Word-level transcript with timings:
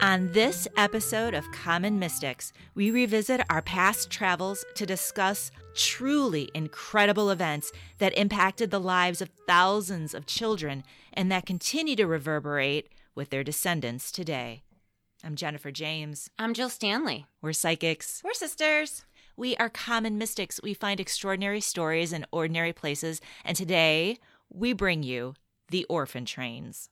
On 0.00 0.30
this 0.30 0.68
episode 0.76 1.34
of 1.34 1.50
Common 1.50 1.98
Mystics, 1.98 2.52
we 2.76 2.92
revisit 2.92 3.40
our 3.50 3.60
past 3.60 4.10
travels 4.10 4.64
to 4.76 4.86
discuss 4.86 5.50
truly 5.74 6.48
incredible 6.54 7.30
events 7.30 7.72
that 7.98 8.16
impacted 8.16 8.70
the 8.70 8.78
lives 8.78 9.20
of 9.20 9.30
thousands 9.48 10.14
of 10.14 10.24
children 10.24 10.84
and 11.12 11.32
that 11.32 11.46
continue 11.46 11.96
to 11.96 12.06
reverberate 12.06 12.90
with 13.16 13.30
their 13.30 13.42
descendants 13.42 14.12
today. 14.12 14.62
I'm 15.24 15.34
Jennifer 15.34 15.72
James. 15.72 16.30
I'm 16.38 16.54
Jill 16.54 16.70
Stanley. 16.70 17.26
We're 17.42 17.52
psychics. 17.52 18.22
We're 18.24 18.34
sisters. 18.34 19.04
We 19.36 19.56
are 19.56 19.68
common 19.68 20.16
mystics. 20.16 20.60
We 20.62 20.74
find 20.74 21.00
extraordinary 21.00 21.60
stories 21.60 22.12
in 22.12 22.24
ordinary 22.30 22.72
places, 22.72 23.20
and 23.44 23.56
today 23.56 24.20
we 24.48 24.72
bring 24.72 25.02
you 25.02 25.34
the 25.70 25.84
orphan 25.86 26.24
trains. 26.24 26.88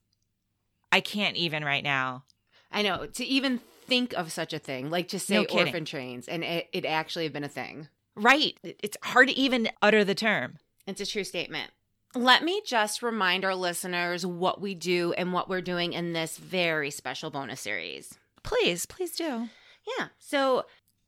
I 0.90 1.00
can't 1.00 1.36
even 1.36 1.64
right 1.64 1.84
now. 1.84 2.24
I 2.70 2.82
know 2.82 3.06
to 3.06 3.24
even 3.24 3.60
think 3.86 4.12
of 4.14 4.32
such 4.32 4.52
a 4.52 4.58
thing, 4.58 4.90
like 4.90 5.08
to 5.08 5.18
say 5.18 5.34
No 5.34 5.44
orphan 5.44 5.84
trains, 5.84 6.28
and 6.28 6.42
it, 6.44 6.68
it 6.72 6.84
actually 6.84 7.24
have 7.24 7.32
been 7.32 7.44
a 7.44 7.48
thing. 7.48 7.88
Right. 8.14 8.56
It's 8.62 8.96
hard 9.02 9.28
to 9.28 9.34
even 9.34 9.68
utter 9.82 10.04
the 10.04 10.14
term. 10.14 10.58
It's 10.86 11.00
a 11.00 11.06
true 11.06 11.24
statement. 11.24 11.70
Let 12.14 12.42
me 12.42 12.62
just 12.64 13.02
remind 13.02 13.44
our 13.44 13.54
listeners 13.54 14.24
what 14.24 14.60
we 14.60 14.74
do 14.74 15.12
and 15.12 15.32
what 15.32 15.50
we're 15.50 15.60
doing 15.60 15.92
in 15.92 16.14
this 16.14 16.38
very 16.38 16.90
special 16.90 17.30
bonus 17.30 17.60
series. 17.60 18.18
Please, 18.42 18.86
please 18.86 19.14
do. 19.14 19.50
Yeah. 19.98 20.08
So 20.18 20.64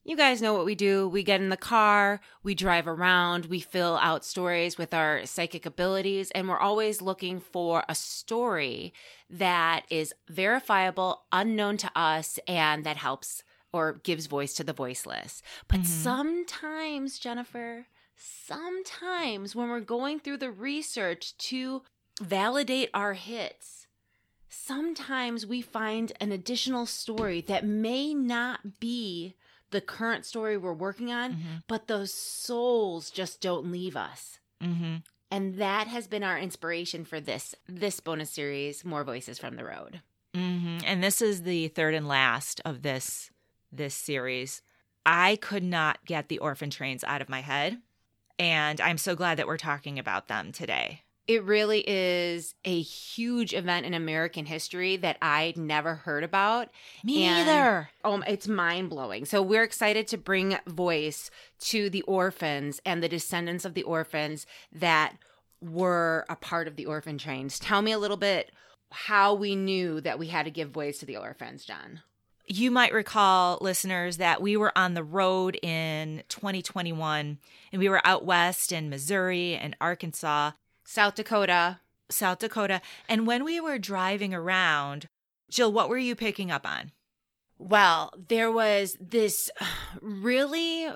you 0.08 0.16
guys 0.16 0.40
know 0.40 0.54
what 0.54 0.64
we 0.64 0.74
do. 0.74 1.06
We 1.06 1.22
get 1.22 1.42
in 1.42 1.50
the 1.50 1.56
car, 1.58 2.20
we 2.42 2.54
drive 2.54 2.88
around, 2.88 3.44
we 3.44 3.60
fill 3.60 3.98
out 3.98 4.24
stories 4.24 4.78
with 4.78 4.94
our 4.94 5.26
psychic 5.26 5.66
abilities, 5.66 6.30
and 6.30 6.48
we're 6.48 6.58
always 6.58 7.02
looking 7.02 7.38
for 7.40 7.84
a 7.90 7.94
story 7.94 8.94
that 9.28 9.84
is 9.90 10.14
verifiable, 10.26 11.24
unknown 11.30 11.76
to 11.76 11.90
us, 11.94 12.38
and 12.48 12.84
that 12.84 12.96
helps 12.96 13.42
or 13.70 14.00
gives 14.02 14.24
voice 14.26 14.54
to 14.54 14.64
the 14.64 14.72
voiceless. 14.72 15.42
But 15.68 15.80
Mhm. 15.80 15.84
sometimes, 15.84 17.18
Jennifer, 17.18 17.86
sometimes 18.16 19.54
when 19.54 19.68
we're 19.68 19.80
going 19.80 20.20
through 20.20 20.38
the 20.38 20.50
research 20.50 21.36
to 21.36 21.82
validate 22.18 22.88
our 22.94 23.12
hits, 23.12 23.86
sometimes 24.48 25.44
we 25.44 25.60
find 25.60 26.12
an 26.18 26.32
additional 26.32 26.86
story 26.86 27.42
that 27.42 27.66
may 27.66 28.14
not 28.14 28.80
be 28.80 29.34
the 29.70 29.80
current 29.80 30.24
story 30.24 30.56
we're 30.56 30.72
working 30.72 31.12
on, 31.12 31.34
Mhm. 31.34 31.62
but 31.66 31.86
those 31.88 32.12
souls 32.12 33.10
just 33.10 33.40
don't 33.40 33.70
leave 33.70 33.96
us. 33.96 34.38
Mm-hmm. 34.62 34.96
And 35.30 35.58
that 35.58 35.88
has 35.88 36.06
been 36.08 36.22
our 36.24 36.38
inspiration 36.38 37.04
for 37.04 37.20
this 37.20 37.54
this 37.66 38.00
bonus 38.00 38.30
series, 38.30 38.84
More 38.84 39.04
Voices 39.04 39.38
from 39.38 39.56
the 39.56 39.64
Road. 39.64 40.00
Mm-hmm. 40.34 40.78
And 40.84 41.02
this 41.02 41.20
is 41.20 41.42
the 41.42 41.68
third 41.68 41.94
and 41.94 42.08
last 42.08 42.60
of 42.64 42.82
this 42.82 43.30
this 43.70 43.94
series. 43.94 44.62
I 45.04 45.36
could 45.36 45.62
not 45.62 46.04
get 46.04 46.28
the 46.28 46.38
orphan 46.38 46.70
trains 46.70 47.04
out 47.04 47.20
of 47.22 47.28
my 47.28 47.40
head, 47.40 47.80
and 48.38 48.80
I'm 48.80 48.98
so 48.98 49.14
glad 49.14 49.38
that 49.38 49.46
we're 49.46 49.56
talking 49.58 49.98
about 49.98 50.28
them 50.28 50.52
today. 50.52 51.02
It 51.28 51.44
really 51.44 51.84
is 51.86 52.54
a 52.64 52.80
huge 52.80 53.52
event 53.52 53.84
in 53.84 53.92
American 53.92 54.46
history 54.46 54.96
that 54.96 55.18
I'd 55.20 55.58
never 55.58 55.94
heard 55.96 56.24
about. 56.24 56.70
Me 57.04 57.24
And- 57.24 57.46
neither. 57.46 57.90
Oh, 58.02 58.22
it's 58.26 58.48
mind 58.48 58.88
blowing. 58.88 59.26
So 59.26 59.42
we're 59.42 59.62
excited 59.62 60.08
to 60.08 60.16
bring 60.18 60.56
voice 60.66 61.30
to 61.60 61.90
the 61.90 62.00
orphans 62.02 62.80
and 62.86 63.02
the 63.02 63.08
descendants 63.10 63.66
of 63.66 63.74
the 63.74 63.82
orphans 63.82 64.46
that 64.72 65.16
were 65.60 66.24
a 66.30 66.36
part 66.36 66.66
of 66.66 66.76
the 66.76 66.86
orphan 66.86 67.18
trains. 67.18 67.58
Tell 67.58 67.82
me 67.82 67.92
a 67.92 67.98
little 67.98 68.16
bit 68.16 68.50
how 68.90 69.34
we 69.34 69.54
knew 69.54 70.00
that 70.00 70.18
we 70.18 70.28
had 70.28 70.44
to 70.46 70.50
give 70.50 70.70
voice 70.70 70.98
to 71.00 71.06
the 71.06 71.18
orphans, 71.18 71.64
John. 71.66 72.00
You 72.46 72.70
might 72.70 72.94
recall, 72.94 73.58
listeners, 73.60 74.16
that 74.16 74.40
we 74.40 74.56
were 74.56 74.72
on 74.78 74.94
the 74.94 75.04
road 75.04 75.58
in 75.62 76.22
2021 76.30 77.36
and 77.70 77.78
we 77.78 77.90
were 77.90 78.00
out 78.06 78.24
west 78.24 78.72
in 78.72 78.88
Missouri 78.88 79.54
and 79.54 79.76
Arkansas, 79.78 80.52
South 80.90 81.16
Dakota. 81.16 81.80
South 82.10 82.38
Dakota. 82.38 82.80
And 83.10 83.26
when 83.26 83.44
we 83.44 83.60
were 83.60 83.76
driving 83.78 84.32
around, 84.32 85.06
Jill, 85.50 85.70
what 85.70 85.90
were 85.90 85.98
you 85.98 86.14
picking 86.16 86.50
up 86.50 86.66
on? 86.66 86.92
Well, 87.58 88.10
there 88.28 88.50
was 88.50 88.96
this 88.98 89.50
really 90.00 90.88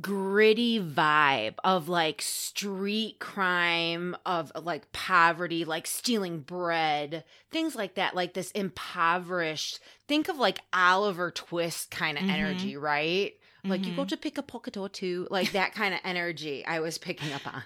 gritty 0.00 0.78
vibe 0.80 1.54
of 1.64 1.88
like 1.88 2.22
street 2.22 3.18
crime, 3.18 4.16
of 4.24 4.52
like 4.54 4.92
poverty, 4.92 5.64
like 5.64 5.88
stealing 5.88 6.38
bread, 6.38 7.24
things 7.50 7.74
like 7.74 7.96
that, 7.96 8.14
like 8.14 8.34
this 8.34 8.52
impoverished. 8.52 9.80
Think 10.06 10.28
of 10.28 10.38
like 10.38 10.60
Oliver 10.72 11.32
Twist 11.32 11.90
kind 11.90 12.16
of 12.16 12.22
Mhm. 12.24 12.30
energy, 12.30 12.76
right? 12.76 13.32
Like 13.64 13.84
you 13.86 13.92
go 13.94 14.04
Mhm. 14.04 14.08
to 14.08 14.16
pick 14.16 14.38
a 14.38 14.42
pocket 14.42 14.74
dot 14.74 14.92
too, 14.92 15.26
like 15.30 15.50
that 15.52 15.72
kind 15.74 15.94
of 15.94 16.00
energy 16.04 16.64
I 16.64 16.78
was 16.78 16.96
picking 16.98 17.32
up 17.32 17.46
on. 17.46 17.62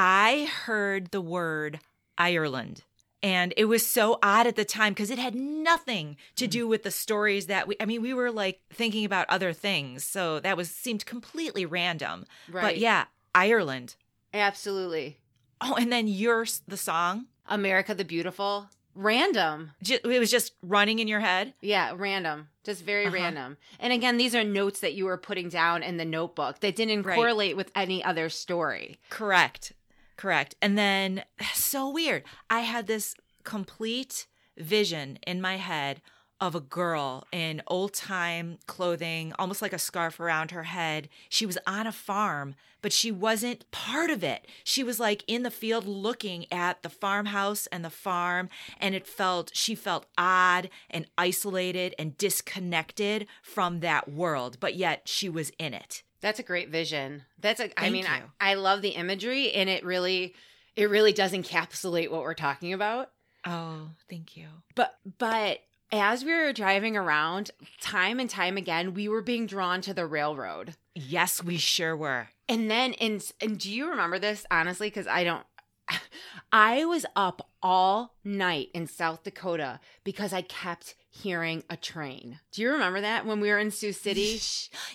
I 0.00 0.48
heard 0.64 1.10
the 1.10 1.20
word 1.20 1.80
Ireland. 2.16 2.84
And 3.20 3.52
it 3.56 3.64
was 3.64 3.84
so 3.84 4.20
odd 4.22 4.46
at 4.46 4.54
the 4.54 4.64
time 4.64 4.92
because 4.92 5.10
it 5.10 5.18
had 5.18 5.34
nothing 5.34 6.16
to 6.36 6.46
do 6.46 6.68
with 6.68 6.84
the 6.84 6.92
stories 6.92 7.46
that 7.46 7.66
we, 7.66 7.74
I 7.80 7.84
mean, 7.84 8.00
we 8.00 8.14
were 8.14 8.30
like 8.30 8.60
thinking 8.72 9.04
about 9.04 9.26
other 9.28 9.52
things. 9.52 10.04
So 10.04 10.38
that 10.38 10.56
was, 10.56 10.70
seemed 10.70 11.04
completely 11.04 11.66
random. 11.66 12.26
Right. 12.48 12.62
But 12.62 12.78
yeah, 12.78 13.06
Ireland. 13.34 13.96
absolutely. 14.32 15.18
Oh, 15.60 15.74
and 15.74 15.90
then 15.92 16.06
your, 16.06 16.46
the 16.68 16.76
song, 16.76 17.26
America 17.46 17.92
the 17.92 18.04
Beautiful. 18.04 18.68
Random. 18.94 19.72
it 19.84 20.04
was 20.06 20.30
just 20.30 20.52
running 20.62 21.00
in 21.00 21.08
your 21.08 21.18
head. 21.20 21.54
Yeah, 21.60 21.92
random. 21.96 22.48
Just 22.62 22.84
very 22.84 23.06
Uh-huh. 23.06 23.14
random. 23.14 23.56
And 23.80 23.92
again, 23.92 24.16
these 24.16 24.34
are 24.36 24.44
notes 24.44 24.78
that 24.80 24.94
you 24.94 25.04
were 25.06 25.18
putting 25.18 25.48
down 25.48 25.82
in 25.82 25.96
the 25.96 26.04
notebook 26.04 26.60
that 26.60 26.76
didn't 26.76 27.02
Right. 27.02 27.16
correlate 27.16 27.56
with 27.56 27.72
any 27.74 28.02
other 28.04 28.28
story. 28.28 28.98
Correct. 29.10 29.72
Correct. 30.18 30.54
And 30.60 30.76
then, 30.76 31.22
so 31.54 31.88
weird. 31.88 32.24
I 32.50 32.60
had 32.60 32.86
this 32.86 33.14
complete 33.44 34.26
vision 34.58 35.18
in 35.26 35.40
my 35.40 35.56
head 35.56 36.02
of 36.40 36.54
a 36.54 36.60
girl 36.60 37.26
in 37.32 37.62
old 37.66 37.92
time 37.94 38.58
clothing, 38.66 39.32
almost 39.38 39.62
like 39.62 39.72
a 39.72 39.78
scarf 39.78 40.20
around 40.20 40.50
her 40.50 40.64
head. 40.64 41.08
She 41.28 41.46
was 41.46 41.58
on 41.66 41.86
a 41.86 41.92
farm, 41.92 42.54
but 42.80 42.92
she 42.92 43.10
wasn't 43.10 43.68
part 43.72 44.10
of 44.10 44.22
it. 44.22 44.46
She 44.62 44.84
was 44.84 45.00
like 45.00 45.24
in 45.26 45.42
the 45.42 45.50
field 45.50 45.84
looking 45.86 46.46
at 46.52 46.82
the 46.82 46.88
farmhouse 46.88 47.66
and 47.68 47.84
the 47.84 47.90
farm, 47.90 48.50
and 48.78 48.94
it 48.94 49.06
felt, 49.06 49.50
she 49.52 49.74
felt 49.74 50.06
odd 50.16 50.70
and 50.90 51.06
isolated 51.16 51.94
and 51.98 52.16
disconnected 52.16 53.26
from 53.42 53.80
that 53.80 54.08
world, 54.08 54.58
but 54.60 54.76
yet 54.76 55.02
she 55.06 55.28
was 55.28 55.50
in 55.58 55.74
it. 55.74 56.04
That's 56.20 56.38
a 56.38 56.42
great 56.44 56.70
vision. 56.70 57.22
That's 57.40 57.60
a 57.60 57.64
I 57.78 57.82
Thank 57.82 57.92
mean, 57.92 58.06
I. 58.06 58.22
I 58.40 58.54
love 58.54 58.82
the 58.82 58.90
imagery 58.90 59.52
and 59.52 59.68
it 59.68 59.84
really 59.84 60.34
it 60.76 60.90
really 60.90 61.12
does 61.12 61.32
encapsulate 61.32 62.10
what 62.10 62.22
we're 62.22 62.34
talking 62.34 62.72
about. 62.72 63.10
Oh, 63.44 63.90
thank 64.08 64.36
you. 64.36 64.46
But 64.74 64.96
but 65.18 65.60
as 65.90 66.24
we 66.24 66.32
were 66.32 66.52
driving 66.52 66.96
around, 66.96 67.50
time 67.80 68.20
and 68.20 68.28
time 68.28 68.56
again, 68.56 68.94
we 68.94 69.08
were 69.08 69.22
being 69.22 69.46
drawn 69.46 69.80
to 69.82 69.94
the 69.94 70.06
railroad. 70.06 70.74
Yes, 70.94 71.42
we 71.42 71.56
sure 71.56 71.96
were. 71.96 72.28
And 72.48 72.70
then 72.70 72.94
and 72.94 73.24
and 73.40 73.58
do 73.58 73.72
you 73.72 73.88
remember 73.88 74.18
this 74.18 74.44
honestly 74.50 74.90
cuz 74.90 75.06
I 75.06 75.24
don't 75.24 75.46
I 76.52 76.84
was 76.84 77.06
up 77.16 77.48
all 77.62 78.14
night 78.24 78.68
in 78.74 78.86
South 78.86 79.22
Dakota 79.22 79.80
because 80.04 80.32
I 80.32 80.42
kept 80.42 80.94
hearing 81.10 81.64
a 81.70 81.76
train. 81.76 82.40
Do 82.52 82.62
you 82.62 82.70
remember 82.70 83.00
that 83.00 83.26
when 83.26 83.40
we 83.40 83.48
were 83.48 83.58
in 83.58 83.70
Sioux 83.70 83.92
City? 83.92 84.40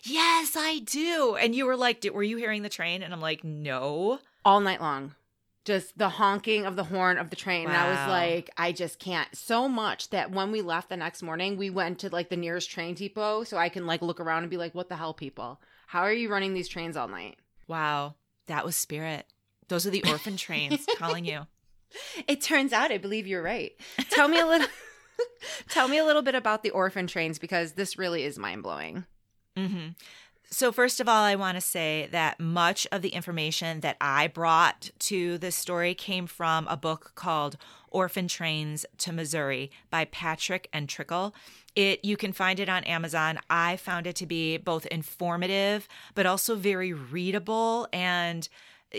Yes, 0.04 0.56
I 0.58 0.80
do. 0.86 1.36
And 1.40 1.56
you 1.56 1.66
were 1.66 1.76
like, 1.76 2.06
were 2.14 2.24
you 2.24 2.38
hearing 2.38 2.64
the 2.64 2.70
train? 2.70 3.04
And 3.04 3.14
I'm 3.14 3.22
like, 3.22 3.44
no. 3.44 4.20
all 4.46 4.60
night 4.60 4.82
long. 4.82 5.16
Just 5.66 5.98
the 5.98 6.10
honking 6.10 6.66
of 6.66 6.76
the 6.76 6.84
horn 6.84 7.18
of 7.18 7.30
the 7.30 7.38
train. 7.38 7.68
And 7.68 7.78
I 7.78 7.88
was 7.88 8.10
like, 8.10 8.50
I 8.58 8.74
just 8.74 9.00
can't. 9.00 9.34
So 9.34 9.70
much 9.70 10.10
that 10.10 10.30
when 10.30 10.52
we 10.52 10.62
left 10.62 10.90
the 10.90 10.98
next 10.98 11.24
morning, 11.24 11.56
we 11.56 11.70
went 11.70 12.00
to 12.00 12.10
like 12.10 12.30
the 12.30 12.36
nearest 12.36 12.70
train 12.70 12.96
depot 12.96 13.46
so 13.46 13.58
I 13.58 13.70
can 13.70 13.88
like 13.88 14.02
look 14.02 14.20
around 14.20 14.44
and 14.44 14.50
be 14.50 14.58
like, 14.58 14.76
what 14.76 14.90
the 14.90 14.98
hell, 14.98 15.14
people? 15.14 15.62
How 15.88 16.02
are 16.02 16.12
you 16.12 16.30
running 16.30 16.54
these 16.54 16.68
trains 16.68 16.98
all 16.98 17.08
night? 17.08 17.38
Wow. 17.68 18.16
That 18.48 18.66
was 18.66 18.76
spirit. 18.76 19.26
Those 19.70 19.88
are 19.88 19.90
the 19.92 20.04
orphan 20.10 20.36
trains 20.36 20.86
calling 20.98 21.24
you. 21.24 21.48
It 22.28 22.42
turns 22.42 22.74
out 22.74 22.92
I 22.92 22.98
believe 22.98 23.26
you're 23.28 23.42
right. 23.42 23.72
Tell 24.10 24.28
me 24.28 24.40
a 24.40 24.46
little 24.46 24.68
tell 25.70 25.88
me 25.88 25.98
a 25.98 26.06
little 26.06 26.22
bit 26.22 26.36
about 26.36 26.64
the 26.64 26.70
orphan 26.72 27.08
trains 27.08 27.40
because 27.40 27.74
this 27.74 27.98
really 27.98 28.24
is 28.24 28.38
mind 28.38 28.64
blowing. 28.64 29.06
hmm 29.58 29.90
So, 30.50 30.72
first 30.72 31.00
of 31.00 31.10
all, 31.10 31.24
I 31.24 31.36
want 31.36 31.56
to 31.58 31.62
say 31.62 32.08
that 32.12 32.40
much 32.40 32.86
of 32.92 33.02
the 33.02 33.10
information 33.10 33.80
that 33.80 33.98
I 34.00 34.28
brought 34.28 34.92
to 35.00 35.38
this 35.40 35.56
story 35.56 35.96
came 35.96 36.28
from 36.28 36.68
a 36.68 36.78
book 36.78 37.14
called 37.16 37.58
Orphan 37.90 38.28
Trains 38.28 38.86
to 39.00 39.12
Missouri 39.12 39.72
by 39.90 40.06
Patrick 40.06 40.70
and 40.72 40.88
Trickel. 40.88 41.34
It 41.76 42.06
you 42.06 42.18
can 42.18 42.34
find 42.34 42.60
it 42.60 42.70
on 42.70 42.84
Amazon. 42.84 43.40
I 43.50 43.78
found 43.78 44.06
it 44.06 44.16
to 44.18 44.28
be 44.28 44.58
both 44.58 44.86
informative 44.88 45.88
but 46.14 46.26
also 46.28 46.56
very 46.56 46.94
readable 46.94 47.88
and 47.92 48.48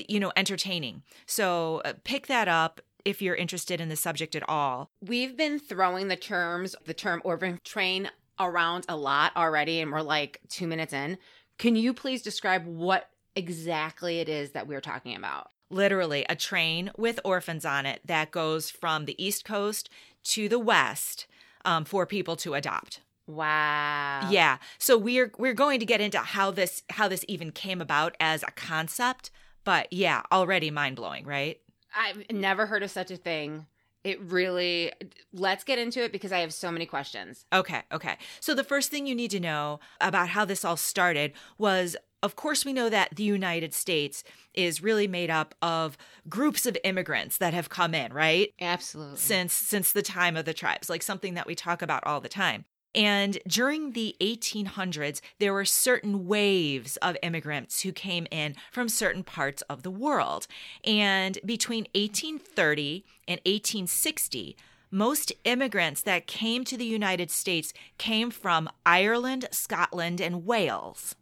you 0.09 0.19
know 0.19 0.33
entertaining. 0.37 1.03
So, 1.27 1.83
uh, 1.85 1.93
pick 2.03 2.27
that 2.27 2.49
up 2.49 2.81
if 3.05 3.21
you're 3.21 3.35
interested 3.35 3.81
in 3.81 3.89
the 3.89 3.97
subject 3.97 4.35
at 4.35 4.49
all. 4.49 4.91
We've 5.01 5.37
been 5.37 5.59
throwing 5.59 6.09
the 6.09 6.17
terms, 6.17 6.75
the 6.85 6.95
term 6.95 7.21
orphan 7.25 7.61
train 7.65 8.11
around 8.41 8.85
a 8.89 8.97
lot 8.97 9.33
already 9.37 9.81
and 9.81 9.93
we're 9.93 10.03
like 10.03 10.41
two 10.49 10.67
minutes 10.67 10.93
in. 10.93 11.19
Can 11.59 11.77
you 11.77 11.95
please 11.95 12.23
describe 12.23 12.67
what 12.67 13.11
exactly 13.37 14.21
it 14.21 14.29
is 14.29 14.53
that 14.53 14.67
we're 14.67 14.81
talking 14.81 15.17
about? 15.17 15.51
Literally, 15.71 16.25
a 16.29 16.37
train 16.37 16.91
with 16.97 17.19
orphans 17.25 17.65
on 17.65 17.87
it 17.87 18.01
that 18.05 18.31
goes 18.31 18.71
from 18.71 19.07
the 19.07 19.25
East 19.25 19.45
Coast 19.45 19.89
to 20.25 20.49
the 20.49 20.59
West 20.59 21.27
um, 21.65 21.85
for 21.85 22.07
people 22.07 22.37
to 22.37 22.55
adopt. 22.55 23.01
Wow. 23.27 24.29
Yeah. 24.31 24.59
So 24.79 24.99
we're 24.99 25.33
we're 25.39 25.55
going 25.55 25.81
to 25.81 25.87
get 25.87 26.01
into 26.01 26.19
how 26.19 26.51
this 26.51 26.83
how 26.91 27.09
this 27.09 27.25
even 27.29 27.51
came 27.51 27.81
about 27.81 28.17
as 28.21 28.43
a 28.43 28.51
concept, 28.51 29.31
but 29.65 29.91
yeah, 29.93 30.23
already 30.31 30.71
mind 30.71 30.97
blowing, 30.97 31.25
right? 31.25 31.59
I've 31.97 32.25
never 32.31 32.67
heard 32.67 32.83
of 32.83 32.91
such 32.91 33.11
a 33.11 33.17
thing. 33.17 33.67
It 34.03 34.21
really 34.21 34.93
let's 35.33 35.65
get 35.65 35.79
into 35.79 36.03
it 36.05 36.13
because 36.13 36.31
I 36.31 36.41
have 36.41 36.53
so 36.53 36.71
many 36.71 36.85
questions. 36.85 37.47
Okay, 37.53 37.83
okay. 37.91 38.19
So 38.41 38.55
the 38.55 38.65
first 38.65 38.91
thing 38.91 39.07
you 39.07 39.15
need 39.15 39.31
to 39.31 39.41
know 39.41 39.81
about 40.01 40.29
how 40.29 40.45
this 40.45 40.65
all 40.65 40.77
started 40.77 41.33
was 41.57 41.97
of 42.23 42.37
course 42.37 42.65
we 42.65 42.73
know 42.73 42.89
that 42.89 43.15
the 43.17 43.23
United 43.23 43.75
States 43.75 44.25
is 44.55 44.83
really 44.83 45.07
made 45.07 45.31
up 45.31 45.55
of 45.61 45.97
groups 46.29 46.67
of 46.67 46.77
immigrants 46.85 47.39
that 47.39 47.55
have 47.55 47.69
come 47.69 47.95
in, 47.95 48.13
right? 48.13 48.53
Absolutely. 48.61 49.19
Since 49.19 49.53
since 49.55 49.93
the 49.93 50.03
time 50.03 50.37
of 50.37 50.45
the 50.45 50.55
tribes, 50.55 50.91
like 50.91 51.03
something 51.03 51.35
that 51.35 51.47
we 51.47 51.55
talk 51.55 51.81
about 51.81 52.05
all 52.07 52.21
the 52.21 52.29
time. 52.29 52.67
And 52.95 53.39
during 53.49 53.93
the 53.93 54.15
1800s, 54.21 55.21
there 55.39 55.53
were 55.53 55.65
certain 55.65 56.27
waves 56.27 56.97
of 56.99 57.17
immigrants 57.23 57.83
who 57.83 57.93
came 57.93 58.27
in 58.31 58.55
from 58.71 58.89
certain 58.89 59.25
parts 59.25 59.63
of 59.63 59.83
the 59.83 59.91
world. 59.91 60.47
And 60.85 61.39
between 61.45 61.87
1830 61.95 63.05
and 63.27 63.41
1860, 63.45 64.57
most 64.91 65.33
immigrants 65.43 66.03
that 66.03 66.29
came 66.29 66.63
to 66.65 66.77
the 66.77 66.85
United 66.85 67.31
States 67.31 67.73
came 67.99 68.31
from 68.31 68.69
Ireland, 68.87 69.49
Scotland, 69.51 70.21
and 70.21 70.47
Wales. 70.47 71.17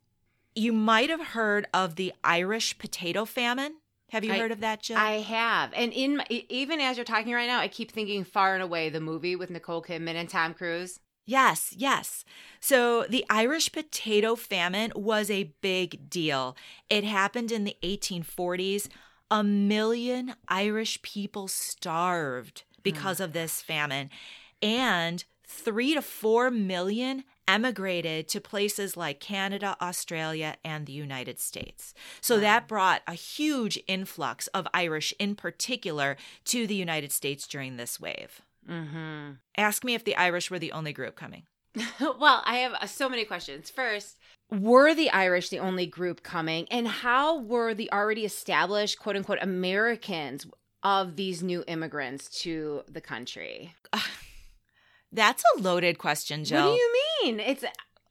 You 0.55 0.75
might 0.75 1.09
have 1.09 1.29
heard 1.29 1.67
of 1.73 1.97
the 1.97 2.13
Irish 2.23 2.77
potato 2.77 3.25
famine. 3.25 3.77
Have 4.11 4.25
you 4.25 4.35
I- 4.35 4.39
heard 4.39 4.53
of 4.53 4.61
that, 4.61 4.83
Jill? 4.83 4.99
I 4.99 5.21
have. 5.21 5.73
And 5.75 5.91
in 5.95 6.19
my, 6.19 6.27
even 6.29 6.81
as 6.81 6.99
you're 6.99 7.05
talking 7.05 7.33
right 7.33 7.47
now, 7.47 7.61
I 7.61 7.69
keep 7.69 7.91
thinking 7.91 8.25
Far 8.25 8.53
and 8.53 8.63
Away, 8.63 8.91
the 8.91 9.01
movie 9.01 9.37
with 9.37 9.49
Nicole 9.49 9.83
Kidman 9.83 10.17
and 10.17 10.29
Tom 10.29 10.53
Cruise. 10.53 11.01
Yes, 11.25 11.75
yes. 11.77 12.25
So 12.61 13.05
the 13.09 13.25
Irish 13.31 13.71
potato 13.71 14.35
famine 14.35 14.93
was 14.95 15.31
a 15.31 15.53
big 15.61 16.11
deal. 16.11 16.57
It 16.91 17.05
happened 17.05 17.53
in 17.53 17.65
the 17.65 17.77
1840s. 17.83 18.89
A 19.31 19.43
million 19.43 20.35
Irish 20.49 21.01
people 21.03 21.49
starved 21.49 22.65
because 22.83 23.19
hmm. 23.19 23.25
of 23.25 23.33
this 23.33 23.63
famine, 23.63 24.11
and 24.61 25.25
three 25.47 25.95
to 25.95 26.03
four 26.03 26.51
million 26.51 27.25
emigrated 27.49 28.29
to 28.29 28.41
places 28.41 28.97
like 28.97 29.21
Canada, 29.21 29.77
Australia, 29.81 30.57
and 30.65 30.87
the 30.87 30.93
United 30.93 31.39
States. 31.39 31.93
So 32.21 32.39
that 32.41 32.69
brought 32.69 33.03
a 33.07 33.15
huge 33.15 33.79
influx 33.87 34.47
of 34.49 34.69
Irish 34.73 35.13
in 35.19 35.35
particular 35.35 36.17
to 36.47 36.67
the 36.67 36.75
United 36.75 37.13
States 37.13 37.47
during 37.47 37.77
this 37.77 38.01
wave. 38.01 38.43
Mm-hmm. 38.69 39.33
Ask 39.57 39.85
me 39.85 39.95
if 39.95 40.05
the 40.05 40.17
Irish 40.17 40.51
were 40.51 40.59
the 40.59 40.73
only 40.73 40.93
group 40.93 41.17
coming. 41.17 41.45
well, 42.01 42.43
I 42.45 42.59
have 42.59 42.73
uh, 42.75 42.87
so 42.87 43.09
many 43.09 43.25
questions. 43.25 43.71
First, 43.71 44.19
were 44.51 44.95
the 44.95 45.11
Irish 45.11 45.49
the 45.49 45.59
only 45.59 45.87
group 45.87 46.23
coming? 46.23 46.67
And 46.71 46.87
how 46.87 47.39
were 47.39 47.75
the 47.75 47.91
already 47.93 48.25
established, 48.25 48.99
quote 48.99 49.17
unquote, 49.17 49.39
Americans 49.41 50.47
of 50.83 51.17
these 51.17 51.43
new 51.43 51.65
immigrants 51.67 52.29
to 52.43 52.83
the 52.89 53.01
country? 53.01 53.75
That's 55.13 55.43
a 55.57 55.61
loaded 55.61 55.99
question, 55.99 56.45
Jill. 56.45 56.71
What 56.71 56.77
do 56.77 56.81
you 56.81 56.95
mean? 57.23 57.41
It's 57.41 57.65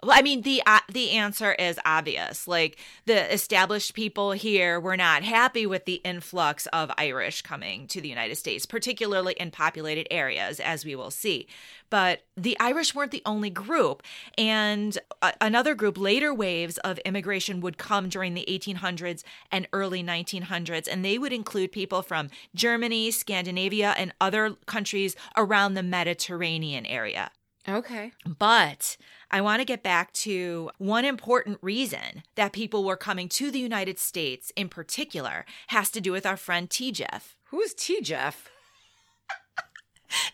I 0.03 0.24
mean, 0.24 0.42
the 0.42 0.63
uh, 0.65 0.80
the 0.92 1.12
answer 1.12 1.53
is 1.53 1.80
obvious. 1.86 2.48
Like 2.48 2.77
the 3.06 3.31
established 3.31 3.94
people 3.94 4.31
here 4.31 4.80
were 4.80 4.98
not 4.98 5.21
happy 5.24 5.68
with 5.68 5.86
the 5.86 6.01
influx 6.03 6.65
of 6.68 6.89
Irish 6.98 7.44
coming 7.44 7.86
to 7.88 8.01
the 8.01 8.09
United 8.09 8.36
States, 8.36 8.65
particularly 8.65 9.33
in 9.33 9.51
populated 9.51 10.07
areas, 10.09 10.59
as 10.59 10.86
we 10.86 10.95
will 10.95 11.12
see. 11.12 11.48
But 11.92 12.24
the 12.36 12.57
Irish 12.59 12.95
weren't 12.95 13.12
the 13.12 13.21
only 13.27 13.51
group, 13.51 14.01
and 14.39 14.98
a- 15.21 15.33
another 15.39 15.75
group, 15.75 16.00
later 16.00 16.33
waves 16.33 16.80
of 16.80 16.98
immigration, 17.00 17.62
would 17.62 17.77
come 17.77 18.09
during 18.09 18.33
the 18.33 18.45
1800s 18.50 19.24
and 19.51 19.68
early 19.71 20.03
1900s, 20.03 20.88
and 20.92 21.06
they 21.06 21.19
would 21.19 21.33
include 21.33 21.71
people 21.71 22.01
from 22.01 22.30
Germany, 22.56 23.12
Scandinavia, 23.12 23.94
and 23.98 24.13
other 24.19 24.56
countries 24.65 25.15
around 25.38 25.75
the 25.75 25.83
Mediterranean 25.83 26.88
area. 26.88 27.30
Okay. 27.67 28.11
But 28.39 28.97
I 29.29 29.41
want 29.41 29.59
to 29.61 29.65
get 29.65 29.83
back 29.83 30.11
to 30.13 30.71
one 30.77 31.05
important 31.05 31.59
reason 31.61 32.23
that 32.35 32.53
people 32.53 32.83
were 32.83 32.97
coming 32.97 33.29
to 33.29 33.51
the 33.51 33.59
United 33.59 33.99
States 33.99 34.51
in 34.55 34.69
particular 34.69 35.45
has 35.67 35.89
to 35.91 36.01
do 36.01 36.11
with 36.11 36.25
our 36.25 36.37
friend 36.37 36.69
T. 36.69 36.91
Jeff. 36.91 37.37
Who's 37.45 37.73
T. 37.73 38.01
Jeff? 38.01 38.49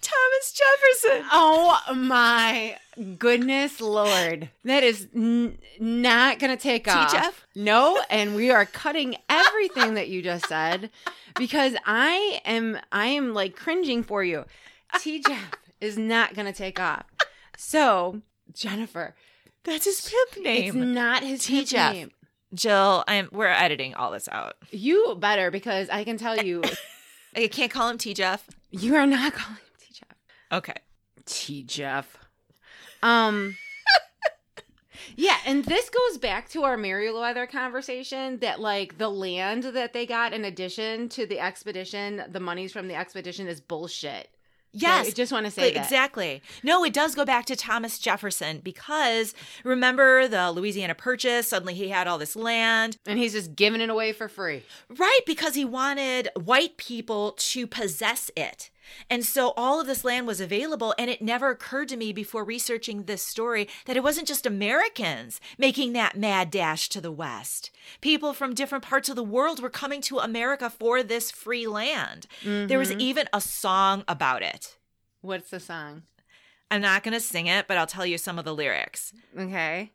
Thomas 0.01 0.53
Jefferson. 0.53 1.27
Oh 1.31 1.79
my 1.95 2.77
goodness, 3.19 3.79
Lord. 3.79 4.49
That 4.63 4.83
is 4.83 5.07
n- 5.15 5.59
not 5.79 6.39
going 6.39 6.55
to 6.55 6.61
take 6.61 6.87
off. 6.87 7.11
T 7.11 7.17
Jeff? 7.17 7.45
No, 7.55 8.01
and 8.09 8.35
we 8.35 8.49
are 8.49 8.65
cutting 8.65 9.17
everything 9.29 9.93
that 9.93 10.09
you 10.09 10.23
just 10.23 10.47
said 10.47 10.89
because 11.37 11.75
I 11.85 12.41
am 12.43 12.79
I 12.91 13.07
am 13.07 13.35
like 13.35 13.55
cringing 13.55 14.01
for 14.01 14.23
you. 14.23 14.45
T 14.99 15.19
Jeff 15.21 15.51
is 15.79 15.95
not 15.97 16.33
going 16.33 16.47
to 16.47 16.53
take 16.53 16.79
off. 16.79 17.05
So, 17.57 18.21
Jennifer, 18.53 19.15
That's 19.63 19.85
his 19.85 19.99
pimp 20.09 20.45
name. 20.45 20.63
it's 20.67 20.75
not 20.75 21.23
his 21.23 21.43
T. 21.45 21.65
Jeff. 21.65 21.93
name. 21.93 22.11
Jill, 22.53 23.03
I'm 23.07 23.27
we're 23.31 23.47
editing 23.47 23.93
all 23.95 24.11
this 24.11 24.29
out. 24.31 24.55
You 24.71 25.15
better 25.19 25.51
because 25.51 25.89
I 25.89 26.03
can 26.05 26.17
tell 26.17 26.37
you 26.41 26.61
I 27.35 27.47
can't 27.47 27.71
call 27.71 27.89
him 27.89 27.97
T. 27.97 28.13
Jeff. 28.13 28.47
you 28.71 28.95
are 28.95 29.05
not 29.07 29.33
calling 29.33 29.57
him 29.57 29.65
T 29.79 29.87
Jeff. 29.93 30.17
Okay. 30.51 30.75
T 31.25 31.63
Jeff. 31.63 32.17
Um 33.03 33.57
Yeah, 35.15 35.37
and 35.45 35.65
this 35.65 35.89
goes 35.89 36.17
back 36.19 36.47
to 36.49 36.63
our 36.63 36.77
Meriwether 36.77 37.47
conversation 37.47 38.37
that 38.39 38.59
like 38.59 38.97
the 38.99 39.09
land 39.09 39.63
that 39.63 39.93
they 39.93 40.05
got 40.05 40.31
in 40.33 40.45
addition 40.45 41.09
to 41.09 41.25
the 41.25 41.39
expedition, 41.39 42.23
the 42.29 42.39
monies 42.39 42.71
from 42.71 42.87
the 42.87 42.93
expedition 42.95 43.47
is 43.47 43.59
bullshit. 43.59 44.29
So 44.73 44.79
Yes. 44.79 45.07
I 45.07 45.11
just 45.11 45.31
want 45.31 45.45
to 45.45 45.51
say 45.51 45.73
that. 45.73 45.83
Exactly. 45.83 46.41
No, 46.63 46.83
it 46.83 46.93
does 46.93 47.15
go 47.15 47.25
back 47.25 47.45
to 47.45 47.55
Thomas 47.55 47.97
Jefferson 47.99 48.59
because 48.63 49.33
remember 49.63 50.27
the 50.27 50.51
Louisiana 50.51 50.93
Purchase? 50.93 51.47
Suddenly 51.47 51.73
he 51.73 51.89
had 51.89 52.07
all 52.07 52.17
this 52.17 52.35
land. 52.35 52.97
And 53.05 53.17
he's 53.17 53.33
just 53.33 53.55
giving 53.55 53.81
it 53.81 53.89
away 53.89 54.13
for 54.13 54.27
free. 54.27 54.63
Right, 54.89 55.21
because 55.25 55.55
he 55.55 55.65
wanted 55.65 56.29
white 56.35 56.77
people 56.77 57.31
to 57.37 57.65
possess 57.65 58.29
it. 58.35 58.69
And 59.09 59.25
so 59.25 59.53
all 59.57 59.79
of 59.79 59.87
this 59.87 60.03
land 60.03 60.27
was 60.27 60.41
available, 60.41 60.93
and 60.97 61.09
it 61.09 61.21
never 61.21 61.49
occurred 61.49 61.89
to 61.89 61.97
me 61.97 62.13
before 62.13 62.43
researching 62.43 63.03
this 63.03 63.21
story 63.23 63.67
that 63.85 63.97
it 63.97 64.03
wasn't 64.03 64.27
just 64.27 64.45
Americans 64.45 65.39
making 65.57 65.93
that 65.93 66.17
mad 66.17 66.51
dash 66.51 66.89
to 66.89 67.01
the 67.01 67.11
West. 67.11 67.71
People 68.01 68.33
from 68.33 68.53
different 68.53 68.83
parts 68.83 69.09
of 69.09 69.15
the 69.15 69.23
world 69.23 69.61
were 69.61 69.69
coming 69.69 70.01
to 70.01 70.19
America 70.19 70.69
for 70.69 71.03
this 71.03 71.31
free 71.31 71.67
land. 71.67 72.27
There 72.43 72.79
was 72.79 72.91
Mhm. 72.91 72.99
even 72.99 73.29
a 73.33 73.41
song 73.41 74.03
about 74.07 74.43
it. 74.43 74.77
What's 75.21 75.49
the 75.49 75.59
song? 75.59 76.03
I'm 76.69 76.81
not 76.81 77.03
going 77.03 77.13
to 77.13 77.19
sing 77.19 77.47
it, 77.47 77.67
but 77.67 77.77
I'll 77.77 77.87
tell 77.87 78.05
you 78.05 78.17
some 78.17 78.37
of 78.37 78.45
the 78.45 78.53
lyrics. 78.53 79.13
Okay. 79.37 79.91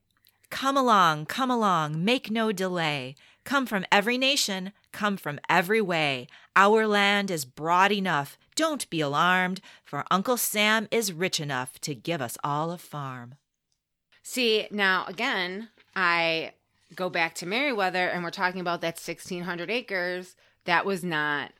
Come 0.50 0.76
along, 0.76 1.26
come 1.26 1.50
along, 1.50 2.04
make 2.04 2.30
no 2.30 2.52
delay. 2.52 3.14
Come 3.44 3.66
from 3.66 3.84
every 3.90 4.16
nation, 4.18 4.72
come 4.92 5.16
from 5.16 5.40
every 5.48 5.80
way. 5.80 6.28
Our 6.54 6.86
land 6.86 7.30
is 7.30 7.44
broad 7.44 7.92
enough, 7.92 8.38
don't 8.54 8.88
be 8.90 9.00
alarmed, 9.00 9.60
for 9.84 10.04
Uncle 10.10 10.36
Sam 10.36 10.88
is 10.90 11.12
rich 11.12 11.40
enough 11.40 11.80
to 11.80 11.94
give 11.94 12.20
us 12.20 12.36
all 12.44 12.70
a 12.70 12.78
farm. 12.78 13.34
See, 14.22 14.68
now 14.70 15.04
again, 15.08 15.68
I 15.96 16.52
go 16.94 17.10
back 17.10 17.34
to 17.36 17.46
Meriwether 17.46 18.08
and 18.08 18.22
we're 18.22 18.30
talking 18.30 18.60
about 18.60 18.80
that 18.82 18.94
1600 18.94 19.70
acres. 19.70 20.36
That 20.64 20.86
was 20.86 21.02
not 21.02 21.52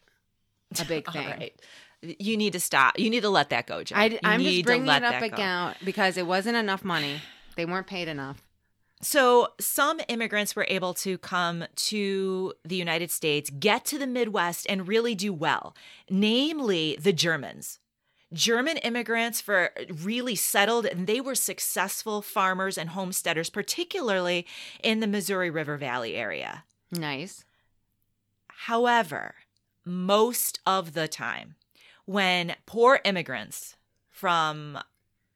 a 0.81 0.85
big 0.85 1.07
thing. 1.13 1.27
right. 1.27 1.61
You 2.03 2.37
need 2.37 2.53
to 2.55 2.61
stop. 2.61 2.99
You 2.99 3.11
need 3.11 3.21
to 3.21 3.31
let 3.31 3.51
that 3.51 3.67
go, 3.67 3.85
Jen. 3.85 3.97
I, 3.97 4.19
I'm 4.25 4.41
need 4.41 4.51
just 4.51 4.59
to 4.59 4.65
bringing 4.65 4.87
let 4.87 5.03
it 5.03 5.15
up 5.15 5.23
again 5.23 5.75
because 5.85 6.17
it 6.17 6.27
wasn't 6.27 6.57
enough 6.57 6.85
money. 6.85 7.21
They 7.57 7.65
weren't 7.65 7.87
paid 7.87 8.09
enough. 8.09 8.43
So, 9.05 9.49
some 9.59 10.01
immigrants 10.09 10.55
were 10.55 10.67
able 10.69 10.95
to 10.95 11.19
come 11.19 11.65
to 11.75 12.55
the 12.65 12.77
United 12.77 13.11
States, 13.11 13.51
get 13.51 13.85
to 13.87 13.99
the 13.99 14.07
Midwest, 14.07 14.65
and 14.69 14.87
really 14.87 15.17
do 15.17 15.33
well, 15.33 15.75
namely 16.09 16.97
the 17.01 17.13
Germans. 17.13 17.81
German 18.33 18.79
immigrants 18.79 19.47
were 19.47 19.73
really 19.93 20.37
settled 20.37 20.87
and 20.87 21.07
they 21.07 21.21
were 21.21 21.35
successful 21.35 22.23
farmers 22.23 22.79
and 22.79 22.91
homesteaders, 22.91 23.51
particularly 23.51 24.47
in 24.83 25.01
the 25.01 25.07
Missouri 25.07 25.51
River 25.51 25.77
Valley 25.77 26.15
area. 26.15 26.65
Nice. 26.91 27.45
However, 28.67 29.35
most 29.85 30.61
of 30.65 30.95
the 30.95 31.09
time, 31.09 31.57
when 32.05 32.55
poor 32.67 33.01
immigrants 33.05 33.77
from 34.09 34.79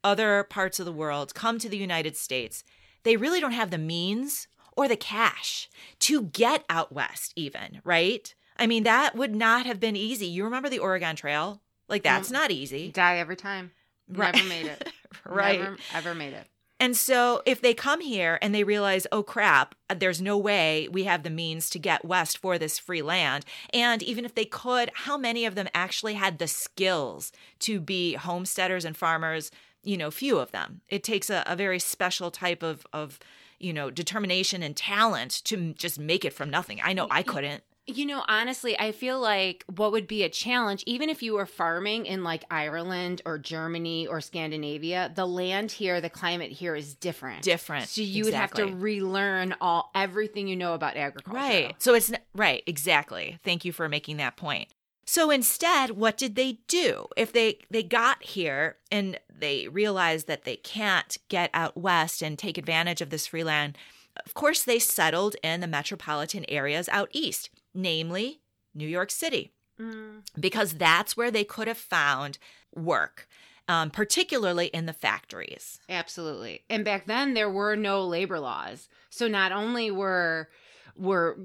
other 0.05 0.45
parts 0.45 0.79
of 0.79 0.87
the 0.87 0.93
world 0.93 1.35
come 1.35 1.59
to 1.59 1.69
the 1.69 1.77
United 1.77 2.17
States, 2.17 2.65
they 3.07 3.17
really 3.17 3.41
don't 3.41 3.53
have 3.53 3.71
the 3.71 3.79
means 3.79 4.49
or 4.77 4.89
the 4.89 4.97
cash 4.97 5.71
to 6.01 6.23
get 6.23 6.65
out 6.69 6.93
west, 6.93 7.33
even, 7.37 7.81
right? 7.85 8.35
I 8.59 8.67
mean, 8.67 8.83
that 8.83 9.15
would 9.15 9.35
not 9.35 9.65
have 9.65 9.79
been 9.79 9.97
easy. 9.97 10.27
You 10.27 10.45
remember 10.45 10.69
the 10.69 10.81
Oregon 10.81 11.15
Trail? 11.15 11.63
Like, 11.89 12.03
mm-hmm. 12.03 12.17
that's 12.17 12.33
not 12.33 12.51
easy. 12.51 12.91
Die 12.91 13.19
every 13.19 13.37
time. 13.37 13.71
Right. 14.09 14.35
Never 14.35 14.49
made 14.49 14.67
it. 14.67 14.89
Right. 15.25 15.61
Never, 15.61 15.77
ever 15.95 16.15
made 16.15 16.35
it. 16.35 16.47
And 16.79 16.97
so 16.97 17.43
if 17.47 17.63
they 17.63 17.73
come 17.73 18.01
here 18.01 18.39
and 18.43 18.55
they 18.55 18.65
realize, 18.65 19.07
oh 19.11 19.23
crap, 19.23 19.75
there's 19.89 20.21
no 20.21 20.37
way 20.37 20.89
we 20.91 21.05
have 21.05 21.23
the 21.23 21.31
means 21.31 21.71
to 21.71 21.79
get 21.79 22.05
west 22.05 22.37
for 22.39 22.59
this 22.59 22.79
free 22.79 23.03
land. 23.03 23.45
And 23.73 24.03
even 24.03 24.25
if 24.25 24.35
they 24.35 24.45
could, 24.45 24.91
how 24.93 25.17
many 25.17 25.47
of 25.47 25.55
them 25.55 25.69
actually 25.75 26.15
had 26.15 26.39
the 26.39 26.47
skills 26.47 27.33
to 27.61 27.81
be 27.81 28.15
homesteaders 28.15 28.85
and 28.85 28.97
farmers? 28.97 29.51
You 29.87 29.97
know, 29.97 30.11
few 30.11 30.39
of 30.39 30.51
them. 30.51 30.81
It 30.89 31.05
takes 31.05 31.31
a, 31.31 31.45
a 31.47 31.55
very 31.57 31.79
special 31.79 32.31
type 32.31 32.63
of, 32.63 32.87
of, 32.93 33.21
you 33.59 33.73
know, 33.73 33.91
determination 33.91 34.63
and 34.63 34.77
talent 34.77 35.43
to 35.45 35.73
just 35.75 35.99
make 35.99 36.25
it 36.25 36.33
from 36.33 36.51
nothing. 36.51 36.81
I 36.83 36.93
know 36.93 37.07
I 37.11 37.23
couldn't. 37.23 37.63
You 37.89 38.05
know, 38.05 38.25
honestly, 38.27 38.77
I 38.77 38.91
feel 38.91 39.21
like 39.21 39.65
what 39.73 39.93
would 39.93 40.09
be 40.09 40.25
a 40.25 40.29
challenge, 40.29 40.83
even 40.89 41.09
if 41.09 41.23
you 41.23 41.35
were 41.35 41.47
farming 41.47 42.07
in 42.07 42.25
like 42.25 42.43
Ireland 42.51 43.23
or 43.25 43.39
Germany 43.39 44.09
or 44.09 44.21
Scandinavia, 44.21 45.13
the 45.15 45.25
land 45.25 45.71
here, 45.71 46.01
the 46.01 46.11
climate 46.11 46.51
here 46.51 46.75
is 46.75 46.97
different. 46.97 47.43
Different. 47.43 47.87
So 47.87 48.01
you 48.03 48.25
would 48.25 48.35
have 48.35 48.53
to 48.55 48.65
relearn 48.67 49.55
all 49.61 49.93
everything 49.95 50.49
you 50.49 50.57
know 50.57 50.75
about 50.75 50.97
agriculture. 50.97 51.39
Right. 51.39 51.77
So 51.79 51.95
it's 51.95 52.11
right, 52.35 52.65
exactly. 52.67 53.39
Thank 53.45 53.65
you 53.65 53.71
for 53.71 53.89
making 53.89 54.17
that 54.17 54.37
point. 54.37 54.67
So 55.09 55.31
instead, 55.31 55.91
what 55.93 56.17
did 56.17 56.35
they 56.35 56.59
do? 56.67 57.07
If 57.17 57.33
they 57.33 57.59
they 57.71 57.83
got 57.85 58.23
here 58.23 58.77
and 58.91 59.19
they 59.33 59.69
realized 59.69 60.27
that 60.27 60.45
they 60.45 60.57
can't 60.57 61.17
get 61.29 61.51
out 61.55 61.77
west 61.77 62.23
and 62.23 62.37
take 62.39 62.59
advantage 62.59 63.01
of 63.01 63.11
this 63.11 63.29
free 63.29 63.45
land, 63.45 63.79
of 64.25 64.35
course 64.35 64.63
they 64.65 64.79
settled 64.81 65.37
in 65.45 65.61
the 65.61 65.67
metropolitan 65.69 66.45
areas 66.49 66.89
out 66.89 67.09
east, 67.13 67.51
namely 67.75 68.41
New 68.75 68.89
York 68.89 69.11
City, 69.11 69.53
Mm, 69.81 70.23
because 70.41 70.73
that's 70.75 71.17
where 71.19 71.31
they 71.31 71.45
could 71.45 71.69
have 71.69 71.77
found 71.79 72.39
work, 72.75 73.29
um, 73.69 73.91
particularly 73.91 74.67
in 74.69 74.87
the 74.87 74.93
factories. 74.95 75.81
absolutely. 75.89 76.63
And 76.71 76.83
back 76.85 77.05
then 77.07 77.35
there 77.35 77.51
were 77.51 77.77
no 77.77 78.03
labor 78.07 78.41
laws. 78.41 78.89
So 79.11 79.29
not 79.29 79.53
only 79.53 79.91
were 79.91 80.49
were 80.97 81.37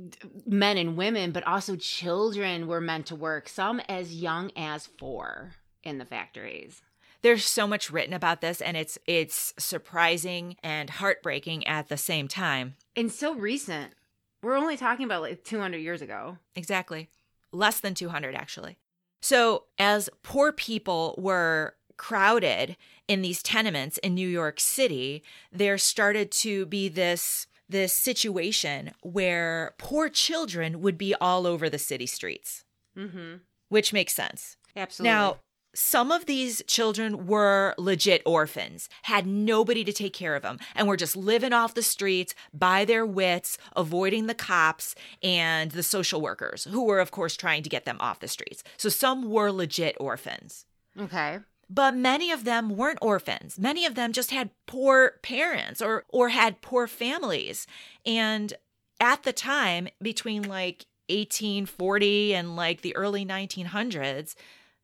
men 0.46 0.77
and 0.77 0.96
women, 0.98 1.31
but 1.31 1.46
also 1.48 1.75
children 1.75 2.67
were 2.67 2.81
meant 2.81 3.05
to 3.08 3.15
work, 3.15 3.50
some 3.50 3.79
as 3.88 4.13
young 4.15 4.51
as 4.55 4.88
4 4.98 5.51
in 5.84 5.98
the 5.98 6.05
factories. 6.05 6.81
there's 7.22 7.46
so 7.46 7.67
much 7.67 7.91
written 7.91 8.13
about 8.13 8.41
this 8.41 8.62
and 8.62 8.75
it's 8.77 8.98
it's 9.05 9.53
surprising 9.58 10.55
and 10.63 10.89
heartbreaking 10.89 11.65
at 11.67 11.88
the 11.89 11.98
same 11.98 12.27
time 12.27 12.75
And 12.96 13.12
so 13.12 13.36
recent. 13.36 13.93
We're 14.43 14.58
only 14.58 14.75
talking 14.77 15.05
about 15.05 15.22
like 15.22 15.43
200 15.43 15.77
years 15.77 16.01
ago. 16.01 16.38
exactly 16.55 17.10
less 17.51 17.79
than 17.79 17.93
200 17.93 18.34
actually 18.36 18.77
so 19.22 19.65
as 19.77 20.10
poor 20.24 20.51
people 20.51 21.15
were 21.17 21.75
crowded 21.98 22.75
in 23.08 23.22
these 23.22 23.43
tenements 23.43 23.98
in 24.00 24.15
New 24.15 24.27
York 24.27 24.60
City 24.60 25.22
there 25.51 25.77
started 25.77 26.31
to 26.31 26.65
be 26.67 26.89
this 26.89 27.46
this 27.72 27.94
situation 27.94 28.92
where 29.01 29.74
poor 29.78 30.10
children 30.10 30.82
would 30.82 30.98
be 30.98 31.13
all 31.16 31.46
over 31.48 31.70
the 31.70 31.80
city 31.80 32.06
streets 32.06 32.63
Mm-hmm. 32.98 33.36
which 33.70 33.94
makes 33.94 34.13
sense 34.13 34.58
Absolutely. 34.75 35.12
Now, 35.13 35.38
some 35.74 36.12
of 36.12 36.25
these 36.25 36.62
children 36.68 37.28
were 37.28 37.74
legit 37.78 38.22
orphans, 38.25 38.90
had 39.04 39.25
nobody 39.25 39.86
to 39.86 39.94
take 39.94 40.12
care 40.13 40.36
of 40.36 40.44
them, 40.44 40.60
and 40.75 40.86
were 40.88 40.98
just 40.98 41.16
living 41.16 41.54
off 41.54 41.74
the 41.75 41.82
streets 41.82 42.36
by 42.54 42.84
their 42.84 43.06
wits, 43.06 43.58
avoiding 43.75 44.28
the 44.28 44.34
cops 44.36 44.96
and 45.24 45.72
the 45.72 45.84
social 45.84 46.20
workers, 46.20 46.66
who 46.66 46.84
were, 46.84 47.00
of 47.00 47.12
course, 47.12 47.38
trying 47.38 47.63
to 47.63 47.70
get 47.70 47.86
them 47.86 47.96
off 48.01 48.20
the 48.20 48.28
streets. 48.28 48.63
So 48.75 48.90
some 48.90 49.30
were 49.30 49.50
legit 49.51 49.96
orphans. 50.00 50.66
okay. 51.00 51.40
But 51.74 51.96
many 51.96 52.32
of 52.32 52.44
them 52.44 52.75
weren't 52.75 53.00
orphans. 53.01 53.58
Many 53.58 53.86
of 53.86 53.96
them 53.96 54.12
just 54.12 54.32
had 54.32 54.50
poor 54.66 55.13
parents 55.22 55.82
or 55.82 56.04
or 56.10 56.30
had 56.30 56.62
poor 56.62 56.86
families. 56.86 57.66
And 58.06 58.54
at 59.00 59.24
the 59.24 59.32
time 59.32 59.88
between 60.01 60.44
like 60.44 60.86
1840 61.08 62.36
and 62.36 62.58
like 62.58 62.82
the 62.82 62.94
early 62.96 63.25
1900s, 63.25 64.36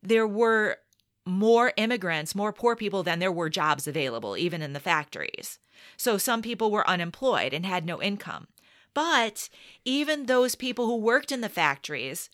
there 0.02 0.26
were 0.26 0.78
more 1.26 1.74
immigrants, 1.76 2.34
more 2.34 2.54
poor 2.54 2.74
people 2.74 3.02
than 3.02 3.18
there 3.18 3.30
were 3.30 3.50
jobs 3.50 3.86
available 3.86 4.38
even 4.38 4.62
in 4.62 4.72
the 4.72 4.80
factories. 4.80 5.58
So 5.98 6.16
some 6.16 6.40
people 6.40 6.70
were 6.70 6.88
unemployed 6.88 7.52
and 7.52 7.66
had 7.66 7.84
no 7.84 8.00
income. 8.00 8.48
But 8.94 9.50
even 9.84 10.24
those 10.24 10.54
people 10.54 10.86
who 10.86 10.96
worked 10.96 11.30
in 11.30 11.42
the 11.42 11.50
factories, 11.50 12.30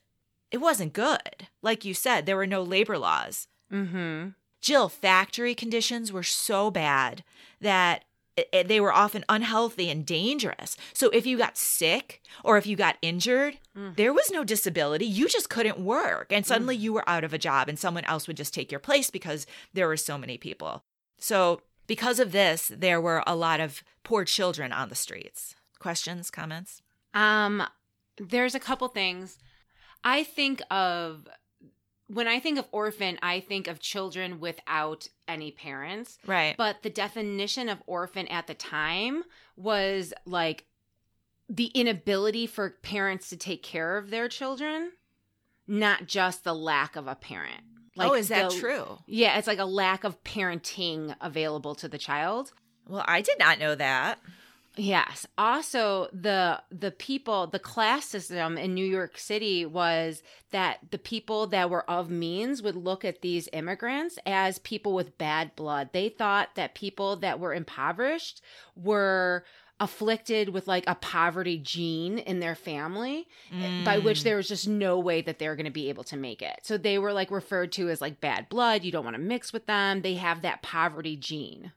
it 0.52 0.58
wasn't 0.58 0.92
good. 0.92 1.48
Like 1.60 1.84
you 1.84 1.92
said, 1.92 2.24
there 2.24 2.36
were 2.36 2.46
no 2.46 2.62
labor 2.62 2.96
laws. 2.96 3.48
Mm-hmm. 3.72 4.28
Jill, 4.64 4.88
factory 4.88 5.54
conditions 5.54 6.10
were 6.10 6.22
so 6.22 6.70
bad 6.70 7.22
that 7.60 8.04
i- 8.38 8.46
i- 8.52 8.62
they 8.62 8.80
were 8.80 8.92
often 8.94 9.22
unhealthy 9.28 9.90
and 9.90 10.06
dangerous. 10.06 10.76
So 10.94 11.10
if 11.10 11.26
you 11.26 11.36
got 11.36 11.58
sick 11.58 12.22
or 12.42 12.56
if 12.56 12.66
you 12.66 12.74
got 12.74 12.96
injured, 13.02 13.58
Mm. 13.76 13.94
there 13.96 14.12
was 14.14 14.30
no 14.30 14.42
disability. 14.42 15.04
You 15.04 15.28
just 15.28 15.50
couldn't 15.50 15.78
work. 15.78 16.32
And 16.32 16.46
suddenly 16.46 16.76
you 16.76 16.94
were 16.94 17.06
out 17.06 17.24
of 17.24 17.34
a 17.34 17.38
job 17.38 17.68
and 17.68 17.78
someone 17.78 18.06
else 18.06 18.26
would 18.26 18.38
just 18.38 18.54
take 18.54 18.70
your 18.72 18.80
place 18.80 19.10
because 19.10 19.46
there 19.74 19.86
were 19.86 19.98
so 19.98 20.16
many 20.16 20.38
people. 20.38 20.82
So 21.18 21.60
because 21.86 22.18
of 22.18 22.32
this, 22.32 22.72
there 22.74 23.00
were 23.02 23.22
a 23.26 23.36
lot 23.36 23.60
of 23.60 23.84
poor 24.02 24.24
children 24.24 24.72
on 24.72 24.88
the 24.88 24.94
streets. 24.94 25.54
Questions, 25.78 26.30
comments? 26.30 26.80
Um, 27.12 27.62
there's 28.16 28.54
a 28.54 28.60
couple 28.68 28.88
things. 28.88 29.38
I 30.02 30.24
think 30.24 30.62
of 30.70 31.28
when 32.08 32.28
I 32.28 32.40
think 32.40 32.58
of 32.58 32.66
orphan, 32.70 33.18
I 33.22 33.40
think 33.40 33.66
of 33.66 33.80
children 33.80 34.40
without 34.40 35.08
any 35.26 35.50
parents. 35.50 36.18
Right. 36.26 36.56
But 36.56 36.82
the 36.82 36.90
definition 36.90 37.68
of 37.68 37.82
orphan 37.86 38.28
at 38.28 38.46
the 38.46 38.54
time 38.54 39.24
was 39.56 40.12
like 40.26 40.66
the 41.48 41.66
inability 41.66 42.46
for 42.46 42.70
parents 42.82 43.28
to 43.30 43.36
take 43.36 43.62
care 43.62 43.96
of 43.96 44.10
their 44.10 44.28
children, 44.28 44.92
not 45.66 46.06
just 46.06 46.44
the 46.44 46.54
lack 46.54 46.96
of 46.96 47.06
a 47.06 47.14
parent. 47.14 47.62
Oh, 47.96 48.00
like 48.02 48.10
oh, 48.10 48.14
is 48.14 48.28
that 48.28 48.50
the- 48.50 48.58
true? 48.58 48.98
Yeah, 49.06 49.38
it's 49.38 49.46
like 49.46 49.58
a 49.58 49.64
lack 49.64 50.04
of 50.04 50.22
parenting 50.24 51.14
available 51.20 51.74
to 51.76 51.88
the 51.88 51.98
child. 51.98 52.52
Well, 52.86 53.04
I 53.06 53.22
did 53.22 53.38
not 53.38 53.58
know 53.58 53.74
that. 53.74 54.18
Yes. 54.76 55.26
Also, 55.38 56.08
the 56.12 56.60
the 56.70 56.90
people, 56.90 57.46
the 57.46 57.60
class 57.60 58.06
system 58.06 58.58
in 58.58 58.74
New 58.74 58.84
York 58.84 59.18
City 59.18 59.64
was 59.64 60.22
that 60.50 60.78
the 60.90 60.98
people 60.98 61.46
that 61.48 61.70
were 61.70 61.88
of 61.88 62.10
means 62.10 62.60
would 62.62 62.74
look 62.76 63.04
at 63.04 63.20
these 63.22 63.48
immigrants 63.52 64.18
as 64.26 64.58
people 64.58 64.92
with 64.92 65.16
bad 65.16 65.54
blood. 65.54 65.90
They 65.92 66.08
thought 66.08 66.56
that 66.56 66.74
people 66.74 67.16
that 67.16 67.38
were 67.38 67.54
impoverished 67.54 68.42
were 68.74 69.44
afflicted 69.80 70.48
with 70.50 70.68
like 70.68 70.84
a 70.86 70.94
poverty 70.94 71.58
gene 71.58 72.16
in 72.18 72.38
their 72.40 72.54
family 72.54 73.26
by 73.84 73.98
which 73.98 74.20
Mm. 74.20 74.22
there 74.22 74.36
was 74.36 74.48
just 74.48 74.68
no 74.68 74.98
way 75.00 75.20
that 75.20 75.38
they're 75.40 75.56
going 75.56 75.66
to 75.66 75.70
be 75.72 75.88
able 75.88 76.04
to 76.04 76.16
make 76.16 76.42
it. 76.42 76.60
So 76.62 76.78
they 76.78 76.96
were 76.96 77.12
like 77.12 77.30
referred 77.32 77.72
to 77.72 77.88
as 77.90 78.00
like 78.00 78.20
bad 78.20 78.48
blood. 78.48 78.84
You 78.84 78.92
don't 78.92 79.04
want 79.04 79.16
to 79.16 79.22
mix 79.22 79.52
with 79.52 79.66
them. 79.66 80.02
They 80.02 80.14
have 80.14 80.42
that 80.42 80.62
poverty 80.62 81.16
gene. 81.16 81.72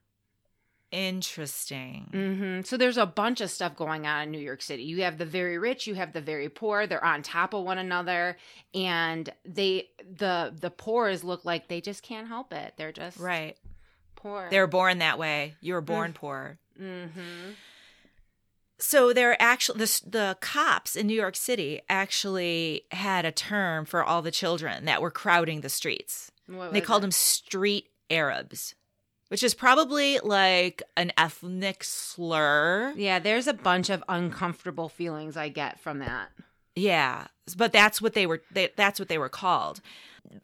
Interesting. 0.91 2.07
hmm 2.11 2.61
So 2.61 2.77
there's 2.77 2.97
a 2.97 3.05
bunch 3.05 3.41
of 3.41 3.49
stuff 3.51 3.75
going 3.75 4.07
on 4.07 4.23
in 4.23 4.31
New 4.31 4.39
York 4.39 4.61
City. 4.61 4.83
You 4.83 5.03
have 5.03 5.17
the 5.17 5.25
very 5.25 5.57
rich, 5.57 5.85
you 5.87 5.95
have 5.95 6.13
the 6.13 6.21
very 6.21 6.49
poor. 6.49 6.87
They're 6.87 7.03
on 7.03 7.21
top 7.23 7.53
of 7.53 7.63
one 7.63 7.77
another, 7.77 8.37
and 8.73 9.29
they 9.45 9.89
the 10.01 10.53
the 10.59 10.69
poors 10.71 11.23
look 11.23 11.43
like 11.45 11.67
they 11.67 11.81
just 11.81 12.03
can't 12.03 12.27
help 12.27 12.53
it. 12.53 12.73
They're 12.77 12.91
just 12.93 13.17
Right. 13.19 13.57
poor. 14.15 14.47
They 14.49 14.59
were 14.59 14.67
born 14.67 14.99
that 14.99 15.19
way. 15.19 15.55
You 15.61 15.73
were 15.73 15.81
born 15.81 16.13
poor. 16.13 16.57
hmm 16.77 17.51
So 18.79 19.11
there 19.11 19.35
actually 19.41 19.79
the 19.79 20.01
the 20.05 20.37
cops 20.39 20.95
in 20.95 21.07
New 21.07 21.15
York 21.15 21.35
City 21.35 21.81
actually 21.89 22.83
had 22.91 23.25
a 23.25 23.31
term 23.31 23.85
for 23.85 24.03
all 24.03 24.21
the 24.21 24.31
children 24.31 24.85
that 24.85 25.01
were 25.01 25.11
crowding 25.11 25.61
the 25.61 25.69
streets. 25.69 26.31
They 26.71 26.79
called 26.81 27.03
them 27.03 27.11
street 27.11 27.89
Arabs, 28.09 28.73
which 29.29 29.43
is 29.43 29.53
probably 29.53 30.19
like 30.19 30.81
an 30.95 31.11
ethnic 31.17 31.83
slur. 31.83 32.93
Yeah, 32.95 33.19
there's 33.19 33.47
a 33.47 33.53
bunch 33.53 33.89
of 33.89 34.03
uncomfortable 34.09 34.89
feelings 34.89 35.37
I 35.37 35.49
get 35.49 35.79
from 35.79 35.99
that. 35.99 36.29
Yeah, 36.75 37.27
but 37.57 37.71
that's 37.73 38.01
what 38.01 38.13
they 38.13 38.25
were. 38.27 38.41
They, 38.51 38.69
that's 38.75 38.99
what 38.99 39.09
they 39.09 39.17
were 39.17 39.29
called. 39.29 39.81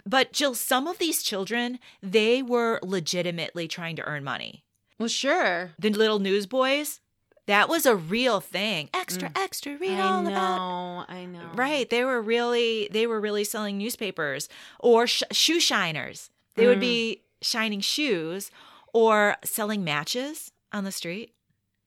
But 0.05 0.31
Jill, 0.33 0.55
some 0.55 0.87
of 0.87 0.97
these 0.97 1.21
children, 1.23 1.77
they 2.01 2.41
were 2.41 2.79
legitimately 2.81 3.67
trying 3.67 3.95
to 3.97 4.03
earn 4.03 4.23
money. 4.23 4.63
Well, 4.97 5.09
sure. 5.09 5.71
The 5.77 5.89
little 5.89 6.19
newsboys, 6.19 7.01
that 7.47 7.67
was 7.67 7.85
a 7.85 7.95
real 7.95 8.39
thing. 8.39 8.89
Extra, 8.93 9.31
extra, 9.35 9.75
read 9.77 9.99
I 9.99 10.01
all 10.01 10.21
know. 10.23 10.29
about. 10.29 11.05
I 11.09 11.25
know. 11.25 11.49
Right, 11.55 11.89
they 11.89 12.05
were 12.05 12.21
really, 12.21 12.87
they 12.91 13.05
were 13.07 13.19
really 13.19 13.43
selling 13.43 13.77
newspapers 13.77 14.47
or 14.79 15.05
sh- 15.05 15.23
shoe 15.31 15.59
shiners. 15.59 16.29
They 16.55 16.65
would 16.67 16.77
Mm. 16.77 16.81
be 16.81 17.21
shining 17.41 17.81
shoes, 17.81 18.49
or 18.93 19.35
selling 19.43 19.83
matches 19.83 20.51
on 20.71 20.83
the 20.83 20.91
street. 20.91 21.33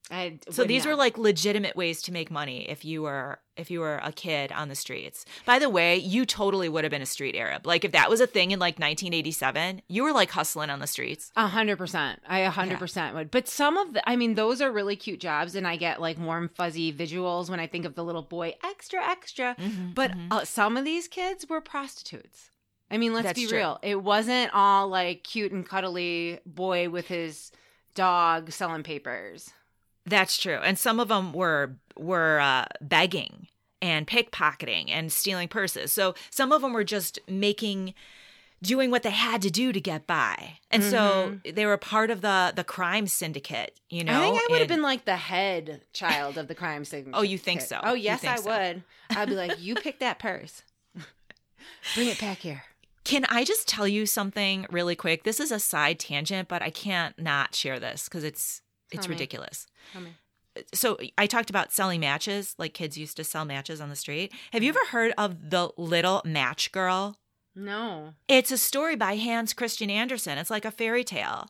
I 0.09 0.39
So 0.49 0.63
these 0.63 0.85
were 0.85 0.95
like 0.95 1.17
legitimate 1.17 1.75
ways 1.75 2.01
to 2.03 2.13
make 2.13 2.31
money 2.31 2.69
if 2.69 2.85
you 2.85 3.01
were 3.01 3.39
if 3.57 3.69
you 3.69 3.81
were 3.81 3.99
a 4.03 4.11
kid 4.13 4.51
on 4.53 4.69
the 4.69 4.75
streets. 4.75 5.25
By 5.45 5.59
the 5.59 5.69
way, 5.69 5.97
you 5.97 6.25
totally 6.25 6.69
would 6.69 6.85
have 6.85 6.91
been 6.91 7.01
a 7.01 7.07
street 7.07 7.35
Arab. 7.35 7.67
Like 7.67 7.83
if 7.83 7.91
that 7.91 8.09
was 8.09 8.21
a 8.21 8.27
thing 8.27 8.51
in 8.51 8.59
like 8.59 8.75
1987, 8.75 9.81
you 9.89 10.03
were 10.03 10.13
like 10.13 10.31
hustling 10.31 10.69
on 10.69 10.79
the 10.79 10.87
streets. 10.87 11.31
A 11.35 11.47
hundred 11.47 11.77
percent. 11.77 12.21
I 12.25 12.39
a 12.39 12.49
hundred 12.49 12.79
percent 12.79 13.15
would. 13.15 13.31
But 13.31 13.49
some 13.49 13.75
of 13.77 13.95
the, 13.95 14.09
I 14.09 14.15
mean, 14.15 14.35
those 14.35 14.61
are 14.61 14.71
really 14.71 14.95
cute 14.95 15.19
jobs, 15.19 15.55
and 15.55 15.67
I 15.67 15.75
get 15.75 15.99
like 15.99 16.17
warm, 16.17 16.49
fuzzy 16.49 16.93
visuals 16.93 17.49
when 17.49 17.59
I 17.59 17.67
think 17.67 17.83
of 17.83 17.95
the 17.95 18.03
little 18.05 18.21
boy, 18.21 18.55
extra, 18.63 19.03
extra. 19.03 19.55
Mm-hmm, 19.59 19.91
But 19.93 20.11
uh, 20.31 20.45
some 20.45 20.77
of 20.77 20.85
these 20.85 21.07
kids 21.09 21.49
were 21.49 21.59
prostitutes. 21.59 22.51
I 22.89 22.97
mean, 22.97 23.13
let's 23.13 23.27
That's 23.27 23.39
be 23.39 23.47
true. 23.47 23.57
real. 23.57 23.79
It 23.81 24.01
wasn't 24.01 24.53
all 24.53 24.87
like 24.87 25.23
cute 25.23 25.51
and 25.51 25.67
cuddly 25.67 26.39
boy 26.45 26.89
with 26.89 27.07
his 27.07 27.51
dog 27.95 28.51
selling 28.51 28.83
papers. 28.83 29.51
That's 30.05 30.37
true. 30.37 30.59
And 30.63 30.79
some 30.79 30.99
of 30.99 31.09
them 31.09 31.33
were 31.33 31.75
were 31.97 32.39
uh, 32.39 32.65
begging 32.79 33.47
and 33.81 34.07
pickpocketing 34.07 34.89
and 34.89 35.11
stealing 35.11 35.47
purses. 35.47 35.91
So 35.91 36.15
some 36.29 36.51
of 36.51 36.61
them 36.61 36.73
were 36.73 36.85
just 36.85 37.19
making 37.27 37.93
doing 38.63 38.89
what 38.89 39.03
they 39.03 39.11
had 39.11 39.41
to 39.43 39.51
do 39.51 39.71
to 39.71 39.79
get 39.79 40.07
by. 40.07 40.59
And 40.71 40.83
so 40.83 41.39
they 41.43 41.65
were 41.65 41.77
part 41.77 42.09
of 42.09 42.21
the 42.21 42.53
the 42.55 42.63
crime 42.63 43.07
syndicate, 43.07 43.79
you 43.89 44.03
know. 44.03 44.13
Mm-hmm. 44.13 44.21
I 44.21 44.29
think 44.29 44.49
I 44.49 44.51
would 44.51 44.59
have 44.59 44.67
been 44.69 44.81
like 44.81 45.05
the 45.05 45.17
head 45.17 45.81
child 45.93 46.37
of 46.37 46.47
the 46.47 46.55
crime 46.55 46.85
syndicate. 46.85 47.13
Oh, 47.17 47.21
you 47.21 47.37
think 47.37 47.61
so? 47.61 47.79
Oh, 47.83 47.93
yes, 47.93 48.23
I 48.23 48.37
so. 48.37 48.49
would. 48.49 48.83
I'd 49.11 49.29
be 49.29 49.35
like, 49.35 49.59
you 49.59 49.75
pick 49.75 49.99
that 49.99 50.19
purse. 50.19 50.63
Bring 51.95 52.07
it 52.07 52.19
back 52.19 52.39
here. 52.39 52.63
Can 53.07 53.23
I 53.29 53.45
just 53.45 53.69
tell 53.69 53.87
you 53.87 54.05
something 54.05 54.65
really 54.69 54.93
quick? 54.93 55.23
This 55.23 55.39
is 55.39 55.49
a 55.49 55.59
side 55.59 55.97
tangent, 55.97 56.49
but 56.49 56.61
I 56.61 56.69
can't 56.69 57.17
not 57.17 57.55
share 57.55 57.79
this 57.79 58.03
because 58.03 58.25
it's 58.25 58.61
it's 58.91 59.05
Tell 59.05 59.13
ridiculous. 59.13 59.65
Tell 59.93 60.01
me. 60.01 60.09
So 60.73 60.97
I 61.17 61.25
talked 61.25 61.49
about 61.49 61.71
selling 61.71 62.01
matches, 62.01 62.53
like 62.57 62.73
kids 62.73 62.97
used 62.97 63.15
to 63.15 63.23
sell 63.23 63.45
matches 63.45 63.79
on 63.79 63.87
the 63.87 63.95
street. 63.95 64.33
Have 64.51 64.61
you 64.61 64.73
mm-hmm. 64.73 64.77
ever 64.77 64.91
heard 64.91 65.13
of 65.17 65.51
the 65.51 65.69
Little 65.77 66.21
Match 66.25 66.73
Girl? 66.73 67.17
No. 67.55 68.13
It's 68.27 68.51
a 68.51 68.57
story 68.57 68.97
by 68.97 69.15
Hans 69.15 69.53
Christian 69.53 69.89
Andersen. 69.89 70.37
It's 70.37 70.49
like 70.49 70.65
a 70.65 70.71
fairy 70.71 71.05
tale. 71.05 71.47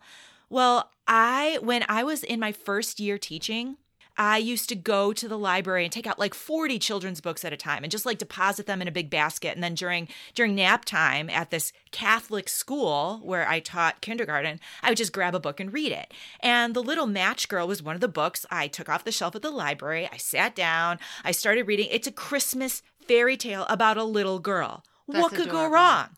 Well, 0.52 0.92
I 1.08 1.58
when 1.64 1.86
I 1.90 2.04
was 2.04 2.24
in 2.24 2.40
my 2.40 2.52
first 2.52 3.00
year 3.00 3.18
teaching, 3.18 3.78
I 4.18 4.38
used 4.38 4.70
to 4.70 4.76
go 4.76 5.14
to 5.14 5.28
the 5.28 5.38
library 5.38 5.84
and 5.84 5.92
take 5.92 6.08
out 6.08 6.18
like 6.18 6.34
40 6.34 6.80
children's 6.80 7.22
books 7.22 7.46
at 7.46 7.54
a 7.54 7.58
time 7.58 7.84
and 7.84 7.92
just 7.92 8.06
like 8.06 8.18
deposit 8.18 8.66
them 8.66 8.82
in 8.82 8.88
a 8.88 8.92
big 8.92 9.10
basket 9.10 9.54
and 9.54 9.64
then 9.64 9.76
during 9.76 10.08
during 10.34 10.56
nap 10.56 10.86
time 10.86 11.30
at 11.30 11.52
this 11.52 11.72
Catholic 11.92 12.50
school 12.50 13.20
where 13.24 13.48
I 13.48 13.60
taught 13.60 14.02
kindergarten, 14.02 14.60
I 14.82 14.90
would 14.90 14.98
just 14.98 15.14
grab 15.14 15.36
a 15.36 15.40
book 15.40 15.60
and 15.60 15.72
read 15.72 15.92
it. 15.92 16.14
And 16.40 16.74
The 16.74 16.84
Little 16.84 17.08
Match 17.08 17.48
Girl 17.48 17.68
was 17.68 17.84
one 17.84 17.96
of 17.96 18.02
the 18.02 18.08
books 18.08 18.46
I 18.50 18.68
took 18.68 18.90
off 18.90 19.04
the 19.04 19.12
shelf 19.12 19.36
at 19.36 19.42
the 19.42 19.52
library. 19.52 20.10
I 20.12 20.18
sat 20.18 20.56
down, 20.56 21.00
I 21.24 21.32
started 21.32 21.68
reading. 21.68 21.88
It's 21.92 22.08
a 22.08 22.12
Christmas 22.12 22.82
fairy 23.08 23.38
tale 23.38 23.66
about 23.70 23.98
a 23.98 24.04
little 24.04 24.40
girl. 24.40 24.84
That's 25.08 25.24
what 25.24 25.34
could 25.34 25.50
go 25.50 25.70
wrong? 25.70 26.10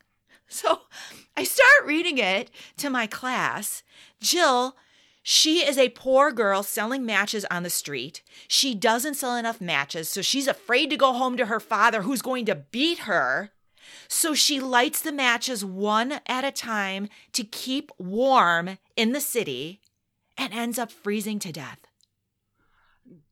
So 0.47 0.81
I 1.37 1.43
start 1.43 1.85
reading 1.85 2.17
it 2.17 2.49
to 2.77 2.89
my 2.89 3.05
class. 3.05 3.83
Jill, 4.19 4.75
she 5.21 5.67
is 5.67 5.77
a 5.77 5.89
poor 5.89 6.31
girl 6.31 6.63
selling 6.63 7.05
matches 7.05 7.45
on 7.51 7.63
the 7.63 7.69
street. 7.69 8.21
She 8.47 8.73
doesn't 8.73 9.15
sell 9.15 9.35
enough 9.35 9.61
matches, 9.61 10.09
so 10.09 10.21
she's 10.21 10.47
afraid 10.47 10.89
to 10.89 10.97
go 10.97 11.13
home 11.13 11.37
to 11.37 11.47
her 11.47 11.59
father, 11.59 12.03
who's 12.03 12.21
going 12.21 12.45
to 12.45 12.55
beat 12.55 12.99
her. 12.99 13.51
So 14.07 14.33
she 14.33 14.59
lights 14.59 15.01
the 15.01 15.11
matches 15.11 15.63
one 15.65 16.19
at 16.25 16.45
a 16.45 16.51
time 16.51 17.09
to 17.33 17.43
keep 17.43 17.91
warm 17.97 18.77
in 18.95 19.11
the 19.11 19.21
city 19.21 19.81
and 20.37 20.53
ends 20.53 20.79
up 20.79 20.91
freezing 20.91 21.39
to 21.39 21.51
death. 21.51 21.79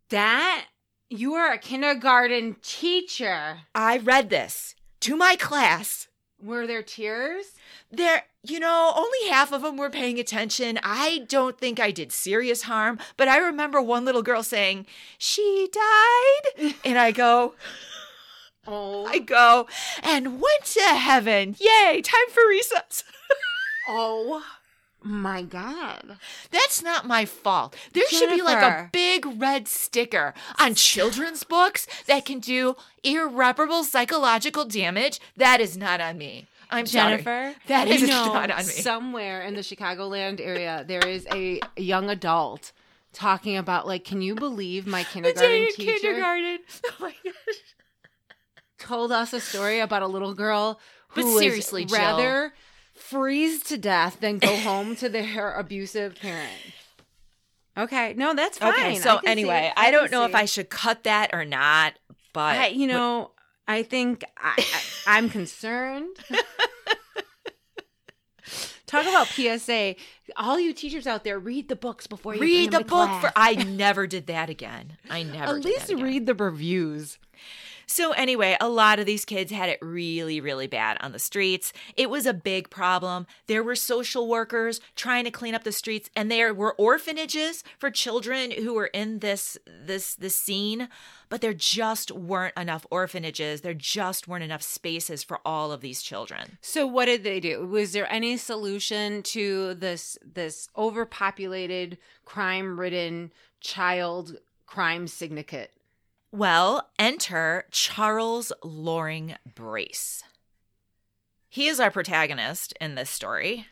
That 0.10 0.66
you 1.10 1.34
are 1.36 1.54
a 1.54 1.58
kindergarten 1.58 2.58
teacher. 2.62 3.60
I 3.74 3.98
read 3.98 4.30
this 4.30 4.76
to 5.02 5.16
my 5.16 5.36
class. 5.36 6.07
Were 6.42 6.68
there 6.68 6.84
tears? 6.84 7.54
There, 7.92 8.24
you 8.44 8.60
know, 8.60 8.94
only 8.96 9.30
half 9.30 9.52
of 9.52 9.64
them 9.64 9.76
were 9.76 9.90
paying 9.90 10.20
attention. 10.20 10.80
I 10.84 11.26
don't 11.28 11.58
think 11.58 11.80
I 11.80 11.90
did 11.90 12.12
serious 12.12 12.64
harm, 12.64 13.00
but 13.18 13.28
I 13.28 13.38
remember 13.38 13.82
one 13.82 14.06
little 14.06 14.22
girl 14.22 14.44
saying, 14.44 14.86
"She 15.18 15.68
died." 15.72 16.76
And 16.86 17.00
I 17.00 17.12
go, 17.12 17.56
Oh, 18.68 19.06
I 19.06 19.20
go, 19.20 19.68
and 20.04 20.42
went 20.42 20.66
to 20.66 20.82
heaven. 20.82 21.56
Yay, 21.58 22.02
time 22.04 22.30
for 22.32 22.46
recess. 22.48 23.04
oh 23.88 24.44
my 25.04 25.42
God! 25.44 26.18
That's 26.52 26.82
not 26.84 27.06
my 27.08 27.26
fault. 27.26 27.76
There 27.94 28.08
should 28.10 28.30
be 28.30 28.42
like 28.42 28.62
a 28.62 28.90
big 28.92 29.26
red 29.40 29.68
sticker 29.68 30.34
on 30.60 30.76
children's 30.76 31.44
books 31.44 31.88
that 32.08 32.26
can 32.26 32.40
do 32.40 32.76
irreparable 33.04 33.84
psychological 33.84 34.66
damage. 34.66 35.20
That 35.36 35.62
is 35.62 35.78
not 35.78 36.02
on 36.02 36.18
me. 36.18 36.48
I'm. 36.70 36.86
Jennifer, 36.86 37.56
That 37.68 37.88
you 37.88 37.94
is 37.94 38.02
know, 38.04 38.34
not 38.34 38.52
on 38.52 38.58
me. 38.58 38.64
Somewhere 38.64 39.42
in 39.44 39.54
the 39.54 39.62
Chicagoland 39.62 40.42
area, 40.42 40.84
there 40.88 41.06
is 41.08 41.26
a 41.32 41.62
young 41.78 42.10
adult 42.10 42.72
talking 43.14 43.58
about 43.58 43.88
like, 43.88 44.04
can 44.04 44.22
you 44.22 44.36
believe 44.36 44.86
my 44.86 45.04
kindergarten 45.04 45.68
teacher 45.74 46.00
kindergarten. 46.00 46.60
Oh 46.86 46.94
my 47.00 47.14
gosh. 47.24 47.34
told 48.78 49.12
us 49.12 49.34
a 49.34 49.40
story 49.40 49.80
about 49.80 50.02
a 50.04 50.08
little 50.08 50.34
girl 50.34 50.80
who 51.10 51.22
But 51.22 51.28
was 51.28 51.40
seriously, 51.40 51.86
Jill. 51.86 52.52
Freeze 53.10 53.64
to 53.64 53.78
death 53.78 54.20
than 54.20 54.40
go 54.40 54.56
home 54.62 54.96
to 54.98 55.10
their 55.10 55.54
abusive 55.54 56.16
parent. 56.16 56.52
Okay, 57.78 58.14
no, 58.16 58.34
that's 58.34 58.58
fine. 58.58 58.74
Okay, 58.74 58.96
so 58.96 59.20
see- 59.22 59.28
anyway, 59.28 59.72
I, 59.78 59.92
don't 59.92 60.10
can 60.10 60.12
know 60.12 60.26
if. 60.26 60.34
I 60.36 60.46
should 60.46 60.70
cut 60.70 61.04
that 61.04 61.30
or 61.34 61.46
not, 61.46 61.94
but 62.34 62.56
I, 62.58 62.68
you 62.68 62.88
know, 62.88 63.32
I 63.68 63.84
think 63.84 64.24
I, 64.38 64.56
I, 64.58 64.82
I'm 65.18 65.30
concerned. 65.30 66.16
Talk 68.88 69.06
about 69.06 69.28
PSA. 69.28 69.96
All 70.38 70.58
you 70.58 70.74
teachers 70.74 71.06
out 71.08 71.26
there, 71.26 71.38
read 71.38 71.68
the 71.68 71.76
books 71.76 72.08
before 72.08 72.36
you 72.36 72.42
read 72.42 72.72
the 72.72 72.80
book 72.80 72.88
class. 73.10 73.22
for 73.22 73.32
I 73.36 73.56
never 73.56 74.08
did 74.08 74.28
that 74.28 74.50
again. 74.50 74.98
I 75.10 75.24
never 75.24 75.58
At 75.58 75.62
did 75.62 75.66
least 75.66 75.88
that 75.88 75.94
again. 75.94 76.06
read 76.06 76.26
the 76.26 76.34
reviews. 76.34 77.20
So 77.90 78.12
anyway, 78.12 78.58
a 78.60 78.68
lot 78.68 79.00
of 79.00 79.06
these 79.06 79.24
kids 79.24 79.50
had 79.50 79.70
it 79.70 79.80
really, 79.82 80.42
really 80.42 80.68
bad 80.68 80.98
on 81.00 81.14
the 81.14 81.20
streets. 81.20 81.72
It 81.96 82.10
was 82.10 82.26
a 82.26 82.34
big 82.34 82.70
problem. 82.70 83.26
There 83.48 83.64
were 83.64 83.76
social 83.76 84.28
workers 84.28 84.82
trying 84.98 85.24
to 85.24 85.32
clean 85.32 85.56
up 85.56 85.64
the 85.64 85.72
streets, 85.72 86.10
and 86.14 86.30
there 86.30 86.54
were 86.54 86.74
orphanages 86.74 87.64
for 87.80 87.90
children 87.90 88.52
who 88.52 88.74
were 88.74 88.88
in 88.88 89.20
this 89.20 89.58
this 89.66 90.16
this 90.16 90.36
scene, 90.36 90.90
but 91.30 91.40
there 91.40 91.54
just 91.54 92.12
weren't 92.12 92.58
enough 92.58 92.86
orphanages. 92.92 93.62
There 93.62 93.74
just 93.74 94.28
weren't 94.28 94.44
enough 94.44 94.64
spaces 94.64 95.24
for 95.24 95.40
all 95.46 95.72
of 95.72 95.80
these 95.80 96.02
children. 96.02 96.58
So 96.62 96.86
what 96.86 97.06
did 97.06 97.24
they 97.24 97.40
do? 97.40 97.66
Was 97.66 97.94
there 97.94 98.12
any 98.12 98.36
solution 98.36 99.24
to 99.24 99.76
this 99.76 100.18
this 100.22 100.68
overpopulated, 100.78 101.98
crime-ridden 102.26 103.32
child 103.62 104.38
crime 104.66 105.08
syndicate? 105.08 105.72
Well, 106.38 106.92
enter 107.00 107.66
Charles 107.72 108.54
Loring 108.64 109.38
Brace. 109.56 110.24
He 111.50 111.68
is 111.68 111.80
our 111.80 111.90
protagonist 111.90 112.76
in 112.80 112.94
this 112.94 113.10
story. 113.10 113.66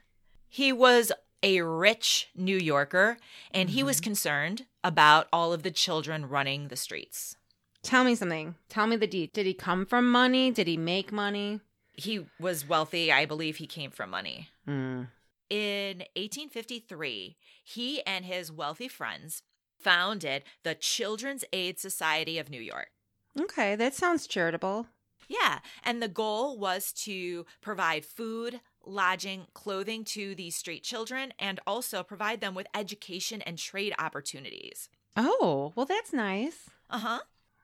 He 0.47 0.73
was 0.73 1.11
a 1.43 1.61
rich 1.61 2.29
New 2.35 2.57
Yorker 2.57 3.17
and 3.51 3.69
he 3.69 3.83
was 3.83 4.01
concerned 4.01 4.65
about 4.83 5.27
all 5.31 5.53
of 5.53 5.61
the 5.61 5.69
children 5.69 6.27
running 6.27 6.69
the 6.69 6.75
streets. 6.75 7.35
Tell 7.83 8.03
me 8.03 8.15
something. 8.15 8.55
Tell 8.67 8.87
me 8.87 8.95
the 8.95 9.05
deed. 9.05 9.31
Did 9.31 9.45
he 9.45 9.53
come 9.53 9.85
from 9.85 10.09
money? 10.09 10.49
Did 10.49 10.65
he 10.65 10.75
make 10.75 11.11
money? 11.11 11.59
He 11.93 12.25
was 12.39 12.67
wealthy. 12.67 13.11
I 13.11 13.27
believe 13.27 13.57
he 13.57 13.67
came 13.67 13.91
from 13.91 14.09
money. 14.09 14.49
Mm. 14.67 15.09
In 15.51 15.97
1853, 16.15 17.37
he 17.63 18.01
and 18.07 18.25
his 18.25 18.51
wealthy 18.51 18.87
friends 18.87 19.43
founded 19.85 20.43
the 20.63 20.73
Children's 20.73 21.45
Aid 21.53 21.79
Society 21.79 22.39
of 22.39 22.49
New 22.49 22.59
York. 22.59 22.89
Okay, 23.39 23.75
that 23.75 23.93
sounds 23.93 24.25
charitable. 24.25 24.87
Yeah. 25.27 25.59
And 25.83 26.01
the 26.01 26.07
goal 26.07 26.57
was 26.57 26.91
to 27.03 27.45
provide 27.61 28.03
food, 28.03 28.61
lodging, 28.83 29.45
clothing 29.53 30.03
to 30.05 30.33
these 30.33 30.55
street 30.55 30.83
children 30.83 31.33
and 31.37 31.59
also 31.67 32.01
provide 32.01 32.41
them 32.41 32.55
with 32.55 32.67
education 32.73 33.43
and 33.43 33.59
trade 33.59 33.93
opportunities. 33.99 34.89
Oh, 35.15 35.71
well, 35.75 35.85
that's 35.85 36.11
nice. 36.11 36.69
Uh 36.89 36.99
huh. 36.99 37.19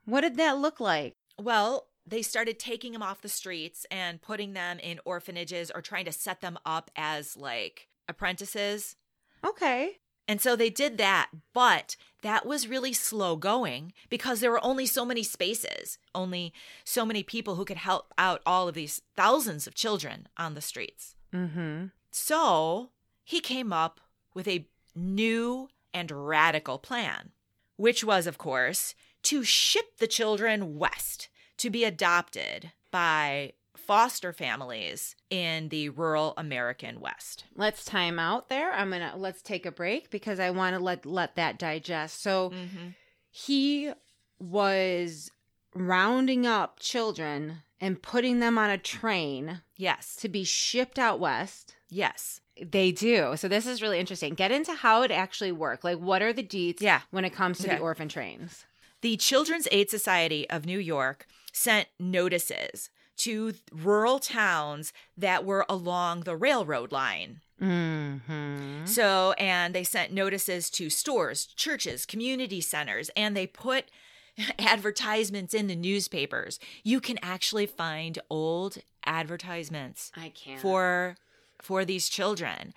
What 0.06 0.22
did 0.22 0.38
that 0.38 0.60
look 0.60 0.80
like? 0.80 1.16
Well, 1.40 1.88
they 2.06 2.22
started 2.22 2.60
taking 2.60 2.92
them 2.92 3.04
off 3.04 3.22
the 3.22 3.30
streets 3.30 3.86
and 3.90 4.22
putting 4.22 4.54
them 4.54 4.78
in 4.80 5.00
orphanages 5.06 5.72
or 5.74 5.82
trying 5.82 6.06
to 6.06 6.12
set 6.12 6.42
them 6.42 6.60
up 6.68 6.92
as 6.96 7.36
like 7.36 7.88
apprentices. 8.08 8.96
Okay. 9.44 9.98
And 10.28 10.40
so 10.40 10.56
they 10.56 10.70
did 10.70 10.98
that, 10.98 11.30
but 11.54 11.96
that 12.22 12.46
was 12.46 12.68
really 12.68 12.94
slow 12.94 13.36
going 13.36 13.94
because 14.10 14.40
there 14.40 14.52
were 14.52 14.64
only 14.64 14.86
so 14.86 15.06
many 15.06 15.24
spaces, 15.24 15.98
only 16.14 16.54
so 16.84 17.06
many 17.06 17.24
people 17.24 17.56
who 17.56 17.66
could 17.66 17.78
help 17.78 18.14
out 18.18 18.42
all 18.46 18.68
of 18.68 18.76
these 18.76 19.02
thousands 19.16 19.68
of 19.68 19.76
children 19.76 20.28
on 20.38 20.54
the 20.54 20.62
streets. 20.62 21.16
Mm-hmm. 21.34 21.88
So 22.12 22.90
he 23.24 23.40
came 23.40 23.74
up 23.74 24.00
with 24.34 24.48
a 24.48 24.68
new 24.96 25.70
and 25.94 26.12
radical 26.12 26.78
plan, 26.78 27.32
which 27.78 28.04
was, 28.04 28.28
of 28.28 28.38
course, 28.38 28.96
to 29.24 29.44
ship 29.44 29.98
the 29.98 30.08
children 30.08 30.78
west 30.78 31.30
to 31.58 31.70
be 31.70 31.84
adopted 31.84 32.72
by 32.92 33.54
foster 33.88 34.32
families 34.34 35.16
in 35.30 35.70
the 35.70 35.90
rural 35.90 36.34
American 36.38 37.00
West. 37.00 37.46
Let's 37.56 37.84
time 37.86 38.20
out 38.20 38.50
there. 38.50 38.72
I'm 38.72 38.90
gonna 38.92 39.14
let's 39.18 39.42
take 39.42 39.66
a 39.66 39.72
break 39.72 40.10
because 40.10 40.40
I 40.40 40.50
want 40.52 40.76
to 40.76 40.82
let 40.82 41.06
let 41.06 41.36
that 41.36 41.58
digest. 41.60 42.22
So 42.22 42.50
Mm-hmm. 42.52 42.88
he 43.30 43.92
was 44.40 45.32
rounding 45.74 46.46
up 46.46 46.80
children 46.80 47.60
and 47.80 48.02
putting 48.02 48.40
them 48.40 48.58
on 48.58 48.70
a 48.70 48.78
train 48.78 49.62
Yes. 49.78 50.16
to 50.18 50.30
be 50.30 50.44
shipped 50.44 51.00
out 51.00 51.20
west. 51.20 51.76
Yes. 51.90 52.42
They 52.62 52.92
do. 52.92 53.36
So 53.38 53.48
this 53.48 53.66
is 53.66 53.82
really 53.82 54.00
interesting. 54.00 54.34
Get 54.36 54.52
into 54.52 54.74
how 54.74 55.02
it 55.04 55.12
actually 55.12 55.52
worked. 55.52 55.84
Like 55.84 55.98
what 55.98 56.22
are 56.22 56.34
the 56.34 56.44
deets 56.44 56.82
Yeah. 56.82 57.02
when 57.12 57.26
it 57.26 57.32
comes 57.34 57.60
to 57.60 57.68
Okay. 57.68 57.78
the 57.78 57.82
orphan 57.82 58.10
trains? 58.10 58.66
The 59.02 59.18
Children's 59.18 59.68
Aid 59.72 59.90
Society 59.90 60.48
of 60.50 60.66
New 60.66 60.78
York 60.78 61.26
sent 61.54 61.88
notices 62.00 62.90
to 63.18 63.54
rural 63.72 64.20
towns 64.20 64.94
that 65.18 65.46
were 65.46 65.66
along 65.70 66.22
the 66.22 66.36
railroad 66.36 66.92
line. 66.92 67.42
Mm-hmm. 67.62 68.86
So, 68.86 69.34
and 69.34 69.76
they 69.76 69.84
sent 69.84 70.12
notices 70.12 70.70
to 70.72 70.90
stores, 70.90 71.46
churches, 71.46 72.06
community 72.06 72.62
centers, 72.62 73.10
and 73.16 73.38
they 73.38 73.46
put 73.46 73.86
advertisements 74.60 75.54
in 75.54 75.68
the 75.68 75.76
newspapers. 75.76 76.60
You 76.84 77.00
can 77.00 77.20
actually 77.22 77.68
find 77.68 78.18
old 78.30 78.78
advertisements 79.06 80.12
I 80.16 80.30
can't. 80.30 80.60
for 80.60 81.18
for 81.62 81.86
these 81.86 82.10
children. 82.10 82.74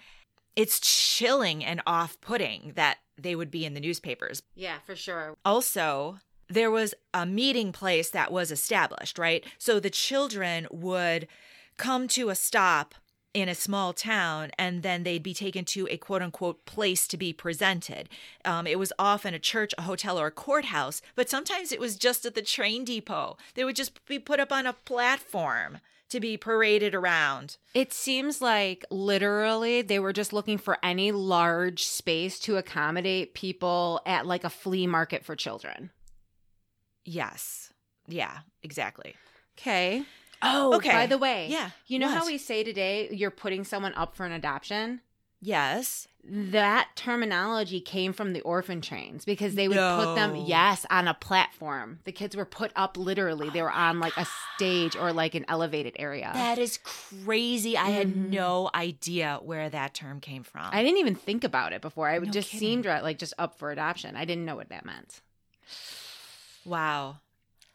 It's 0.57 0.79
chilling 0.79 1.65
and 1.65 1.81
off-putting 1.87 2.73
that 2.77 2.99
they 3.19 3.35
would 3.35 3.51
be 3.51 3.65
in 3.65 3.75
the 3.75 3.81
newspapers. 3.81 4.43
yeah, 4.55 4.79
for 4.85 4.95
sure. 4.95 5.35
Also, 5.45 6.19
there 6.49 6.71
was 6.71 6.95
a 7.13 7.27
meeting 7.27 7.73
place 7.73 8.11
that 8.11 8.33
was 8.33 8.51
established, 8.51 9.19
right? 9.19 9.45
So 9.59 9.81
the 9.81 9.91
children 9.91 10.67
would 10.71 11.27
come 11.77 12.09
to 12.09 12.31
a 12.31 12.35
stop 12.35 12.95
in 13.35 13.49
a 13.49 13.55
small 13.55 13.93
town 13.93 14.53
and 14.57 14.83
then 14.85 15.03
they'd 15.03 15.23
be 15.23 15.35
taken 15.35 15.65
to 15.65 15.89
a 15.91 15.97
quote 15.97 16.23
unquote 16.23 16.65
place 16.65 17.09
to 17.09 17.17
be 17.17 17.33
presented. 17.33 18.09
Um, 18.45 18.67
it 18.67 18.79
was 18.79 18.93
often 18.99 19.35
a 19.35 19.41
church, 19.41 19.75
a 19.77 19.83
hotel, 19.83 20.19
or 20.19 20.29
a 20.29 20.31
courthouse, 20.31 21.03
but 21.17 21.29
sometimes 21.29 21.73
it 21.73 21.81
was 21.81 21.97
just 21.97 22.25
at 22.25 22.37
the 22.37 22.43
train 22.43 22.85
depot. 22.85 23.37
They 23.55 23.65
would 23.65 23.77
just 23.77 24.07
be 24.07 24.21
put 24.21 24.39
up 24.39 24.53
on 24.53 24.67
a 24.67 24.73
platform 24.73 25.79
to 26.11 26.21
be 26.21 26.37
paraded 26.37 26.95
around. 26.95 27.57
It 27.75 27.93
seems 27.93 28.41
like 28.41 28.85
literally 28.89 29.83
they 29.83 29.99
were 29.99 30.13
just 30.13 30.33
looking 30.33 30.59
for 30.59 30.79
any 30.81 31.11
large 31.11 31.83
space 31.83 32.39
to 32.41 32.57
accommodate 32.57 33.35
people 33.35 34.01
at 34.07 34.25
like 34.25 34.45
a 34.45 34.51
flea 34.51 34.87
market 34.87 35.25
for 35.25 35.35
children. 35.35 35.91
Yes. 37.05 37.73
Yeah, 38.07 38.39
exactly. 38.63 39.15
Okay. 39.59 40.03
Oh, 40.43 40.75
Okay. 40.77 40.91
By 40.91 41.07
the 41.07 41.19
way, 41.19 41.49
Yeah. 41.51 41.71
You 41.87 41.99
know 41.99 42.09
how 42.09 42.27
we 42.27 42.39
say 42.39 42.65
today 42.65 43.09
you're 43.11 43.31
putting 43.31 43.65
someone 43.65 43.95
up 43.95 44.15
for 44.15 44.27
an 44.27 44.33
adoption? 44.33 45.01
Yes. 45.41 46.09
That 46.27 46.89
terminology 46.97 47.81
came 47.81 48.15
from 48.15 48.33
the 48.33 48.41
orphan 48.41 48.81
trains 48.81 49.27
because 49.27 49.55
they 49.57 49.69
would 49.69 49.77
put 49.77 50.15
them, 50.15 50.35
yes, 50.37 50.87
on 50.91 51.07
a 51.07 51.13
platform. 51.13 51.99
The 52.05 52.13
kids 52.13 52.35
were 52.35 52.47
put 52.47 52.73
up 52.75 52.97
literally. 52.97 53.51
They 53.51 53.61
were 53.61 53.71
on 53.71 54.01
like 54.01 54.17
a 54.17 54.27
stage 54.57 54.97
or 54.97 55.13
like 55.13 55.35
an 55.35 55.45
elevated 55.49 55.97
area. 55.99 56.31
That 56.33 56.57
is 56.59 56.79
crazy. 56.83 57.77
I 57.77 57.91
had 57.91 58.09
Mhm. 58.09 58.31
no 58.31 58.71
idea 58.75 59.39
where 59.43 59.69
that 59.69 59.93
term 59.93 60.21
came 60.21 60.45
from. 60.45 60.67
I 60.73 60.83
didn't 60.83 60.99
even 60.99 61.15
think 61.15 61.45
about 61.45 61.75
it 61.75 61.83
before. 61.83 62.09
I 62.09 62.19
would 62.19 62.29
No 62.29 62.33
just 62.33 62.49
kidding. 62.51 62.83
seemed 62.85 62.87
like 62.87 63.19
just 63.19 63.35
up 63.39 63.59
for 63.59 63.71
adoption. 63.71 64.17
I 64.17 64.25
didn't 64.25 64.47
know 64.47 64.57
what 64.57 64.71
that 64.71 64.87
meant. 64.87 65.21
Wow. 66.67 67.17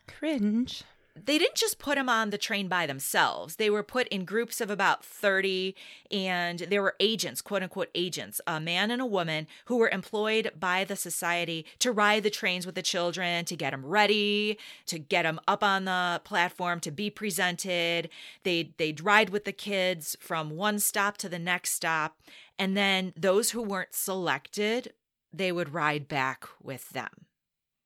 Cringe. 0.08 0.84
They 1.26 1.38
didn't 1.38 1.56
just 1.56 1.80
put 1.80 1.96
them 1.96 2.10
on 2.10 2.30
the 2.30 2.38
train 2.38 2.68
by 2.68 2.86
themselves. 2.86 3.56
They 3.56 3.70
were 3.70 3.84
put 3.84 4.08
in 4.08 4.26
groups 4.26 4.62
of 4.62 4.70
about 4.70 5.04
30, 5.04 5.76
and 6.12 6.60
there 6.60 6.82
were 6.82 6.96
agents, 7.00 7.42
quote 7.42 7.64
unquote 7.64 7.90
agents, 7.94 8.40
a 8.48 8.60
man 8.60 8.92
and 8.92 9.02
a 9.02 9.06
woman, 9.06 9.48
who 9.66 9.78
were 9.78 9.90
employed 9.90 10.52
by 10.58 10.84
the 10.84 10.96
society 10.96 11.66
to 11.80 11.92
ride 11.92 12.24
the 12.24 12.30
trains 12.30 12.66
with 12.66 12.76
the 12.76 12.82
children, 12.82 13.46
to 13.46 13.56
get 13.56 13.72
them 13.72 13.86
ready, 13.86 14.58
to 14.86 15.00
get 15.00 15.24
them 15.24 15.40
up 15.48 15.64
on 15.64 15.86
the 15.86 16.22
platform, 16.24 16.80
to 16.82 16.92
be 16.92 17.10
presented. 17.10 18.10
They'd, 18.44 18.78
they'd 18.78 19.02
ride 19.02 19.30
with 19.30 19.46
the 19.46 19.52
kids 19.52 20.16
from 20.20 20.52
one 20.52 20.80
stop 20.80 21.18
to 21.18 21.30
the 21.30 21.40
next 21.40 21.72
stop. 21.72 22.18
And 22.58 22.76
then 22.76 23.14
those 23.16 23.52
who 23.52 23.62
weren't 23.62 23.94
selected, 23.94 24.94
they 25.34 25.52
would 25.52 25.74
ride 25.74 26.08
back 26.08 26.48
with 26.62 26.90
them. 26.90 27.10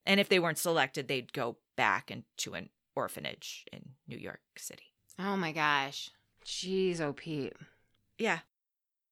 And 0.06 0.20
if 0.20 0.30
they 0.30 0.40
weren't 0.40 0.58
selected, 0.58 1.08
they'd 1.08 1.34
go 1.34 1.58
back 1.76 2.12
into 2.12 2.54
an 2.54 2.70
orphanage 2.96 3.66
in 3.72 3.90
New 4.08 4.18
York 4.18 4.42
City. 4.58 4.94
Oh 5.18 5.38
my 5.38 5.52
gosh. 5.52 6.10
Jeez, 6.46 7.00
oh 7.00 7.14
Pete. 7.14 7.54
Yeah. 8.18 8.40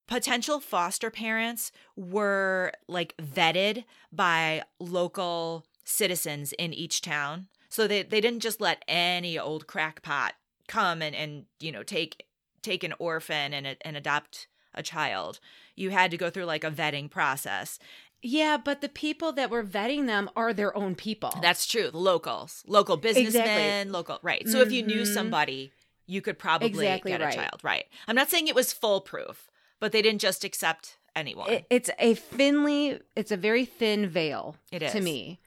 Potential 0.07 0.59
foster 0.59 1.09
parents 1.09 1.71
were 1.95 2.73
like 2.87 3.15
vetted 3.17 3.85
by 4.11 4.63
local 4.79 5.65
citizens 5.85 6.53
in 6.53 6.73
each 6.73 7.01
town. 7.01 7.47
So 7.69 7.87
they, 7.87 8.03
they 8.03 8.19
didn't 8.19 8.41
just 8.41 8.59
let 8.59 8.83
any 8.87 9.39
old 9.39 9.67
crackpot 9.67 10.33
come 10.67 11.01
and, 11.01 11.15
and 11.15 11.45
you 11.59 11.71
know 11.71 11.83
take 11.83 12.25
take 12.61 12.83
an 12.83 12.93
orphan 12.97 13.53
and 13.53 13.75
and 13.81 13.97
adopt 13.97 14.47
a 14.73 14.81
child. 14.81 15.39
You 15.75 15.89
had 15.89 16.11
to 16.11 16.17
go 16.17 16.29
through 16.29 16.45
like 16.45 16.63
a 16.63 16.71
vetting 16.71 17.09
process. 17.09 17.77
Yeah, 18.21 18.57
but 18.57 18.81
the 18.81 18.89
people 18.89 19.31
that 19.33 19.49
were 19.49 19.63
vetting 19.63 20.05
them 20.05 20.29
are 20.35 20.53
their 20.53 20.75
own 20.77 20.95
people. 20.95 21.33
That's 21.41 21.65
true. 21.65 21.89
The 21.91 21.97
locals, 21.97 22.63
local 22.67 22.97
businessmen, 22.97 23.91
local 23.91 24.19
right. 24.21 24.47
So 24.47 24.61
if 24.61 24.71
you 24.71 24.83
knew 24.83 25.01
Mhm. 25.01 25.13
somebody, 25.13 25.71
you 26.05 26.21
could 26.21 26.37
probably 26.37 26.67
Exactly 26.69 27.11
get 27.11 27.21
right. 27.21 27.33
a 27.33 27.35
child. 27.35 27.59
Right. 27.63 27.85
I'm 28.07 28.15
not 28.15 28.29
saying 28.29 28.47
it 28.47 28.55
was 28.55 28.73
foolproof, 28.73 29.49
but 29.79 29.91
they 29.91 30.01
didn't 30.01 30.21
just 30.21 30.43
accept 30.43 30.97
anyone. 31.15 31.49
It- 31.49 31.65
it's 31.69 31.89
a 31.97 32.13
thinly, 32.13 32.99
it's 33.15 33.31
a 33.31 33.37
very 33.37 33.65
thin 33.65 34.07
veil 34.07 34.55
It 34.71 34.79
to 34.91 35.01
me. 35.01 35.39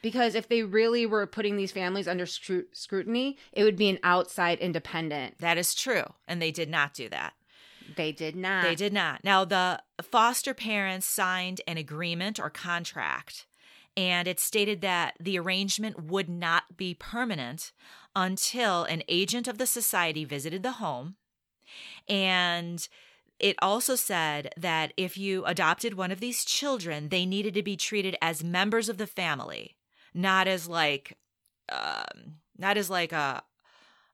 Because 0.00 0.34
if 0.36 0.46
they 0.48 0.62
really 0.62 1.06
were 1.06 1.26
putting 1.26 1.56
these 1.56 1.72
families 1.72 2.06
under 2.06 2.24
scru- 2.24 2.66
scrutiny, 2.72 3.36
it 3.52 3.64
would 3.64 3.76
be 3.76 3.88
an 3.88 3.98
outside 4.04 4.58
independent. 4.60 5.38
that 5.38 5.58
is 5.58 5.74
true, 5.74 6.04
and 6.28 6.40
they 6.40 6.50
did 6.52 6.68
not 6.68 6.94
do 6.94 7.08
that. 7.08 7.32
They 7.96 8.12
did 8.12 8.36
not. 8.36 8.62
They 8.62 8.74
did 8.74 8.92
not. 8.92 9.24
Now 9.24 9.44
the 9.44 9.82
foster 10.02 10.54
parents 10.54 11.06
signed 11.06 11.60
an 11.66 11.76
agreement 11.76 12.38
or 12.38 12.50
contract 12.50 13.46
and 13.96 14.28
it 14.28 14.38
stated 14.38 14.80
that 14.82 15.14
the 15.18 15.38
arrangement 15.38 16.04
would 16.04 16.28
not 16.28 16.76
be 16.76 16.94
permanent 16.94 17.72
until 18.14 18.84
an 18.84 19.02
agent 19.08 19.48
of 19.48 19.58
the 19.58 19.66
society 19.66 20.24
visited 20.24 20.62
the 20.62 20.72
home 20.72 21.16
and 22.08 22.88
it 23.38 23.56
also 23.62 23.94
said 23.94 24.52
that 24.56 24.92
if 24.96 25.16
you 25.16 25.44
adopted 25.44 25.94
one 25.94 26.10
of 26.10 26.20
these 26.20 26.44
children, 26.44 27.08
they 27.08 27.24
needed 27.24 27.54
to 27.54 27.62
be 27.62 27.76
treated 27.76 28.16
as 28.20 28.42
members 28.42 28.88
of 28.88 28.98
the 28.98 29.06
family, 29.06 29.76
not 30.12 30.48
as 30.48 30.66
like, 30.66 31.16
um, 31.70 32.38
not 32.56 32.76
as 32.76 32.90
like 32.90 33.12
a 33.12 33.42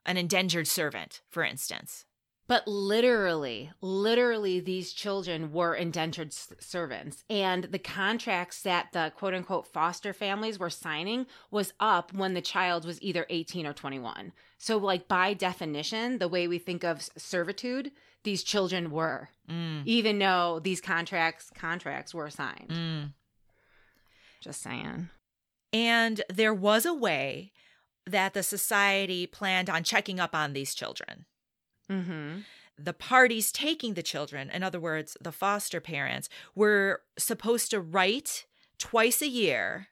an 0.06 0.18
indentured 0.18 0.68
servant, 0.68 1.22
for 1.30 1.42
instance. 1.42 2.04
But 2.46 2.68
literally, 2.68 3.70
literally, 3.80 4.60
these 4.60 4.92
children 4.92 5.50
were 5.50 5.74
indentured 5.74 6.28
s- 6.28 6.52
servants. 6.60 7.24
And 7.30 7.64
the 7.64 7.78
contracts 7.78 8.60
that 8.62 8.92
the 8.92 9.12
quote 9.16 9.32
unquote 9.32 9.66
foster 9.66 10.12
families 10.12 10.58
were 10.58 10.68
signing 10.68 11.26
was 11.50 11.72
up 11.80 12.12
when 12.12 12.34
the 12.34 12.42
child 12.42 12.84
was 12.84 13.00
either 13.00 13.24
18 13.30 13.66
or 13.66 13.72
21. 13.72 14.32
So, 14.58 14.76
like, 14.76 15.08
by 15.08 15.32
definition, 15.32 16.18
the 16.18 16.28
way 16.28 16.46
we 16.46 16.58
think 16.58 16.84
of 16.84 17.08
servitude, 17.16 17.92
these 18.24 18.42
children 18.42 18.90
were, 18.90 19.30
Mm, 19.50 19.82
even 19.86 20.18
though 20.18 20.58
these 20.62 20.80
contracts 20.80 21.50
contracts 21.54 22.12
were 22.14 22.30
signed. 22.30 22.68
mm. 22.70 23.12
Just 24.40 24.62
saying. 24.62 25.08
And 25.72 26.22
there 26.28 26.54
was 26.54 26.84
a 26.86 26.94
way 26.94 27.52
that 28.06 28.34
the 28.34 28.42
society 28.42 29.26
planned 29.26 29.70
on 29.70 29.82
checking 29.82 30.20
up 30.20 30.34
on 30.34 30.52
these 30.52 30.74
children. 30.74 31.24
Mm-hmm. 31.90 32.40
The 32.76 32.92
parties 32.92 33.52
taking 33.52 33.94
the 33.94 34.02
children, 34.02 34.50
in 34.50 34.62
other 34.62 34.80
words, 34.80 35.16
the 35.20 35.32
foster 35.32 35.80
parents, 35.80 36.28
were 36.54 37.02
supposed 37.16 37.70
to 37.70 37.80
write 37.80 38.46
twice 38.78 39.22
a 39.22 39.28
year 39.28 39.88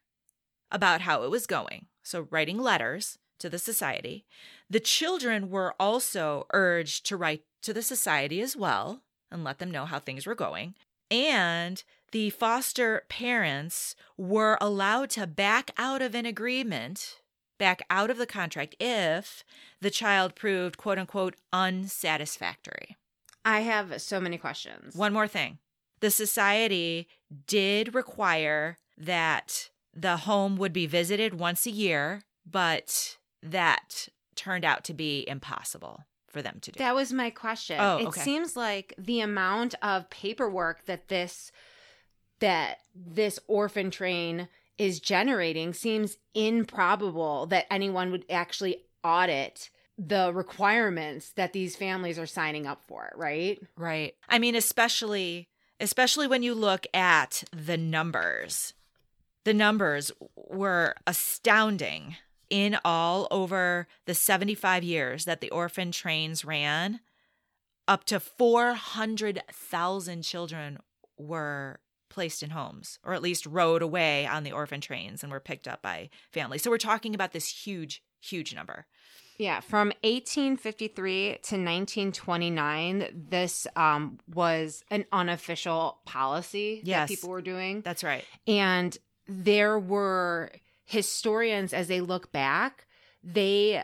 about 0.70 1.02
how 1.02 1.22
it 1.22 1.30
was 1.30 1.46
going. 1.46 1.86
So, 2.02 2.26
writing 2.30 2.58
letters 2.58 3.18
to 3.38 3.48
the 3.48 3.58
society. 3.58 4.24
The 4.68 4.80
children 4.80 5.50
were 5.50 5.74
also 5.78 6.46
urged 6.52 7.06
to 7.06 7.16
write 7.16 7.42
to 7.62 7.72
the 7.72 7.82
society 7.82 8.40
as 8.40 8.56
well 8.56 9.02
and 9.30 9.44
let 9.44 9.58
them 9.58 9.70
know 9.70 9.84
how 9.84 9.98
things 9.98 10.26
were 10.26 10.34
going. 10.34 10.74
And 11.10 11.82
the 12.12 12.30
foster 12.30 13.04
parents 13.08 13.94
were 14.16 14.58
allowed 14.60 15.10
to 15.10 15.26
back 15.26 15.70
out 15.76 16.02
of 16.02 16.14
an 16.14 16.26
agreement, 16.26 17.18
back 17.62 17.86
out 17.88 18.10
of 18.10 18.18
the 18.18 18.26
contract, 18.26 18.74
if 18.80 19.44
the 19.80 19.88
child 19.88 20.34
proved 20.34 20.76
quote 20.76 20.98
unquote 20.98 21.36
unsatisfactory. 21.52 22.96
I 23.44 23.60
have 23.60 24.02
so 24.02 24.20
many 24.20 24.36
questions. 24.36 24.96
One 24.96 25.12
more 25.12 25.28
thing 25.28 25.58
the 26.00 26.10
society 26.10 27.06
did 27.46 27.94
require 27.94 28.78
that 28.98 29.70
the 29.94 30.16
home 30.18 30.56
would 30.56 30.72
be 30.72 30.86
visited 30.86 31.38
once 31.38 31.64
a 31.64 31.70
year, 31.70 32.22
but 32.44 33.16
that 33.44 34.08
turned 34.34 34.64
out 34.64 34.82
to 34.82 34.92
be 34.92 35.24
impossible 35.28 36.00
for 36.26 36.42
them 36.42 36.58
to 36.62 36.72
do. 36.72 36.78
That 36.78 36.96
was 36.96 37.12
my 37.12 37.30
question. 37.30 37.76
Oh, 37.78 37.98
it 37.98 38.08
okay. 38.08 38.22
seems 38.22 38.56
like 38.56 38.92
the 38.98 39.20
amount 39.20 39.76
of 39.82 40.10
paperwork 40.10 40.86
that 40.86 41.06
this 41.06 41.52
that 42.40 42.78
this 42.92 43.38
orphan 43.46 43.92
train 43.92 44.48
is 44.82 45.00
generating 45.00 45.72
seems 45.72 46.18
improbable 46.34 47.46
that 47.46 47.66
anyone 47.70 48.10
would 48.10 48.26
actually 48.28 48.82
audit 49.04 49.70
the 49.96 50.32
requirements 50.34 51.30
that 51.36 51.52
these 51.52 51.76
families 51.76 52.18
are 52.18 52.26
signing 52.26 52.66
up 52.66 52.82
for, 52.88 53.12
right? 53.14 53.62
Right. 53.76 54.14
I 54.28 54.38
mean, 54.38 54.56
especially 54.56 55.48
especially 55.78 56.26
when 56.28 56.42
you 56.42 56.54
look 56.54 56.86
at 56.94 57.44
the 57.52 57.76
numbers. 57.76 58.74
The 59.44 59.54
numbers 59.54 60.12
were 60.36 60.94
astounding 61.08 62.14
in 62.50 62.78
all 62.84 63.26
over 63.32 63.88
the 64.06 64.14
75 64.14 64.84
years 64.84 65.24
that 65.24 65.40
the 65.40 65.50
orphan 65.50 65.90
trains 65.90 66.44
ran. 66.44 67.00
Up 67.88 68.04
to 68.04 68.20
400,000 68.20 70.22
children 70.22 70.78
were 71.18 71.80
placed 72.12 72.42
in 72.42 72.50
homes 72.50 72.98
or 73.02 73.14
at 73.14 73.22
least 73.22 73.46
rode 73.46 73.82
away 73.82 74.26
on 74.26 74.44
the 74.44 74.52
orphan 74.52 74.80
trains 74.80 75.22
and 75.22 75.32
were 75.32 75.40
picked 75.40 75.66
up 75.66 75.82
by 75.82 76.10
families. 76.30 76.62
So 76.62 76.70
we're 76.70 76.78
talking 76.78 77.14
about 77.14 77.32
this 77.32 77.48
huge 77.48 78.02
huge 78.20 78.54
number. 78.54 78.86
Yeah, 79.38 79.58
from 79.60 79.88
1853 80.04 81.38
to 81.42 81.56
1929, 81.56 83.26
this 83.30 83.66
um, 83.76 84.18
was 84.32 84.84
an 84.90 85.04
unofficial 85.10 85.98
policy 86.04 86.80
Yes. 86.84 87.08
that 87.08 87.14
people 87.16 87.30
were 87.30 87.42
doing. 87.42 87.80
That's 87.80 88.04
right. 88.04 88.24
And 88.46 88.96
there 89.26 89.78
were 89.78 90.52
historians, 90.84 91.72
as 91.72 91.88
they 91.88 92.00
look 92.00 92.30
back, 92.32 92.86
they 93.24 93.82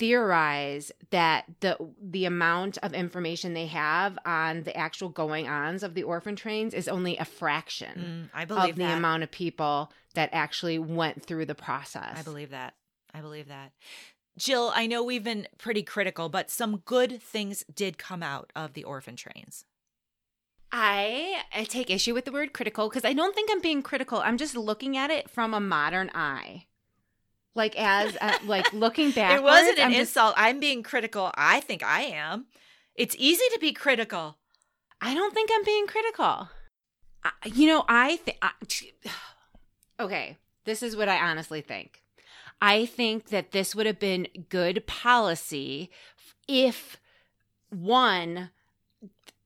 theorize 0.00 0.90
that 1.10 1.44
the 1.60 1.76
the 2.02 2.24
amount 2.24 2.78
of 2.78 2.92
information 2.94 3.54
they 3.54 3.66
have 3.66 4.18
on 4.24 4.62
the 4.64 4.76
actual 4.76 5.10
going 5.10 5.46
ons 5.46 5.82
of 5.82 5.94
the 5.94 6.02
orphan 6.02 6.34
trains 6.34 6.74
is 6.74 6.88
only 6.88 7.16
a 7.18 7.24
fraction 7.24 8.28
Mm, 8.32 8.36
I 8.36 8.44
believe 8.46 8.70
of 8.70 8.76
the 8.76 8.84
that. 8.84 8.96
amount 8.98 9.22
of 9.22 9.30
people 9.30 9.92
that 10.14 10.30
actually 10.32 10.78
went 10.78 11.22
through 11.24 11.46
the 11.46 11.54
process. 11.54 12.18
I 12.18 12.22
believe 12.22 12.50
that. 12.50 12.74
I 13.14 13.20
believe 13.20 13.46
that. 13.48 13.72
Jill, 14.38 14.72
I 14.74 14.86
know 14.86 15.04
we've 15.04 15.22
been 15.22 15.46
pretty 15.58 15.82
critical, 15.82 16.28
but 16.28 16.50
some 16.50 16.78
good 16.78 17.22
things 17.22 17.62
did 17.72 17.98
come 17.98 18.22
out 18.22 18.50
of 18.56 18.72
the 18.72 18.84
orphan 18.84 19.16
trains. 19.16 19.64
I, 20.72 21.42
I 21.54 21.64
take 21.64 21.90
issue 21.90 22.14
with 22.14 22.24
the 22.24 22.32
word 22.32 22.52
critical 22.52 22.88
because 22.88 23.04
I 23.04 23.12
don't 23.12 23.34
think 23.34 23.50
I'm 23.52 23.60
being 23.60 23.82
critical. 23.82 24.18
I'm 24.20 24.38
just 24.38 24.56
looking 24.56 24.96
at 24.96 25.10
it 25.10 25.28
from 25.28 25.52
a 25.52 25.60
modern 25.60 26.10
eye. 26.14 26.66
Like 27.54 27.78
as 27.78 28.16
uh, 28.20 28.38
like 28.44 28.72
looking 28.72 29.10
back. 29.10 29.32
it 29.36 29.42
wasn't 29.42 29.78
an 29.78 29.92
insult. 29.92 30.34
I'm 30.36 30.60
being 30.60 30.82
critical. 30.82 31.30
I 31.34 31.60
think 31.60 31.82
I 31.82 32.02
am. 32.02 32.46
It's 32.94 33.16
easy 33.18 33.44
to 33.52 33.58
be 33.58 33.72
critical. 33.72 34.36
I 35.00 35.14
don't 35.14 35.34
think 35.34 35.50
I'm 35.52 35.64
being 35.64 35.86
critical. 35.86 36.48
I, 37.24 37.30
you 37.46 37.66
know, 37.66 37.84
I 37.88 38.16
think. 38.16 38.38
Okay, 39.98 40.38
this 40.64 40.82
is 40.82 40.96
what 40.96 41.10
I 41.10 41.18
honestly 41.18 41.60
think. 41.60 42.02
I 42.62 42.86
think 42.86 43.28
that 43.28 43.52
this 43.52 43.74
would 43.74 43.84
have 43.84 43.98
been 43.98 44.28
good 44.48 44.86
policy 44.86 45.90
if 46.48 46.96
one 47.68 48.48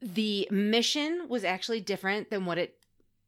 the 0.00 0.46
mission 0.50 1.26
was 1.28 1.44
actually 1.44 1.80
different 1.80 2.30
than 2.30 2.44
what 2.46 2.58
it 2.58 2.76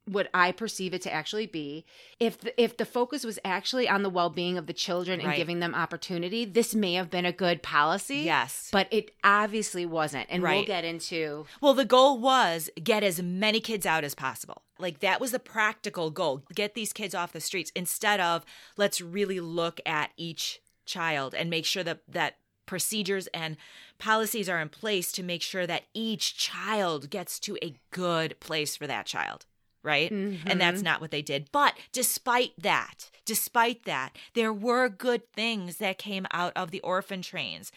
what 0.07 0.29
I 0.33 0.53
perceive 0.53 0.95
it 0.95 1.03
to 1.03 1.13
actually 1.13 1.47
be. 1.47 1.85
If 2.21 2.41
the, 2.41 2.63
if 2.63 2.77
the 2.77 2.85
focus 2.85 3.25
was 3.25 3.39
actually 3.45 3.89
on 3.89 4.03
the 4.03 4.11
well-being 4.11 4.57
of 4.57 4.67
the 4.67 4.73
children 4.73 5.21
and 5.21 5.29
Right. 5.31 5.37
giving 5.37 5.59
them 5.61 5.75
opportunity, 5.75 6.45
this 6.45 6.75
may 6.75 6.95
have 6.95 7.11
been 7.11 7.27
a 7.27 7.33
good 7.33 7.63
policy. 7.63 8.19
Yes. 8.19 8.69
But 8.71 8.87
it 8.93 9.11
obviously 9.25 9.85
wasn't. 9.85 10.29
And 10.31 10.43
we'll 10.43 10.65
get 10.65 10.85
into 10.85 11.47
Well, 11.61 11.75
the 11.75 11.85
goal 11.85 12.19
was 12.19 12.71
get 12.83 13.03
as 13.03 13.21
many 13.21 13.61
kids 13.61 13.85
out 13.85 14.05
as 14.05 14.15
possible. 14.15 14.63
Like 14.79 15.01
that 15.01 15.21
was 15.21 15.33
the 15.33 15.39
practical 15.39 16.11
goal. 16.11 16.43
Get 16.55 16.75
these 16.75 16.93
kids 16.93 17.15
off 17.15 17.33
the 17.33 17.41
streets 17.41 17.73
instead 17.75 18.21
of 18.21 18.45
let's 18.77 19.01
really 19.01 19.41
look 19.41 19.81
at 19.85 20.11
each 20.17 20.61
child 20.85 21.35
and 21.35 21.51
make 21.51 21.65
sure 21.65 21.83
that 21.83 22.01
that 22.09 22.37
procedures 22.67 23.27
and 23.29 23.57
policies 23.99 24.49
are 24.49 24.61
in 24.61 24.69
place 24.69 25.11
to 25.13 25.23
make 25.23 25.43
sure 25.43 25.67
that 25.67 25.85
each 25.95 26.37
child 26.37 27.11
gets 27.11 27.39
to 27.41 27.57
a 27.63 27.75
good 27.91 28.39
place 28.41 28.77
for 28.77 28.87
that 28.87 29.07
child. 29.07 29.47
Right? 29.87 30.11
And 30.11 30.61
that's 30.61 30.79
mm-hmm. 30.79 30.85
not 30.85 31.01
what 31.01 31.13
they 31.13 31.23
did. 31.23 31.49
But 31.53 31.75
despite 31.93 32.53
that, 32.59 33.09
despite 33.25 33.85
that, 33.85 34.11
there 34.35 34.53
were 34.53 34.89
good 34.89 35.33
things 35.33 35.77
that 35.77 35.97
came 35.97 36.27
out 36.33 36.53
of 36.57 36.73
the 36.73 36.81
orphan 36.81 37.23
trains. 37.23 37.71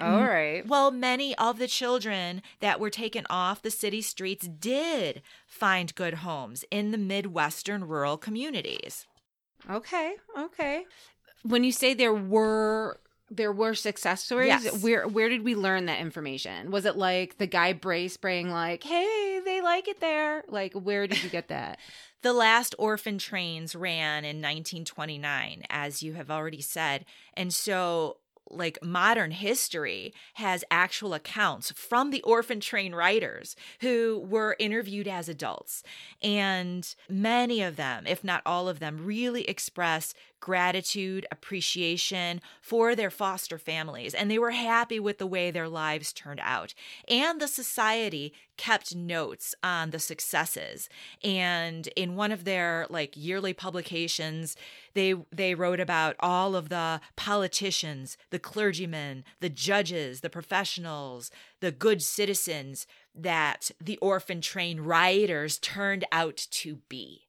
All 0.00 0.22
right. 0.22 0.66
Well, 0.66 0.90
many 0.90 1.36
of 1.36 1.58
the 1.58 1.68
children 1.68 2.42
that 2.60 2.80
were 2.80 2.90
taken 2.90 3.26
off 3.30 3.62
the 3.62 3.70
city 3.70 4.02
streets 4.02 4.48
did 4.48 5.22
find 5.46 5.94
good 5.94 6.14
homes 6.14 6.64
in 6.70 6.90
the 6.90 6.98
Midwestern 6.98 7.84
rural 7.86 8.16
communities. 8.16 9.06
Okay. 9.70 10.14
Okay. 10.36 10.84
When 11.42 11.62
you 11.62 11.72
say 11.72 11.94
there 11.94 12.14
were 12.14 12.98
there 13.30 13.52
were 13.52 13.74
success 13.74 14.22
stories, 14.22 14.48
Yes. 14.48 14.82
where 14.82 15.06
where 15.06 15.28
did 15.28 15.44
we 15.44 15.54
learn 15.54 15.86
that 15.86 16.00
information? 16.00 16.70
Was 16.70 16.84
it 16.84 16.96
like 16.96 17.38
the 17.38 17.46
guy 17.46 17.72
Bray 17.72 18.08
spraying 18.08 18.50
like, 18.50 18.82
"Hey, 18.82 19.33
they 19.44 19.60
like 19.60 19.88
it 19.88 20.00
there"? 20.00 20.44
Like, 20.48 20.72
where 20.74 21.06
did 21.06 21.22
you 21.22 21.30
get 21.30 21.48
that? 21.48 21.78
The 22.22 22.32
last 22.32 22.74
orphan 22.78 23.18
trains 23.18 23.76
ran 23.76 24.24
in 24.24 24.38
1929, 24.38 25.64
as 25.68 26.02
you 26.02 26.14
have 26.14 26.30
already 26.30 26.62
said. 26.62 27.04
And 27.34 27.52
so, 27.52 28.16
like, 28.50 28.78
modern 28.82 29.30
history 29.30 30.12
has 30.34 30.64
actual 30.70 31.14
accounts 31.14 31.72
from 31.72 32.10
the 32.10 32.22
orphan 32.22 32.60
train 32.60 32.94
writers 32.94 33.56
who 33.80 34.24
were 34.28 34.56
interviewed 34.58 35.08
as 35.08 35.28
adults. 35.28 35.82
And 36.22 36.94
many 37.08 37.62
of 37.62 37.76
them, 37.76 38.06
if 38.06 38.22
not 38.22 38.42
all 38.44 38.68
of 38.68 38.80
them, 38.80 39.04
really 39.04 39.48
express 39.48 40.14
gratitude, 40.44 41.24
appreciation 41.32 42.38
for 42.60 42.94
their 42.94 43.10
foster 43.10 43.56
families. 43.56 44.12
And 44.12 44.30
they 44.30 44.38
were 44.38 44.50
happy 44.50 45.00
with 45.00 45.16
the 45.16 45.26
way 45.26 45.50
their 45.50 45.70
lives 45.70 46.12
turned 46.12 46.40
out. 46.42 46.74
And 47.08 47.40
the 47.40 47.48
society 47.48 48.34
kept 48.58 48.94
notes 48.94 49.54
on 49.62 49.88
the 49.88 49.98
successes. 49.98 50.90
And 51.22 51.88
in 51.96 52.14
one 52.14 52.30
of 52.30 52.44
their 52.44 52.86
like 52.90 53.16
yearly 53.16 53.54
publications, 53.54 54.54
they 54.92 55.14
they 55.32 55.54
wrote 55.54 55.80
about 55.80 56.14
all 56.20 56.54
of 56.54 56.68
the 56.68 57.00
politicians, 57.16 58.18
the 58.34 58.40
clergymen, 58.40 59.22
the 59.38 59.48
judges, 59.48 60.20
the 60.20 60.28
professionals, 60.28 61.30
the 61.60 61.70
good 61.70 62.02
citizens 62.02 62.84
that 63.14 63.70
the 63.80 63.96
orphan 63.98 64.40
train 64.40 64.80
riders 64.80 65.56
turned 65.56 66.04
out 66.10 66.48
to 66.50 66.78
be 66.88 67.20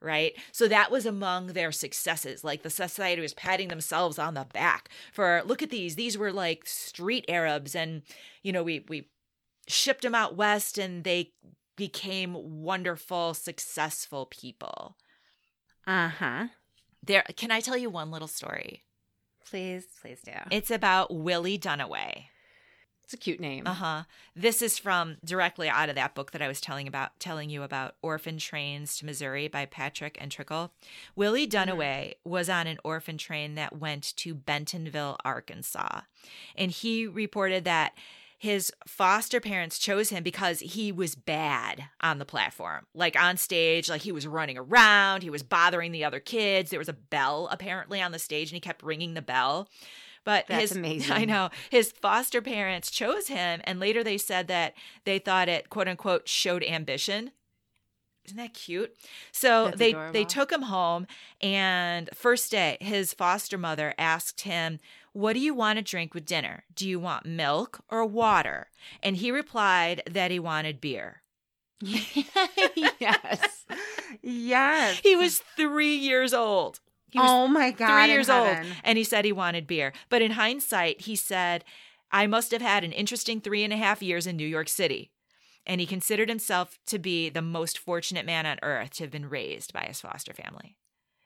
right? 0.00 0.34
So 0.52 0.68
that 0.68 0.90
was 0.90 1.06
among 1.06 1.48
their 1.48 1.72
successes. 1.72 2.44
Like 2.44 2.62
the 2.62 2.68
society 2.68 3.22
was 3.22 3.32
patting 3.32 3.68
themselves 3.68 4.18
on 4.18 4.34
the 4.34 4.46
back 4.52 4.90
for 5.14 5.42
look 5.46 5.62
at 5.62 5.70
these. 5.70 5.94
These 5.96 6.18
were 6.18 6.30
like 6.30 6.66
street 6.66 7.24
Arabs 7.26 7.74
and 7.74 8.02
you 8.42 8.52
know, 8.52 8.62
we 8.62 8.84
we 8.86 9.08
shipped 9.66 10.02
them 10.02 10.14
out 10.14 10.36
west 10.36 10.76
and 10.76 11.04
they 11.04 11.32
became 11.74 12.62
wonderful, 12.62 13.32
successful 13.32 14.26
people. 14.26 14.98
Uh-huh. 15.86 16.48
There 17.02 17.24
can 17.36 17.50
I 17.50 17.60
tell 17.60 17.78
you 17.78 17.88
one 17.88 18.10
little 18.10 18.28
story? 18.28 18.84
Please, 19.48 19.86
please 20.00 20.20
do. 20.24 20.32
It's 20.50 20.70
about 20.70 21.14
Willie 21.14 21.58
Dunaway. 21.58 22.26
It's 23.04 23.12
a 23.12 23.18
cute 23.18 23.38
name. 23.38 23.66
Uh-huh. 23.66 24.04
This 24.34 24.62
is 24.62 24.78
from 24.78 25.18
directly 25.22 25.68
out 25.68 25.90
of 25.90 25.94
that 25.94 26.14
book 26.14 26.30
that 26.30 26.40
I 26.40 26.48
was 26.48 26.60
telling 26.60 26.88
about 26.88 27.20
telling 27.20 27.50
you 27.50 27.62
about 27.62 27.96
Orphan 28.00 28.38
Trains 28.38 28.96
to 28.96 29.04
Missouri 29.04 29.46
by 29.46 29.66
Patrick 29.66 30.16
and 30.18 30.32
Trickel. 30.32 30.72
Willie 31.14 31.46
Dunaway 31.46 32.14
was 32.24 32.48
on 32.48 32.66
an 32.66 32.78
orphan 32.82 33.18
train 33.18 33.56
that 33.56 33.78
went 33.78 34.16
to 34.16 34.34
Bentonville, 34.34 35.18
Arkansas. 35.22 36.00
And 36.56 36.70
he 36.70 37.06
reported 37.06 37.64
that 37.64 37.92
his 38.38 38.72
foster 38.86 39.40
parents 39.40 39.78
chose 39.78 40.10
him 40.10 40.22
because 40.22 40.60
he 40.60 40.92
was 40.92 41.14
bad 41.14 41.84
on 42.00 42.18
the 42.18 42.24
platform. 42.24 42.86
Like 42.94 43.18
on 43.18 43.36
stage, 43.36 43.88
like 43.88 44.02
he 44.02 44.12
was 44.12 44.26
running 44.26 44.58
around, 44.58 45.22
he 45.22 45.30
was 45.30 45.42
bothering 45.42 45.92
the 45.92 46.04
other 46.04 46.20
kids. 46.20 46.70
There 46.70 46.78
was 46.78 46.88
a 46.88 46.92
bell 46.94 47.48
apparently 47.50 48.02
on 48.02 48.12
the 48.12 48.18
stage 48.18 48.50
and 48.50 48.56
he 48.56 48.60
kept 48.60 48.82
ringing 48.82 49.14
the 49.14 49.22
bell. 49.22 49.68
But 50.24 50.46
That's 50.48 50.62
his 50.62 50.72
amazing. 50.76 51.12
I 51.12 51.24
know 51.24 51.50
his 51.70 51.92
foster 51.92 52.40
parents 52.42 52.90
chose 52.90 53.28
him, 53.28 53.60
and 53.64 53.78
later 53.78 54.02
they 54.02 54.18
said 54.18 54.48
that 54.48 54.74
they 55.04 55.18
thought 55.18 55.48
it 55.48 55.70
quote 55.70 55.88
unquote 55.88 56.28
showed 56.28 56.64
ambition. 56.64 57.30
Isn't 58.24 58.38
that 58.38 58.54
cute? 58.54 58.96
So 59.32 59.66
That's 59.66 59.78
they 59.78 59.90
adorable. 59.90 60.12
they 60.14 60.24
took 60.24 60.50
him 60.50 60.62
home, 60.62 61.06
and 61.42 62.08
first 62.14 62.50
day 62.50 62.78
his 62.80 63.12
foster 63.12 63.58
mother 63.58 63.94
asked 63.98 64.42
him, 64.42 64.78
"What 65.14 65.32
do 65.32 65.40
you 65.40 65.54
want 65.54 65.78
to 65.78 65.82
drink 65.82 66.12
with 66.12 66.26
dinner? 66.26 66.64
Do 66.74 66.86
you 66.86 67.00
want 67.00 67.24
milk 67.24 67.80
or 67.88 68.04
water?" 68.04 68.68
And 69.02 69.16
he 69.16 69.30
replied 69.30 70.02
that 70.10 70.30
he 70.30 70.38
wanted 70.38 70.80
beer. 70.80 71.22
yes. 71.80 73.64
Yes. 74.22 75.00
He 75.02 75.16
was 75.16 75.38
three 75.56 75.96
years 75.96 76.32
old. 76.34 76.80
He 77.10 77.18
was 77.18 77.30
oh 77.30 77.46
my 77.46 77.70
God. 77.70 77.86
three 77.86 78.12
years 78.12 78.28
old, 78.28 78.58
and 78.82 78.98
he 78.98 79.04
said 79.04 79.24
he 79.24 79.32
wanted 79.32 79.66
beer. 79.66 79.92
But 80.08 80.20
in 80.20 80.32
hindsight, 80.32 81.02
he 81.02 81.14
said, 81.14 81.64
I 82.10 82.26
must 82.26 82.50
have 82.50 82.62
had 82.62 82.84
an 82.84 82.92
interesting 82.92 83.40
three 83.40 83.64
and 83.64 83.72
a 83.72 83.76
half 83.76 84.02
years 84.02 84.26
in 84.26 84.36
New 84.36 84.46
York 84.46 84.68
City. 84.68 85.10
And 85.66 85.80
he 85.80 85.86
considered 85.86 86.28
himself 86.28 86.78
to 86.86 86.98
be 86.98 87.28
the 87.28 87.42
most 87.42 87.78
fortunate 87.78 88.26
man 88.26 88.46
on 88.46 88.58
earth 88.62 88.90
to 88.94 89.04
have 89.04 89.10
been 89.10 89.28
raised 89.28 89.72
by 89.72 89.84
his 89.84 90.00
foster 90.00 90.32
family. 90.32 90.76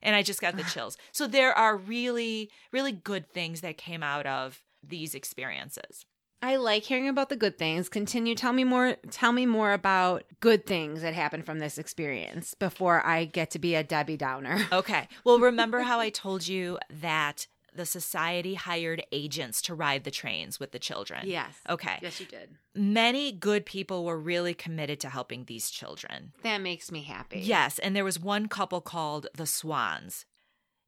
And 0.03 0.15
I 0.15 0.23
just 0.23 0.41
got 0.41 0.57
the 0.57 0.63
chills. 0.65 0.97
So 1.13 1.27
there 1.27 1.53
are 1.53 1.77
really, 1.77 2.51
really 2.73 2.93
good 2.93 3.29
things 3.33 3.61
that 3.63 3.77
came 3.77 4.03
out 4.03 4.27
of 4.27 4.63
these 4.87 5.15
experiences. 5.15 6.05
I 6.41 6.57
like 6.57 6.85
hearing 6.85 7.09
about 7.09 7.31
the 7.31 7.37
good 7.37 7.59
things. 7.59 7.89
Continue. 7.89 8.37
Tell 8.37 8.53
me 8.53 8.63
more. 8.63 8.97
Tell 9.11 9.33
me 9.33 9.45
more 9.45 9.73
about 9.73 10.23
good 10.39 10.67
things 10.67 11.03
that 11.03 11.15
happened 11.15 11.45
from 11.45 11.59
this 11.59 11.79
experience 11.79 12.55
before 12.55 13.05
I 13.05 13.25
get 13.25 13.51
to 13.53 13.59
be 13.59 13.75
a 13.75 13.83
Debbie 13.83 14.17
Downer. 14.17 14.67
Okay. 14.71 15.09
Well, 15.25 15.41
remember 15.41 15.81
how 15.81 15.99
I 16.01 16.11
told 16.11 16.47
you 16.47 16.79
that 17.01 17.49
the 17.79 17.87
society 17.87 18.55
hired 18.55 19.03
agents 19.13 19.63
to 19.63 19.75
ride 19.75 20.05
the 20.05 20.11
trains 20.11 20.61
with 20.61 20.73
the 20.73 20.79
children? 20.79 21.23
Yes. 21.25 21.55
Okay. 21.69 21.99
Yes, 22.03 22.21
you 22.21 22.27
did. 22.27 22.57
Many 22.75 23.33
good 23.33 23.65
people 23.65 24.05
were 24.05 24.19
really 24.19 24.53
committed 24.53 25.01
to 25.01 25.09
helping 25.09 25.45
these 25.45 25.71
children. 25.71 26.33
That 26.43 26.61
makes 26.61 26.93
me 26.93 27.05
happy. 27.05 27.39
Yes, 27.39 27.79
and 27.79 27.97
there 27.97 28.05
was 28.05 28.21
one 28.21 28.49
couple 28.49 28.83
called 28.83 29.29
the 29.35 29.47
Swans. 29.47 30.27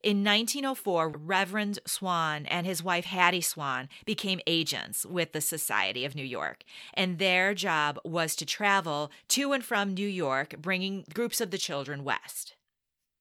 In 0.03 0.25
1904, 0.25 1.11
Reverend 1.11 1.79
Swan 1.87 2.47
and 2.47 2.67
his 2.67 2.83
wife 2.83 3.05
Hattie 3.05 3.43
Swan 3.43 3.89
became 4.07 4.41
agents 4.47 5.05
with 5.05 5.33
the 5.33 5.43
Society 5.43 6.05
of 6.07 6.15
New 6.15 6.25
York, 6.25 6.65
and 6.95 7.19
their 7.19 7.53
job 7.55 7.99
was 8.05 8.35
to 8.37 8.47
travel 8.47 9.11
to 9.29 9.53
and 9.53 9.63
from 9.63 9.95
New 9.95 10.09
York, 10.09 10.57
bringing 10.59 11.05
groups 11.13 11.41
of 11.41 11.51
the 11.51 11.59
children 11.59 12.03
west. 12.03 12.57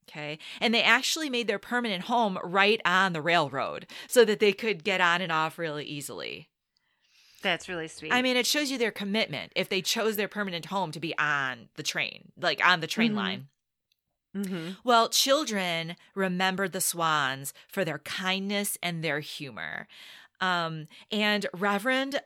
Okay, 0.10 0.39
and 0.60 0.74
they 0.74 0.82
actually 0.82 1.30
made 1.30 1.48
their 1.48 1.60
permanent 1.60 2.04
home 2.06 2.39
right 2.43 2.82
on 2.84 3.13
the 3.13 3.22
railroad 3.22 3.86
so 4.08 4.26
that 4.26 4.39
they 4.39 4.52
could 4.54 4.84
get 4.84 5.02
on 5.02 5.22
and 5.22 5.32
off 5.32 5.60
really 5.60 5.86
easily. 5.86 6.50
That's 7.41 7.69
really 7.69 7.88
sweet. 7.88 8.12
I 8.12 8.22
mean, 8.22 8.36
it 8.36 8.45
shows 8.48 8.69
you 8.72 8.78
their 8.78 8.91
commitment 8.91 9.54
if 9.56 9.69
they 9.69 9.82
chose 9.82 10.15
their 10.17 10.28
permanent 10.28 10.65
home 10.65 10.91
to 10.91 11.00
be 11.00 11.17
on 11.17 11.69
the 11.76 11.84
train, 11.84 12.32
like 12.38 12.65
on 12.65 12.80
the 12.82 12.88
train 12.88 13.13
Mhm. 13.13 13.15
line. 13.15 13.48
mm-hmm. 14.36 14.72
Well, 14.84 15.10
children 15.10 15.95
remembered 16.15 16.72
the 16.72 16.82
Swans 16.82 17.54
for 17.67 17.84
their 17.86 18.00
kindness 18.00 18.78
and 18.84 19.04
their 19.04 19.22
humor. 19.22 19.88
Um, 20.41 20.88
and 21.12 21.45
Reverend 21.54 22.22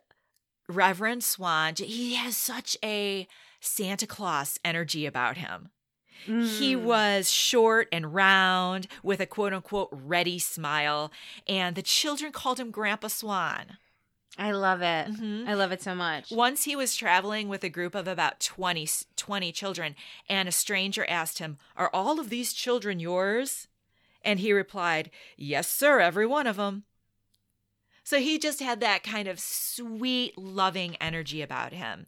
Reverend 0.69 1.23
Swan, 1.23 1.73
he 1.77 2.15
has 2.15 2.37
such 2.37 2.77
a 2.83 3.27
Santa 3.59 4.07
Claus 4.07 4.57
energy 4.63 5.05
about 5.05 5.37
him. 5.37 5.69
He 6.25 6.75
Mm. 6.75 6.83
was 6.83 7.31
short 7.31 7.87
and 7.91 8.13
round 8.13 8.87
with 9.01 9.19
a 9.19 9.25
quote 9.25 9.53
unquote 9.53 9.89
ready 9.91 10.39
smile, 10.39 11.11
and 11.47 11.75
the 11.75 11.81
children 11.81 12.31
called 12.31 12.59
him 12.59 12.71
Grandpa 12.71 13.07
Swan. 13.07 13.77
I 14.37 14.51
love 14.51 14.81
it. 14.81 15.07
Mhm. 15.09 15.47
I 15.47 15.53
love 15.53 15.71
it 15.71 15.83
so 15.83 15.93
much. 15.93 16.31
Once 16.31 16.63
he 16.63 16.75
was 16.75 16.95
traveling 16.95 17.49
with 17.49 17.63
a 17.63 17.69
group 17.69 17.93
of 17.93 18.07
about 18.07 18.39
20, 18.39 18.87
20 19.15 19.51
children, 19.51 19.95
and 20.27 20.49
a 20.49 20.51
stranger 20.51 21.05
asked 21.07 21.37
him, 21.37 21.59
Are 21.75 21.91
all 21.93 22.19
of 22.19 22.29
these 22.29 22.51
children 22.53 22.99
yours? 22.99 23.67
And 24.23 24.39
he 24.39 24.51
replied, 24.51 25.11
Yes, 25.37 25.67
sir, 25.69 25.99
every 25.99 26.25
one 26.25 26.47
of 26.47 26.55
them. 26.55 26.85
So 28.03 28.19
he 28.19 28.39
just 28.39 28.59
had 28.59 28.79
that 28.79 29.03
kind 29.03 29.27
of 29.27 29.39
sweet, 29.39 30.37
loving 30.37 30.95
energy 30.97 31.41
about 31.41 31.71
him. 31.73 32.07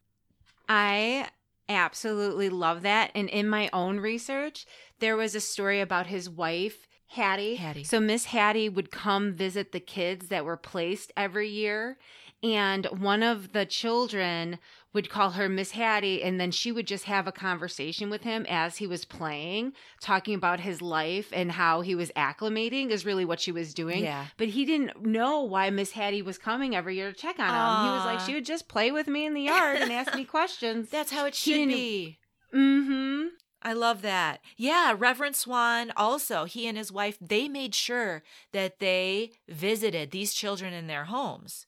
I 0.68 1.30
absolutely 1.70 2.50
love 2.50 2.82
that. 2.84 3.12
And 3.16 3.30
in 3.30 3.48
my 3.48 3.70
own 3.74 4.00
research, 4.00 4.66
there 5.00 5.18
was 5.18 5.36
a 5.36 5.42
story 5.42 5.82
about 5.82 6.08
his 6.08 6.30
wife, 6.30 6.88
Hattie. 7.08 7.56
Hattie. 7.56 7.84
So 7.84 8.00
Miss 8.00 8.26
Hattie 8.26 8.70
would 8.70 8.92
come 8.92 9.34
visit 9.34 9.72
the 9.72 9.80
kids 9.80 10.28
that 10.28 10.46
were 10.46 10.58
placed 10.58 11.12
every 11.16 11.50
year. 11.50 11.98
And 12.44 12.86
one 12.88 13.24
of 13.24 13.54
the 13.54 13.66
children 13.66 14.60
would 14.96 15.10
call 15.10 15.32
her 15.32 15.50
Miss 15.50 15.72
Hattie, 15.72 16.24
and 16.24 16.40
then 16.40 16.52
she 16.52 16.72
would 16.72 16.88
just 16.88 17.04
have 17.04 17.28
a 17.28 17.32
conversation 17.32 18.10
with 18.10 18.24
him 18.24 18.46
as 18.50 18.78
he 18.78 18.88
was 18.88 19.04
playing, 19.04 19.74
talking 20.00 20.34
about 20.34 20.62
his 20.62 20.82
life 20.82 21.30
and 21.34 21.52
how 21.52 21.82
he 21.82 21.94
was 21.94 22.12
acclimating, 22.16 22.90
is 22.90 23.06
really 23.06 23.26
what 23.26 23.42
she 23.42 23.52
was 23.52 23.74
doing. 23.74 24.06
Yeah. 24.06 24.28
But 24.38 24.48
he 24.48 24.64
didn't 24.64 25.06
know 25.06 25.42
why 25.42 25.70
Miss 25.70 25.92
Hattie 25.92 26.22
was 26.22 26.38
coming 26.38 26.76
every 26.76 26.96
year 26.96 27.12
to 27.12 27.18
check 27.18 27.38
on 27.38 27.46
him. 27.46 27.92
He 27.92 27.98
was 27.98 28.06
like, 28.06 28.20
she 28.22 28.34
would 28.34 28.46
just 28.46 28.70
play 28.70 28.90
with 28.92 29.08
me 29.08 29.26
in 29.26 29.34
the 29.34 29.42
yard 29.42 29.82
and 29.82 29.92
ask 29.92 30.16
me 30.16 30.24
questions. 30.26 30.90
That's 30.90 31.12
how 31.12 31.26
it 31.26 31.36
should 31.36 31.68
be. 31.68 32.18
Mm-hmm. 32.54 33.28
I 33.62 33.74
love 33.74 34.02
that. 34.04 34.40
Yeah, 34.56 34.96
Reverend 34.98 35.36
Swan 35.36 35.92
also, 35.98 36.46
he 36.46 36.68
and 36.68 36.78
his 36.78 36.92
wife, 36.92 37.18
they 37.20 37.50
made 37.50 37.76
sure 37.76 38.24
that 38.54 38.80
they 38.80 39.32
visited 39.50 40.12
these 40.12 40.34
children 40.34 40.72
in 40.72 40.88
their 40.88 41.06
homes. 41.06 41.66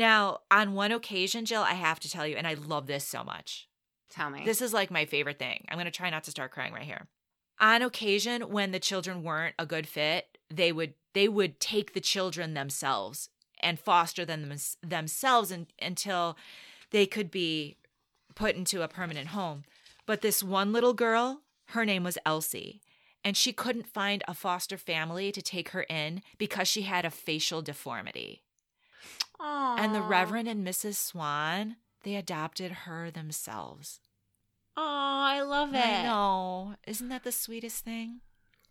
Now, 0.00 0.38
on 0.50 0.72
one 0.72 0.92
occasion, 0.92 1.44
Jill, 1.44 1.60
I 1.60 1.74
have 1.74 2.00
to 2.00 2.10
tell 2.10 2.26
you, 2.26 2.36
and 2.36 2.46
I 2.46 2.54
love 2.54 2.86
this 2.86 3.06
so 3.06 3.22
much. 3.22 3.68
Tell 4.08 4.30
me. 4.30 4.46
This 4.46 4.62
is 4.62 4.72
like 4.72 4.90
my 4.90 5.04
favorite 5.04 5.38
thing. 5.38 5.66
I'm 5.68 5.76
going 5.76 5.84
to 5.84 5.90
try 5.90 6.08
not 6.08 6.24
to 6.24 6.30
start 6.30 6.52
crying 6.52 6.72
right 6.72 6.84
here. 6.84 7.06
On 7.60 7.82
occasion 7.82 8.48
when 8.48 8.70
the 8.70 8.80
children 8.80 9.22
weren't 9.22 9.56
a 9.58 9.66
good 9.66 9.86
fit, 9.86 10.38
they 10.48 10.72
would 10.72 10.94
they 11.12 11.28
would 11.28 11.60
take 11.60 11.92
the 11.92 12.00
children 12.00 12.54
themselves 12.54 13.28
and 13.60 13.78
foster 13.78 14.24
them 14.24 14.44
thems- 14.44 14.78
themselves 14.82 15.52
un- 15.52 15.66
until 15.82 16.38
they 16.92 17.04
could 17.04 17.30
be 17.30 17.76
put 18.34 18.56
into 18.56 18.80
a 18.80 18.88
permanent 18.88 19.28
home. 19.28 19.64
But 20.06 20.22
this 20.22 20.42
one 20.42 20.72
little 20.72 20.94
girl, 20.94 21.42
her 21.68 21.84
name 21.84 22.04
was 22.04 22.16
Elsie, 22.24 22.80
and 23.22 23.36
she 23.36 23.52
couldn't 23.52 23.86
find 23.86 24.24
a 24.26 24.32
foster 24.32 24.78
family 24.78 25.30
to 25.30 25.42
take 25.42 25.70
her 25.70 25.82
in 25.82 26.22
because 26.38 26.68
she 26.68 26.82
had 26.82 27.04
a 27.04 27.10
facial 27.10 27.60
deformity. 27.60 28.44
And 29.42 29.94
the 29.94 30.02
Reverend 30.02 30.48
and 30.48 30.66
Mrs. 30.66 30.96
Swan, 30.96 31.76
they 32.04 32.14
adopted 32.16 32.72
her 32.72 33.10
themselves. 33.10 34.00
Oh, 34.76 34.82
I 34.82 35.42
love 35.42 35.74
it. 35.74 35.78
I 35.84 36.02
know. 36.04 36.74
Isn't 36.86 37.08
that 37.08 37.24
the 37.24 37.32
sweetest 37.32 37.84
thing? 37.84 38.20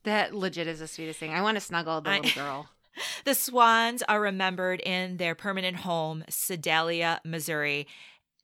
That 0.04 0.34
legit 0.34 0.68
is 0.68 0.80
the 0.80 0.88
sweetest 0.88 1.20
thing. 1.20 1.32
I 1.34 1.42
want 1.42 1.56
to 1.58 1.62
snuggle 1.62 2.02
the 2.02 2.10
I- 2.10 2.20
little 2.20 2.44
girl. 2.44 2.70
The 3.24 3.36
Swans 3.36 4.04
are 4.10 4.20
remembered 4.20 4.82
in 4.82 5.18
their 5.18 5.34
permanent 5.36 5.78
home, 5.78 6.26
Sedalia, 6.28 7.22
Missouri. 7.24 7.88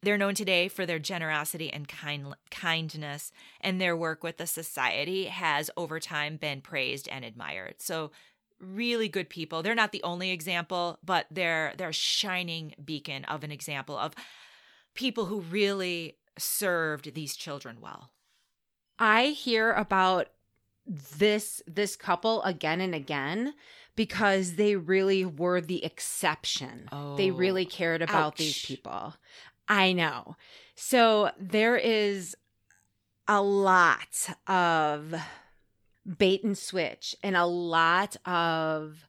They're 0.02 0.18
known 0.20 0.36
today 0.36 0.70
for 0.70 0.86
their 0.86 1.00
generosity 1.00 1.74
and 1.74 1.88
kind, 1.88 2.36
kindness, 2.52 3.32
and 3.60 3.82
their 3.82 3.98
work 3.98 4.24
with 4.24 4.38
the 4.38 4.48
society 4.48 5.26
has 5.26 5.70
over 5.76 6.00
time 6.00 6.38
been 6.38 6.62
praised 6.62 7.10
and 7.10 7.26
admired. 7.26 7.76
So, 7.80 8.12
really 8.60 9.08
good 9.10 9.30
people. 9.30 9.62
They're 9.62 9.76
not 9.76 9.92
the 9.92 10.04
only 10.04 10.32
example, 10.32 11.00
but 11.04 11.28
they're 11.32 11.74
they're 11.78 11.90
a 11.90 11.94
shining 11.94 12.74
beacon 12.84 13.26
of 13.26 13.44
an 13.44 13.52
example 13.52 13.98
of 13.98 14.14
people 14.94 15.26
who 15.26 15.42
really 15.42 16.18
served 16.38 17.14
these 17.14 17.36
children 17.36 17.78
well. 17.82 18.12
I 19.00 19.28
hear 19.28 19.72
about 19.74 20.28
this 20.88 21.62
this 21.68 21.96
couple 21.96 22.42
again 22.44 22.80
and 22.82 22.96
again 22.96 23.54
because 23.96 24.56
they 24.56 24.76
really 24.76 25.26
were 25.26 25.62
the 25.62 25.84
exception. 25.84 26.88
they 27.18 27.32
Oh, 27.32 27.36
really 27.36 27.66
cared 27.66 28.02
about 28.02 28.36
these 28.38 28.66
people. 28.66 29.16
I 29.68 29.94
know. 29.94 30.36
So 30.76 31.32
there 31.40 31.78
is 31.78 32.36
a 33.28 33.42
lot 33.42 34.30
of 34.48 35.16
bait 36.18 36.44
and 36.44 36.58
switch 36.58 37.16
and 37.24 37.36
a 37.36 37.46
lot 37.46 38.16
of 38.26 39.06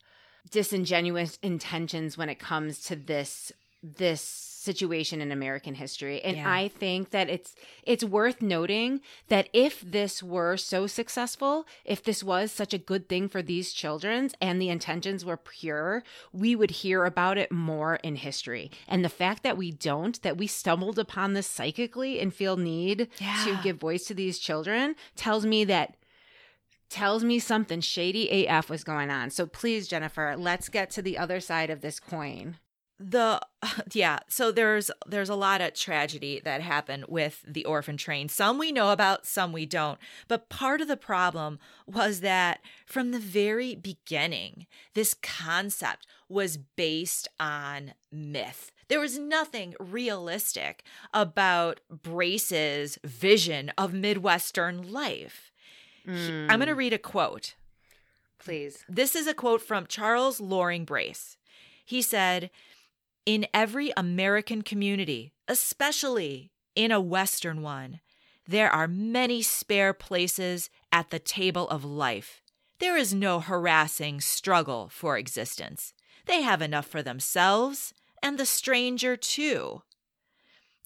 disingenuous 0.50 1.38
intentions 1.42 2.16
when 2.16 2.28
it 2.28 2.38
comes 2.38 2.80
to 2.84 2.96
this 2.96 3.52
this 3.82 4.20
situation 4.66 5.20
in 5.20 5.30
American 5.30 5.76
history. 5.76 6.20
And 6.22 6.38
Yeah. 6.38 6.52
I 6.52 6.66
think 6.68 7.10
that 7.10 7.30
it's 7.30 7.54
it's 7.84 8.02
worth 8.02 8.42
noting 8.42 9.00
that 9.28 9.48
if 9.52 9.80
this 9.80 10.22
were 10.22 10.56
so 10.56 10.88
successful, 10.88 11.66
if 11.84 12.02
this 12.02 12.24
was 12.24 12.50
such 12.50 12.74
a 12.74 12.78
good 12.78 13.08
thing 13.08 13.28
for 13.28 13.42
these 13.42 13.72
children 13.72 14.30
and 14.40 14.60
the 14.60 14.68
intentions 14.68 15.24
were 15.24 15.36
pure, 15.36 16.02
we 16.32 16.56
would 16.56 16.72
hear 16.82 17.04
about 17.04 17.38
it 17.38 17.52
more 17.52 17.96
in 17.96 18.16
history. 18.16 18.72
And 18.88 19.04
the 19.04 19.08
fact 19.08 19.44
that 19.44 19.56
we 19.56 19.70
don't, 19.70 20.20
that 20.22 20.36
we 20.36 20.48
stumbled 20.48 20.98
upon 20.98 21.34
this 21.34 21.46
psychically 21.46 22.18
and 22.18 22.34
feel 22.34 22.56
need 22.56 23.08
to 23.44 23.60
give 23.62 23.76
voice 23.78 24.04
to 24.06 24.14
these 24.14 24.40
children 24.40 24.96
tells 25.14 25.46
me 25.46 25.64
that 25.64 25.94
tells 26.88 27.24
me 27.24 27.38
something 27.38 27.80
shady 27.80 28.46
AF 28.46 28.70
was 28.70 28.84
going 28.84 29.10
on. 29.10 29.30
So 29.30 29.46
please, 29.46 29.88
Jennifer, 29.88 30.34
let's 30.36 30.68
get 30.68 30.90
to 30.90 31.02
the 31.02 31.18
other 31.18 31.40
side 31.40 31.70
of 31.70 31.80
this 31.80 32.00
coin. 32.00 32.56
the 32.98 33.40
yeah 33.92 34.18
so 34.28 34.50
there's 34.50 34.90
there's 35.06 35.28
a 35.28 35.34
lot 35.34 35.60
of 35.60 35.74
tragedy 35.74 36.40
that 36.44 36.62
happened 36.62 37.04
with 37.08 37.44
the 37.46 37.64
orphan 37.66 37.96
train 37.96 38.28
some 38.28 38.56
we 38.58 38.72
know 38.72 38.90
about 38.90 39.26
some 39.26 39.52
we 39.52 39.66
don't 39.66 39.98
but 40.28 40.48
part 40.48 40.80
of 40.80 40.88
the 40.88 40.96
problem 40.96 41.58
was 41.86 42.20
that 42.20 42.60
from 42.86 43.10
the 43.10 43.18
very 43.18 43.74
beginning 43.74 44.66
this 44.94 45.12
concept 45.12 46.06
was 46.28 46.56
based 46.56 47.28
on 47.38 47.92
myth 48.10 48.72
there 48.88 49.00
was 49.00 49.18
nothing 49.18 49.74
realistic 49.78 50.82
about 51.12 51.80
brace's 51.90 52.98
vision 53.04 53.70
of 53.76 53.92
midwestern 53.92 54.90
life 54.90 55.52
He- 56.06 56.46
i'm 56.48 56.58
going 56.58 56.68
to 56.68 56.74
mm. 56.74 56.76
read 56.76 56.92
a 56.92 56.98
quote 56.98 57.54
Please. 58.38 58.84
this 58.88 59.16
is 59.16 59.26
a 59.26 59.34
quote 59.34 59.60
from 59.60 59.86
Charles 59.86 60.40
Loring 60.40 60.84
Brace. 60.84 61.36
He 61.84 62.02
said, 62.02 62.50
In 63.24 63.46
every 63.52 63.92
American 63.96 64.62
community, 64.62 65.32
especially 65.48 66.52
in 66.74 66.92
a 66.92 67.00
Western 67.00 67.62
one, 67.62 68.00
there 68.46 68.70
are 68.70 68.86
many 68.86 69.42
spare 69.42 69.92
places 69.92 70.70
at 70.92 71.10
the 71.10 71.18
table 71.18 71.68
of 71.68 71.84
life. 71.84 72.42
There 72.78 72.96
is 72.96 73.14
no 73.14 73.40
harassing 73.40 74.20
struggle 74.20 74.88
for 74.92 75.16
existence. 75.16 75.92
They 76.26 76.42
have 76.42 76.62
enough 76.62 76.86
for 76.86 77.02
themselves 77.02 77.94
and 78.22 78.38
the 78.38 78.46
stranger, 78.46 79.16
too. 79.16 79.82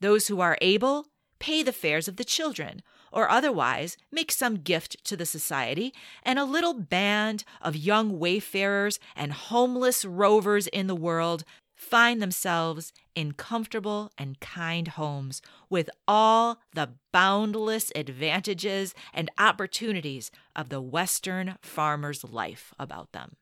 Those 0.01 0.29
who 0.29 0.41
are 0.41 0.59
able 0.61 1.07
pay 1.39 1.62
the 1.62 1.73
fares 1.73 2.09
of 2.09 2.16
the 2.16 2.25
children, 2.25 2.83
or 3.13 3.31
otherwise 3.31 3.97
make 4.11 4.33
some 4.33 4.57
gift 4.57 5.03
to 5.05 5.17
the 5.17 5.27
society, 5.27 5.93
and 6.23 6.39
a 6.39 6.45
little 6.45 6.75
band 6.75 7.45
of 7.61 7.77
young 7.77 8.19
wayfarers 8.19 8.99
and 9.17 9.33
homeless 9.33 10.05
rovers 10.05 10.67
in 10.67 10.87
the 10.87 10.95
world 10.95 11.45
find 11.75 12.21
themselves 12.21 12.93
in 13.15 13.33
comfortable 13.33 14.13
and 14.19 14.39
kind 14.41 14.89
homes 14.89 15.41
with 15.71 15.89
all 16.07 16.59
the 16.75 16.91
boundless 17.11 17.91
advantages 17.95 18.95
and 19.15 19.31
opportunities 19.39 20.31
of 20.55 20.69
the 20.69 20.81
Western 20.81 21.57
farmer's 21.63 22.23
life 22.23 22.75
about 22.79 23.13
them. 23.13 23.37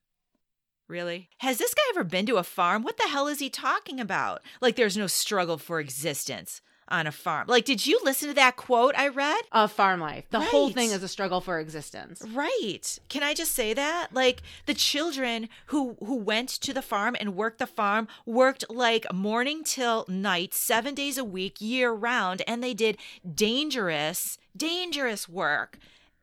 Really? 0.88 1.28
Has 1.38 1.58
this 1.58 1.74
guy 1.74 1.82
ever 1.90 2.04
been 2.04 2.26
to 2.26 2.36
a 2.36 2.44
farm? 2.44 2.82
What 2.82 2.96
the 2.96 3.08
hell 3.08 3.26
is 3.26 3.40
he 3.40 3.50
talking 3.50 4.00
about? 4.00 4.40
Like, 4.60 4.76
there's 4.76 4.96
no 4.96 5.06
struggle 5.06 5.58
for 5.58 5.80
existence 5.80 6.62
on 6.88 7.06
a 7.06 7.12
farm. 7.12 7.46
Like, 7.48 7.64
did 7.64 7.86
you 7.86 8.00
listen 8.02 8.28
to 8.28 8.34
that 8.34 8.56
quote 8.56 8.94
I 8.96 9.08
read? 9.08 9.42
Of 9.52 9.72
farm 9.72 10.00
life. 10.00 10.24
The 10.30 10.40
whole 10.40 10.70
thing 10.70 10.90
is 10.90 11.02
a 11.02 11.08
struggle 11.08 11.40
for 11.40 11.58
existence. 11.58 12.22
Right. 12.32 12.98
Can 13.08 13.22
I 13.22 13.34
just 13.34 13.52
say 13.52 13.74
that? 13.74 14.08
Like 14.12 14.42
the 14.66 14.74
children 14.74 15.48
who 15.66 15.96
who 16.04 16.16
went 16.16 16.48
to 16.48 16.72
the 16.72 16.82
farm 16.82 17.16
and 17.18 17.36
worked 17.36 17.58
the 17.58 17.66
farm 17.66 18.08
worked 18.26 18.64
like 18.70 19.12
morning 19.12 19.64
till 19.64 20.04
night, 20.08 20.54
7 20.54 20.94
days 20.94 21.18
a 21.18 21.24
week, 21.24 21.60
year 21.60 21.92
round, 21.92 22.42
and 22.46 22.62
they 22.62 22.74
did 22.74 22.98
dangerous 23.34 24.38
dangerous 24.56 25.28
work, 25.28 25.78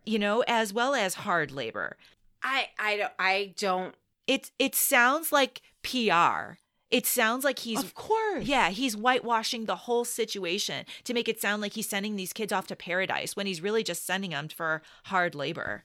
you 0.05 0.20
know, 0.20 0.43
as 0.47 0.74
well 0.74 0.93
as 0.93 1.16
hard 1.16 1.51
labor. 1.51 1.97
I 2.43 2.70
I 2.78 2.97
don't 2.97 3.13
I 3.18 3.53
don't 3.57 3.95
It 4.28 4.51
it 4.59 4.76
sounds 4.76 5.32
like 5.32 5.61
PR. 5.84 6.57
It 6.91 7.05
sounds 7.05 7.43
like 7.43 7.59
he's 7.59 7.83
Of 7.83 7.95
course. 7.95 8.45
yeah, 8.45 8.69
he's 8.69 8.95
whitewashing 8.95 9.65
the 9.65 9.75
whole 9.75 10.05
situation 10.05 10.86
to 11.03 11.13
make 11.13 11.27
it 11.27 11.41
sound 11.41 11.61
like 11.61 11.73
he's 11.73 11.89
sending 11.89 12.15
these 12.15 12.31
kids 12.33 12.53
off 12.53 12.67
to 12.67 12.75
paradise 12.75 13.36
when 13.36 13.47
he's 13.47 13.61
really 13.61 13.83
just 13.83 14.05
sending 14.05 14.31
them 14.31 14.47
for 14.49 14.81
hard 15.05 15.33
labor. 15.36 15.83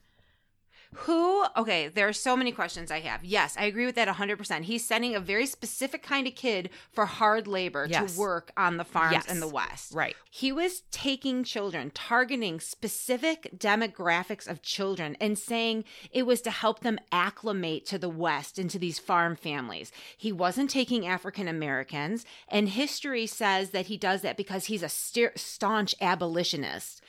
Who, 0.93 1.45
okay, 1.55 1.87
there 1.87 2.07
are 2.09 2.13
so 2.13 2.35
many 2.35 2.51
questions 2.51 2.91
I 2.91 2.99
have. 2.99 3.23
Yes, 3.23 3.55
I 3.57 3.63
agree 3.63 3.85
with 3.85 3.95
that 3.95 4.09
100%. 4.09 4.63
He's 4.63 4.85
sending 4.85 5.15
a 5.15 5.21
very 5.21 5.45
specific 5.45 6.03
kind 6.03 6.27
of 6.27 6.35
kid 6.35 6.69
for 6.91 7.05
hard 7.05 7.47
labor 7.47 7.87
Yes. 7.89 8.13
to 8.13 8.19
work 8.19 8.51
on 8.57 8.75
the 8.75 8.83
farms 8.83 9.13
Yes. 9.13 9.31
in 9.31 9.39
the 9.39 9.47
West. 9.47 9.93
Right. 9.93 10.17
He 10.29 10.51
was 10.51 10.81
taking 10.91 11.45
children, 11.45 11.91
targeting 11.91 12.59
specific 12.59 13.49
demographics 13.57 14.47
of 14.49 14.61
children, 14.61 15.15
and 15.21 15.39
saying 15.39 15.85
it 16.11 16.23
was 16.25 16.41
to 16.41 16.51
help 16.51 16.81
them 16.81 16.99
acclimate 17.11 17.85
to 17.85 17.97
the 17.97 18.09
West 18.09 18.59
and 18.59 18.69
to 18.69 18.77
these 18.77 18.99
farm 18.99 19.37
families. 19.37 19.93
He 20.17 20.33
wasn't 20.33 20.69
taking 20.69 21.07
African 21.07 21.47
Americans, 21.47 22.25
and 22.49 22.67
history 22.67 23.27
says 23.27 23.69
that 23.69 23.85
he 23.85 23.95
does 23.97 24.21
that 24.23 24.35
because 24.35 24.65
he's 24.65 24.83
a 24.83 24.89
sta- 24.89 25.31
staunch 25.37 25.95
abolitionist. 26.01 27.01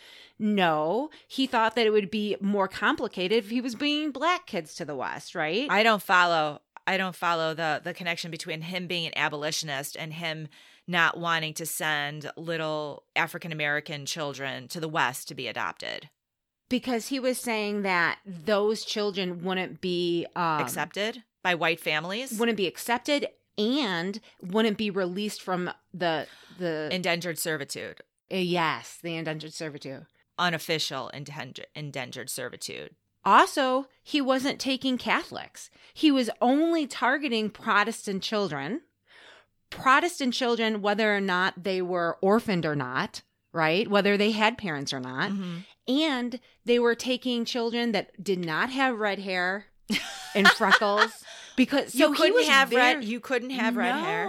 No, 0.42 1.10
he 1.28 1.46
thought 1.46 1.76
that 1.76 1.86
it 1.86 1.90
would 1.90 2.10
be 2.10 2.36
more 2.40 2.66
complicated 2.66 3.38
if 3.38 3.50
he 3.50 3.60
was 3.60 3.76
bringing 3.76 4.10
black 4.10 4.44
kids 4.44 4.74
to 4.74 4.84
the 4.84 4.96
West, 4.96 5.36
right? 5.36 5.68
I 5.70 5.84
don't 5.84 6.02
follow. 6.02 6.60
I 6.84 6.96
don't 6.96 7.14
follow 7.14 7.54
the 7.54 7.80
the 7.82 7.94
connection 7.94 8.32
between 8.32 8.62
him 8.62 8.88
being 8.88 9.06
an 9.06 9.12
abolitionist 9.14 9.96
and 9.96 10.12
him 10.12 10.48
not 10.88 11.16
wanting 11.16 11.54
to 11.54 11.64
send 11.64 12.28
little 12.36 13.04
African 13.14 13.52
American 13.52 14.04
children 14.04 14.66
to 14.66 14.80
the 14.80 14.88
West 14.88 15.28
to 15.28 15.36
be 15.36 15.46
adopted, 15.46 16.10
because 16.68 17.06
he 17.06 17.20
was 17.20 17.38
saying 17.38 17.82
that 17.82 18.18
those 18.26 18.84
children 18.84 19.44
wouldn't 19.44 19.80
be 19.80 20.26
um, 20.34 20.60
accepted 20.60 21.22
by 21.44 21.54
white 21.54 21.78
families, 21.78 22.36
wouldn't 22.36 22.58
be 22.58 22.66
accepted 22.66 23.28
and 23.56 24.18
wouldn't 24.42 24.76
be 24.76 24.90
released 24.90 25.40
from 25.40 25.70
the 25.94 26.26
the 26.58 26.88
endangered 26.90 27.38
servitude, 27.38 28.00
uh, 28.32 28.36
yes 28.38 28.98
the 29.02 29.14
indentured 29.14 29.54
servitude 29.54 30.04
unofficial 30.38 31.10
endangered 31.74 32.30
servitude. 32.30 32.94
also 33.24 33.86
he 34.02 34.20
wasn't 34.20 34.58
taking 34.58 34.98
catholics 34.98 35.70
he 35.94 36.10
was 36.10 36.28
only 36.40 36.86
targeting 36.86 37.48
protestant 37.50 38.22
children 38.22 38.80
protestant 39.70 40.34
children 40.34 40.82
whether 40.82 41.14
or 41.16 41.20
not 41.20 41.62
they 41.64 41.80
were 41.80 42.18
orphaned 42.20 42.66
or 42.66 42.74
not 42.76 43.22
right 43.52 43.88
whether 43.88 44.16
they 44.16 44.32
had 44.32 44.58
parents 44.58 44.92
or 44.92 45.00
not 45.00 45.30
Mhm. 45.30 45.64
and 45.88 46.40
they 46.64 46.78
were 46.78 46.94
taking 46.94 47.44
children 47.44 47.92
that 47.92 48.22
did 48.22 48.38
not 48.44 48.70
have 48.70 48.98
red 48.98 49.18
hair 49.20 49.66
and 50.34 50.48
freckles 50.48 51.24
because 51.56 51.92
so 51.92 51.98
you 51.98 52.12
he 52.12 52.16
couldn't 52.18 52.34
was 52.34 52.48
have 52.48 52.72
red. 52.72 53.04
You 53.04 53.20
couldn't 53.20 53.50
have 53.50 53.76
red 53.76 53.94
hair. 53.94 54.28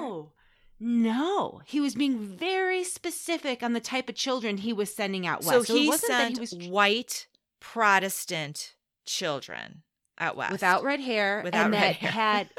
No. 0.80 1.62
He 1.66 1.80
was 1.80 1.96
being 1.96 2.18
very 2.20 2.84
specific 2.84 3.64
on 3.64 3.74
the 3.74 3.80
type 3.80 4.10
of 4.10 4.16
children 4.16 4.58
he 4.58 4.74
was 4.74 4.94
sending 4.94 5.26
out 5.26 5.44
west. 5.44 5.68
So 5.68 5.76
it 5.76 5.80
he 5.80 5.88
wasn't 5.88 6.10
that 6.12 6.22
sent 6.22 6.34
he 6.36 6.40
was 6.42 6.54
white 6.70 7.28
Protestant 7.60 8.76
children 9.06 9.84
out 10.20 10.36
west 10.38 10.52
without 10.52 10.84
red 10.84 11.00
hair 11.00 11.42
Without 11.44 11.66
and 11.66 11.74
red 11.74 11.82
that 11.82 11.96
hair. 11.96 12.12
had 12.12 12.50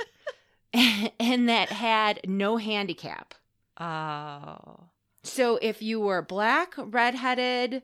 and 1.21 1.49
that 1.49 1.69
had 1.71 2.21
no 2.27 2.57
handicap. 2.57 3.35
Oh, 3.79 4.85
So 5.23 5.59
if 5.63 5.83
you 5.83 6.01
were 6.01 6.23
black, 6.23 6.75
redheaded, 6.77 7.83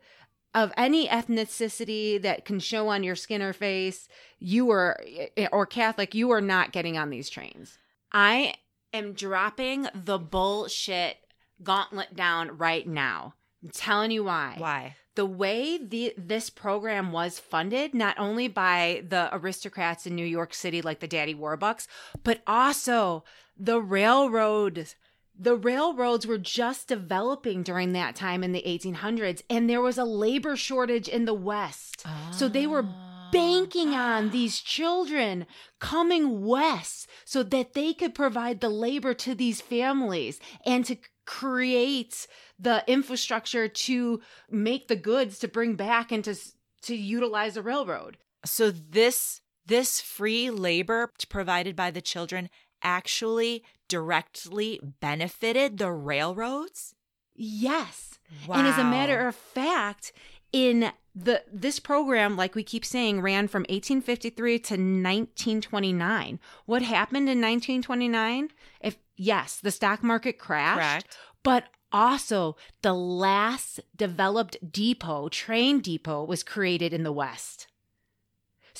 of 0.55 0.72
any 0.76 1.07
ethnicity 1.09 2.20
that 2.22 2.45
can 2.45 2.59
show 2.59 2.89
on 2.89 3.03
your 3.03 3.14
skin 3.16 3.43
or 3.43 3.53
face, 3.53 4.09
you 4.39 4.66
were 4.66 5.01
eh, 5.37 5.47
or 5.53 5.66
Catholic, 5.66 6.14
you 6.14 6.31
are 6.31 6.41
not 6.41 6.72
getting 6.72 6.97
on 6.99 7.11
these 7.11 7.31
trains. 7.31 7.78
I 8.12 8.55
am 8.93 9.12
dropping 9.12 9.88
the 9.95 10.18
bullshit 10.18 11.16
gauntlet 11.62 12.14
down 12.14 12.57
right 12.57 12.86
now. 12.86 13.34
I'm 13.62 13.70
telling 13.70 14.11
you 14.11 14.24
why. 14.24 14.57
why? 14.59 14.97
The 15.16 15.26
way 15.26 15.76
the 15.76 16.14
this 16.16 16.49
program 16.49 17.12
was 17.12 17.38
funded, 17.38 17.95
not 17.95 18.18
only 18.18 18.49
by 18.49 19.05
the 19.07 19.28
aristocrats 19.32 20.07
in 20.07 20.14
New 20.14 20.24
York 20.24 20.55
City 20.55 20.80
like 20.80 21.01
the 21.01 21.09
Daddy 21.09 21.34
Warbucks, 21.34 21.86
but 22.22 22.41
also 22.47 23.24
the 23.57 23.80
railroads. 23.80 24.95
The 25.38 25.57
railroads 25.57 26.26
were 26.26 26.38
just 26.38 26.88
developing 26.88 27.62
during 27.62 27.93
that 27.93 28.14
time 28.14 28.45
in 28.45 28.53
the 28.53 28.62
1800s, 28.66 29.43
and 29.49 29.68
there 29.68 29.80
was 29.80 29.99
a 29.99 30.05
labor 30.05 30.55
shortage 30.55 31.09
in 31.09 31.24
the 31.24 31.34
West. 31.34 32.05
So 32.30 32.47
they 32.47 32.66
were 32.66 32.84
banking 33.33 33.95
on 33.95 34.31
these 34.31 34.61
children 34.61 35.47
coming 35.78 36.45
west 36.45 37.09
so 37.24 37.43
that 37.43 37.74
they 37.74 37.93
could 37.93 38.14
provide 38.14 38.61
the 38.61 38.68
labor 38.68 39.14
to 39.14 39.35
these 39.35 39.61
families 39.61 40.41
and 40.64 40.85
to 40.87 40.97
create 41.26 42.26
the 42.59 42.83
infrastructure 42.87 43.68
to 43.68 44.20
make 44.51 44.89
the 44.89 44.97
goods 44.97 45.39
to 45.39 45.49
bring 45.49 45.74
back 45.76 46.11
and 46.11 46.24
to 46.24 46.35
to 46.83 46.97
utilize 46.97 47.55
the 47.55 47.62
railroad. 47.62 48.16
So 48.45 48.70
this 48.70 49.41
this 49.66 50.01
free 50.01 50.51
labor 50.51 51.11
provided 51.28 51.76
by 51.76 51.91
the 51.91 52.01
children 52.01 52.51
actually 52.83 53.62
directly 53.89 54.81
benefited 55.01 55.78
the 55.78 55.93
railroads? 55.93 56.95
Yes. 57.35 58.18
And 58.53 58.66
as 58.66 58.78
a 58.78 58.85
matter 58.85 59.26
of 59.26 59.35
fact, 59.35 60.12
in 60.53 60.93
the 61.14 61.42
this 61.52 61.80
program, 61.80 62.36
like 62.36 62.54
we 62.54 62.62
keep 62.62 62.84
saying, 62.84 63.20
ran 63.20 63.48
from 63.48 63.62
1853 63.62 64.58
to 64.58 64.74
1929. 64.74 66.40
What 66.66 66.82
happened 66.82 67.28
in 67.28 67.40
1929? 67.40 68.48
If 68.80 68.98
yes, 69.16 69.56
the 69.56 69.70
stock 69.70 70.02
market 70.02 70.38
crashed, 70.38 70.78
Correct. 71.06 71.16
but 71.42 71.64
also 71.92 72.56
the 72.82 72.92
last 72.94 73.80
developed 73.96 74.56
depot, 74.72 75.28
train 75.28 75.80
depot, 75.80 76.24
was 76.24 76.42
created 76.42 76.92
in 76.92 77.02
the 77.02 77.12
West. 77.12 77.66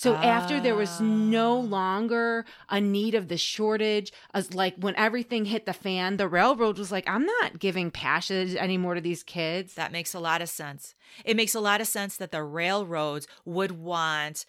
So 0.01 0.15
after 0.17 0.61
there 0.63 0.75
was 0.75 0.99
no 0.99 1.59
Ah. 1.59 1.61
longer 1.61 2.47
a 2.71 2.81
need 2.81 3.15
of 3.15 3.29
the 3.29 3.37
shortage, 3.37 4.11
as 4.33 4.55
like 4.55 4.75
when 4.77 4.97
everything 4.97 5.45
hit 5.45 5.67
the 5.67 5.75
fan, 5.75 6.17
the 6.17 6.27
railroad 6.27 6.79
was 6.79 6.91
like, 6.91 7.07
I'm 7.07 7.27
not 7.27 7.59
giving 7.59 7.91
passage 7.91 8.55
anymore 8.55 8.95
to 8.95 9.03
these 9.03 9.23
kids. 9.23 9.75
That 9.75 9.93
makes 9.93 10.15
a 10.15 10.19
lot 10.21 10.41
of 10.41 10.49
sense. 10.49 10.95
It 11.23 11.37
makes 11.37 11.55
a 11.55 11.61
lot 11.61 11.83
of 11.83 11.87
sense 11.87 12.17
that 12.17 12.33
the 12.33 12.43
railroads 12.43 13.29
would 13.45 13.73
want 13.73 14.47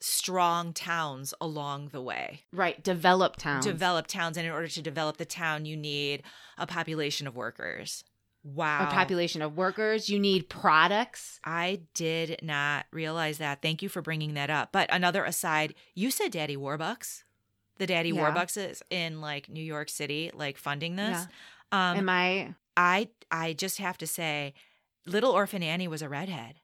strong 0.00 0.72
towns 0.72 1.34
along 1.38 1.88
the 1.88 2.00
way. 2.00 2.40
right, 2.50 2.82
developed 2.82 3.40
towns. 3.40 3.66
Develop 3.66 4.06
towns, 4.06 4.38
and 4.38 4.46
in 4.46 4.52
order 4.52 4.68
to 4.68 4.80
develop 4.82 5.18
the 5.18 5.24
town, 5.26 5.66
you 5.66 5.76
need 5.76 6.22
a 6.56 6.66
population 6.66 7.26
of 7.26 7.36
workers. 7.36 8.04
Wow. 8.44 8.86
a 8.86 8.92
population 8.92 9.40
of 9.40 9.56
workers. 9.56 10.10
You 10.10 10.18
need 10.18 10.50
products. 10.50 11.40
I 11.44 11.80
did 11.94 12.40
not 12.42 12.84
realize 12.92 13.38
that. 13.38 13.62
Thank 13.62 13.80
you 13.82 13.88
for 13.88 14.02
bringing 14.02 14.34
that 14.34 14.50
up. 14.50 14.70
But 14.70 14.90
another 14.92 15.24
aside, 15.24 15.74
you 15.94 16.10
said 16.10 16.30
Daddy 16.32 16.56
Warbucks. 16.56 17.24
The 17.78 17.86
Daddy 17.86 18.10
Yeah. 18.10 18.30
Warbucks 18.30 18.56
is 18.70 18.82
in 18.90 19.22
like 19.22 19.48
New 19.48 19.64
York 19.64 19.88
City, 19.88 20.30
like 20.34 20.58
funding 20.58 20.96
this. 20.96 21.26
Yeah. 21.72 21.90
Um, 21.92 21.98
Am 21.98 22.08
I? 22.10 22.54
I 22.76 23.08
I 23.30 23.54
just 23.54 23.78
have 23.78 23.96
to 23.98 24.06
say, 24.06 24.52
Little 25.06 25.32
Orphan 25.32 25.62
Annie 25.62 25.88
was 25.88 26.02
a 26.02 26.08
redhead. 26.08 26.56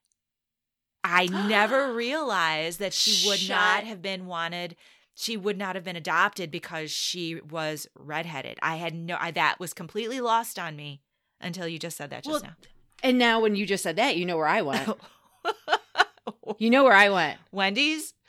I 1.02 1.26
never 1.48 1.94
realized 1.94 2.78
that 2.80 2.92
she 2.92 3.26
would 3.26 3.48
not 3.48 3.84
have 3.84 4.02
been 4.02 4.26
wanted. 4.26 4.76
She 5.14 5.36
would 5.36 5.56
not 5.58 5.74
have 5.76 5.84
been 5.84 5.96
adopted 5.96 6.50
because 6.50 6.90
she 6.90 7.40
was 7.40 7.86
redheaded. 7.94 8.58
I 8.62 8.76
had 8.76 8.94
no. 8.94 9.16
I, 9.18 9.30
that 9.30 9.58
was 9.58 9.72
completely 9.72 10.20
lost 10.20 10.58
on 10.58 10.76
me 10.76 11.00
until 11.40 11.66
you 11.68 11.78
just 11.78 11.96
said 11.96 12.10
that 12.10 12.24
just 12.24 12.42
Well, 12.42 12.52
And 13.02 13.18
now, 13.18 13.40
when 13.40 13.54
you 13.56 13.66
just 13.66 13.82
said 13.82 13.96
that, 13.96 14.16
you 14.16 14.26
know 14.26 14.36
where 14.36 14.46
I 14.46 14.62
went. 14.62 14.88
you 16.58 16.70
know 16.70 16.84
where 16.84 16.92
I 16.94 17.08
went. 17.10 17.38
Wendy's. 17.52 18.14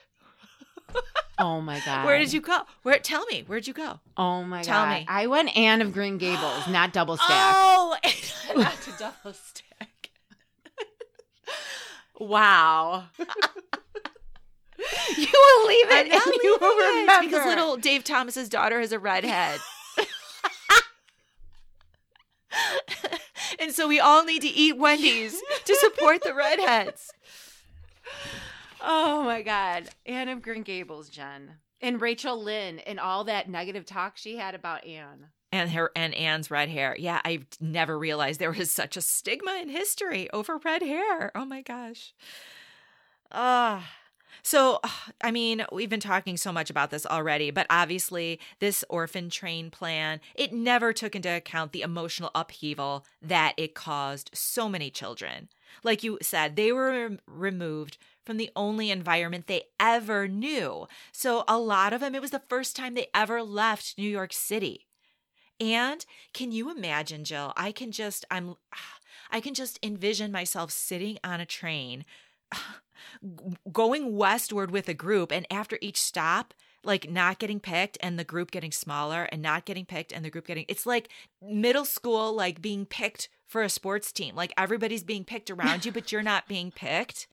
Oh 1.39 1.59
my 1.59 1.81
god. 1.83 2.05
Where 2.07 2.19
did 2.19 2.31
you 2.33 2.39
go? 2.41 2.59
Where? 2.83 2.99
Tell 2.99 3.25
me. 3.25 3.43
Where'd 3.47 3.65
you 3.65 3.73
go? 3.73 3.99
Oh 4.15 4.43
my 4.43 4.61
Tell 4.61 4.75
god. 4.85 4.89
Tell 4.91 4.99
me. 4.99 5.05
I 5.09 5.25
went 5.25 5.57
Anne 5.57 5.81
of 5.81 5.91
Green 5.91 6.19
Gables, 6.19 6.67
not 6.67 6.93
double 6.93 7.17
stack. 7.17 7.27
Oh, 7.55 7.97
not 8.55 8.79
to 8.83 8.91
double 8.99 9.33
stack. 9.33 10.11
Wow. 12.19 13.05
you 13.17 13.25
will 15.17 15.67
leave 15.67 15.89
it 15.89 16.11
and 16.11 16.21
you 16.43 16.57
will 16.61 16.77
remember. 16.99 17.23
because 17.25 17.45
little 17.47 17.77
Dave 17.77 18.03
Thomas's 18.03 18.47
daughter 18.47 18.79
has 18.79 18.91
a 18.91 18.99
redhead. 18.99 19.59
and 23.59 23.73
so 23.73 23.87
we 23.87 23.99
all 23.99 24.23
need 24.25 24.41
to 24.41 24.47
eat 24.47 24.77
Wendy's 24.77 25.41
to 25.65 25.75
support 25.75 26.23
the 26.23 26.33
redheads. 26.33 27.11
Oh 28.81 29.23
my 29.23 29.41
God. 29.41 29.89
Anne 30.05 30.29
of 30.29 30.41
Green 30.41 30.63
Gables, 30.63 31.09
Jen. 31.09 31.57
And 31.81 32.01
Rachel 32.01 32.41
Lynde 32.41 32.81
and 32.85 32.99
all 32.99 33.23
that 33.25 33.49
negative 33.49 33.85
talk 33.85 34.17
she 34.17 34.37
had 34.37 34.55
about 34.55 34.85
Anne. 34.85 35.27
And 35.51 35.69
her 35.71 35.91
and 35.95 36.13
Anne's 36.13 36.49
red 36.49 36.69
hair. 36.69 36.95
Yeah, 36.97 37.19
I 37.25 37.41
never 37.59 37.97
realized 37.97 38.39
there 38.39 38.51
was 38.51 38.71
such 38.71 38.95
a 38.95 39.01
stigma 39.01 39.59
in 39.61 39.69
history 39.69 40.29
over 40.31 40.57
red 40.57 40.81
hair. 40.81 41.31
Oh 41.35 41.45
my 41.45 41.61
gosh. 41.61 42.13
Ah. 43.31 43.87
So, 44.43 44.79
I 45.23 45.31
mean, 45.31 45.65
we've 45.71 45.89
been 45.89 45.99
talking 45.99 46.37
so 46.37 46.51
much 46.51 46.69
about 46.69 46.91
this 46.91 47.05
already, 47.05 47.51
but 47.51 47.67
obviously, 47.69 48.39
this 48.59 48.83
orphan 48.89 49.29
train 49.29 49.71
plan, 49.71 50.19
it 50.35 50.53
never 50.53 50.93
took 50.93 51.15
into 51.15 51.35
account 51.35 51.71
the 51.71 51.81
emotional 51.81 52.31
upheaval 52.35 53.05
that 53.21 53.53
it 53.57 53.75
caused 53.75 54.31
so 54.33 54.67
many 54.69 54.89
children. 54.89 55.49
Like 55.83 56.03
you 56.03 56.17
said, 56.21 56.55
they 56.55 56.71
were 56.71 57.17
removed 57.27 57.97
from 58.25 58.37
the 58.37 58.51
only 58.55 58.91
environment 58.91 59.47
they 59.47 59.63
ever 59.79 60.27
knew. 60.27 60.87
So, 61.11 61.43
a 61.47 61.57
lot 61.57 61.93
of 61.93 62.01
them, 62.01 62.15
it 62.15 62.21
was 62.21 62.31
the 62.31 62.43
first 62.49 62.75
time 62.75 62.93
they 62.93 63.07
ever 63.13 63.41
left 63.41 63.97
New 63.97 64.09
York 64.09 64.33
City. 64.33 64.87
And 65.59 66.03
can 66.33 66.51
you 66.51 66.71
imagine, 66.71 67.23
Jill? 67.23 67.53
I 67.55 67.71
can 67.71 67.91
just 67.91 68.25
I'm 68.31 68.55
I 69.31 69.39
can 69.39 69.53
just 69.53 69.79
envision 69.81 70.31
myself 70.31 70.71
sitting 70.71 71.17
on 71.23 71.39
a 71.39 71.45
train 71.45 72.03
going 73.71 74.15
westward 74.15 74.71
with 74.71 74.87
a 74.89 74.93
group 74.93 75.31
and 75.31 75.45
after 75.51 75.77
each 75.81 76.01
stop 76.01 76.53
like 76.83 77.09
not 77.09 77.37
getting 77.39 77.59
picked 77.59 77.97
and 78.01 78.17
the 78.17 78.23
group 78.23 78.49
getting 78.51 78.71
smaller 78.71 79.23
and 79.31 79.41
not 79.41 79.65
getting 79.65 79.85
picked 79.85 80.11
and 80.11 80.25
the 80.25 80.29
group 80.29 80.47
getting 80.47 80.65
it's 80.67 80.85
like 80.85 81.09
middle 81.41 81.85
school 81.85 82.33
like 82.33 82.61
being 82.61 82.85
picked 82.85 83.29
for 83.47 83.61
a 83.61 83.69
sports 83.69 84.11
team 84.11 84.35
like 84.35 84.53
everybody's 84.57 85.03
being 85.03 85.23
picked 85.23 85.51
around 85.51 85.85
you 85.85 85.91
but 85.91 86.11
you're 86.11 86.21
not 86.23 86.47
being 86.47 86.71
picked 86.71 87.27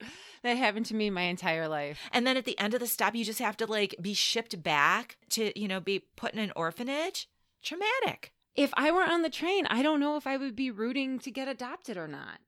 That 0.44 0.56
happened 0.56 0.86
to 0.86 0.94
me 0.94 1.10
my 1.10 1.22
entire 1.22 1.66
life. 1.66 1.98
and 2.12 2.24
then 2.24 2.36
at 2.36 2.44
the 2.44 2.58
end 2.60 2.72
of 2.72 2.80
the 2.80 2.86
stop 2.86 3.14
you 3.16 3.24
just 3.24 3.40
have 3.40 3.56
to 3.58 3.66
like 3.66 3.96
be 4.00 4.14
shipped 4.14 4.62
back 4.62 5.16
to 5.30 5.58
you 5.58 5.66
know 5.68 5.80
be 5.80 6.04
put 6.16 6.32
in 6.32 6.38
an 6.38 6.52
orphanage 6.54 7.28
traumatic 7.62 8.32
If 8.54 8.72
I 8.76 8.90
were 8.90 9.02
on 9.04 9.22
the 9.22 9.30
train, 9.30 9.66
I 9.66 9.82
don't 9.82 10.00
know 10.00 10.16
if 10.16 10.26
I 10.26 10.36
would 10.36 10.56
be 10.56 10.70
rooting 10.70 11.18
to 11.20 11.30
get 11.30 11.46
adopted 11.48 11.96
or 11.96 12.08
not. 12.08 12.38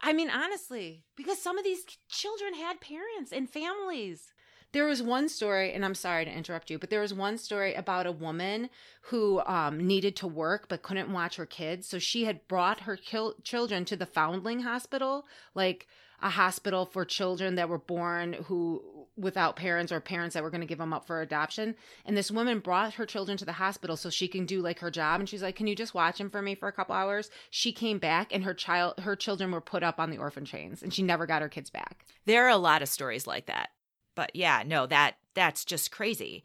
I 0.00 0.12
mean, 0.12 0.30
honestly, 0.30 1.04
because 1.16 1.40
some 1.40 1.58
of 1.58 1.64
these 1.64 1.84
children 2.08 2.54
had 2.54 2.80
parents 2.80 3.32
and 3.32 3.48
families. 3.48 4.32
There 4.72 4.86
was 4.86 5.02
one 5.02 5.28
story, 5.28 5.72
and 5.72 5.84
I'm 5.84 5.94
sorry 5.94 6.24
to 6.24 6.30
interrupt 6.30 6.70
you, 6.70 6.78
but 6.78 6.88
there 6.88 7.00
was 7.00 7.12
one 7.12 7.36
story 7.36 7.74
about 7.74 8.06
a 8.06 8.12
woman 8.12 8.70
who 9.02 9.40
um, 9.40 9.86
needed 9.86 10.16
to 10.16 10.26
work 10.26 10.66
but 10.68 10.82
couldn't 10.82 11.12
watch 11.12 11.36
her 11.36 11.44
kids. 11.44 11.86
So 11.86 11.98
she 11.98 12.24
had 12.24 12.46
brought 12.48 12.80
her 12.80 12.96
kil- 12.96 13.34
children 13.42 13.84
to 13.86 13.96
the 13.96 14.06
foundling 14.06 14.60
hospital, 14.60 15.26
like 15.54 15.88
a 16.22 16.30
hospital 16.30 16.86
for 16.86 17.04
children 17.04 17.56
that 17.56 17.68
were 17.68 17.78
born 17.78 18.34
who 18.44 18.82
without 19.16 19.56
parents 19.56 19.92
or 19.92 20.00
parents 20.00 20.34
that 20.34 20.42
were 20.42 20.50
going 20.50 20.62
to 20.62 20.66
give 20.66 20.78
them 20.78 20.92
up 20.92 21.06
for 21.06 21.20
adoption. 21.20 21.74
And 22.04 22.16
this 22.16 22.30
woman 22.30 22.60
brought 22.60 22.94
her 22.94 23.06
children 23.06 23.36
to 23.38 23.44
the 23.44 23.52
hospital 23.52 23.96
so 23.96 24.10
she 24.10 24.28
can 24.28 24.46
do 24.46 24.62
like 24.62 24.78
her 24.78 24.90
job. 24.90 25.20
And 25.20 25.28
she's 25.28 25.42
like, 25.42 25.56
"Can 25.56 25.66
you 25.66 25.76
just 25.76 25.94
watch 25.94 26.18
them 26.18 26.30
for 26.30 26.42
me 26.42 26.54
for 26.54 26.68
a 26.68 26.72
couple 26.72 26.94
hours?" 26.94 27.30
She 27.50 27.72
came 27.72 27.98
back, 27.98 28.32
and 28.32 28.44
her 28.44 28.54
child, 28.54 29.00
her 29.00 29.16
children 29.16 29.50
were 29.50 29.60
put 29.60 29.82
up 29.82 30.00
on 30.00 30.10
the 30.10 30.18
orphan 30.18 30.44
trains, 30.44 30.82
and 30.82 30.92
she 30.92 31.02
never 31.02 31.26
got 31.26 31.42
her 31.42 31.48
kids 31.48 31.70
back. 31.70 32.06
There 32.24 32.44
are 32.46 32.50
a 32.50 32.56
lot 32.56 32.82
of 32.82 32.88
stories 32.88 33.26
like 33.26 33.46
that. 33.46 33.70
But 34.14 34.34
yeah, 34.34 34.62
no, 34.66 34.86
that 34.86 35.16
that's 35.34 35.64
just 35.64 35.90
crazy. 35.90 36.44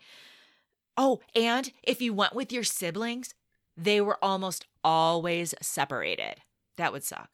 Oh, 0.96 1.20
and 1.36 1.72
if 1.84 2.02
you 2.02 2.14
went 2.14 2.34
with 2.34 2.52
your 2.52 2.64
siblings, 2.64 3.36
they 3.76 4.02
were 4.02 4.24
almost 4.24 4.66
always 4.84 5.54
separated. 5.62 6.42
That 6.78 6.92
would 6.92 7.04
suck. 7.04 7.30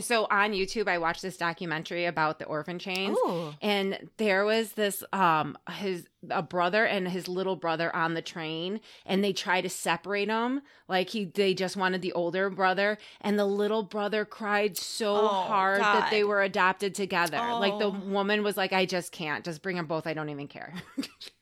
So 0.00 0.26
on 0.30 0.52
YouTube, 0.52 0.86
I 0.86 0.98
watched 0.98 1.22
this 1.22 1.36
documentary 1.36 2.04
about 2.04 2.38
the 2.38 2.44
orphan 2.44 2.78
chains. 2.78 3.16
Ooh. 3.26 3.54
and 3.62 4.08
there 4.18 4.44
was 4.44 4.72
this 4.72 5.02
um 5.12 5.56
his 5.70 6.06
a 6.30 6.42
brother 6.42 6.84
and 6.84 7.06
his 7.08 7.28
little 7.28 7.54
brother 7.56 7.94
on 7.94 8.14
the 8.14 8.20
train 8.22 8.80
and 9.06 9.22
they 9.22 9.32
tried 9.32 9.60
to 9.62 9.68
separate 9.68 10.26
them 10.26 10.60
like 10.88 11.08
he 11.10 11.24
they 11.26 11.54
just 11.54 11.76
wanted 11.76 12.02
the 12.02 12.12
older 12.12 12.50
brother 12.50 12.98
and 13.20 13.38
the 13.38 13.44
little 13.46 13.84
brother 13.84 14.24
cried 14.24 14.76
so 14.76 15.14
Oh, 15.14 15.28
hard 15.28 15.80
that 15.80 16.10
they 16.10 16.24
were 16.24 16.42
adopted 16.42 16.94
together 16.94 17.36
like 17.54 17.78
the 17.78 17.86
Oh. 17.86 17.90
woman 17.90 18.42
was 18.42 18.56
like 18.56 18.72
i 18.72 18.84
just 18.84 19.12
can't 19.12 19.44
just 19.44 19.62
bring 19.62 19.76
them 19.76 19.86
both 19.86 20.08
i 20.08 20.12
don't 20.12 20.28
even 20.28 20.48
care 20.48 20.74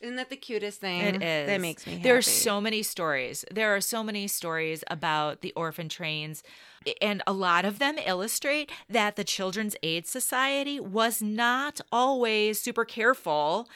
isn't 0.00 0.16
that 0.16 0.30
the 0.30 0.36
cutest 0.36 0.80
thing 0.80 1.00
It 1.02 1.22
is. 1.22 1.46
that 1.46 1.60
makes 1.60 1.86
me 1.86 1.94
happy. 1.94 2.02
There 2.04 2.16
are 2.16 2.22
so 2.22 2.60
many 2.60 2.82
stories. 2.82 3.44
There 3.50 3.74
are 3.74 3.80
so 3.80 4.02
many 4.02 4.28
stories 4.28 4.84
about 4.88 5.40
the 5.40 5.52
orphan 5.56 5.88
trains. 5.88 6.42
And 7.02 7.22
a 7.26 7.32
lot 7.32 7.64
of 7.64 7.78
them 7.78 7.98
illustrate 7.98 8.70
that 8.88 9.16
the 9.16 9.24
Children's 9.24 9.76
Aid 9.82 10.06
Society 10.06 10.78
was 10.80 11.20
not 11.20 11.80
always 11.90 12.60
super 12.60 12.84
careful 12.84 13.68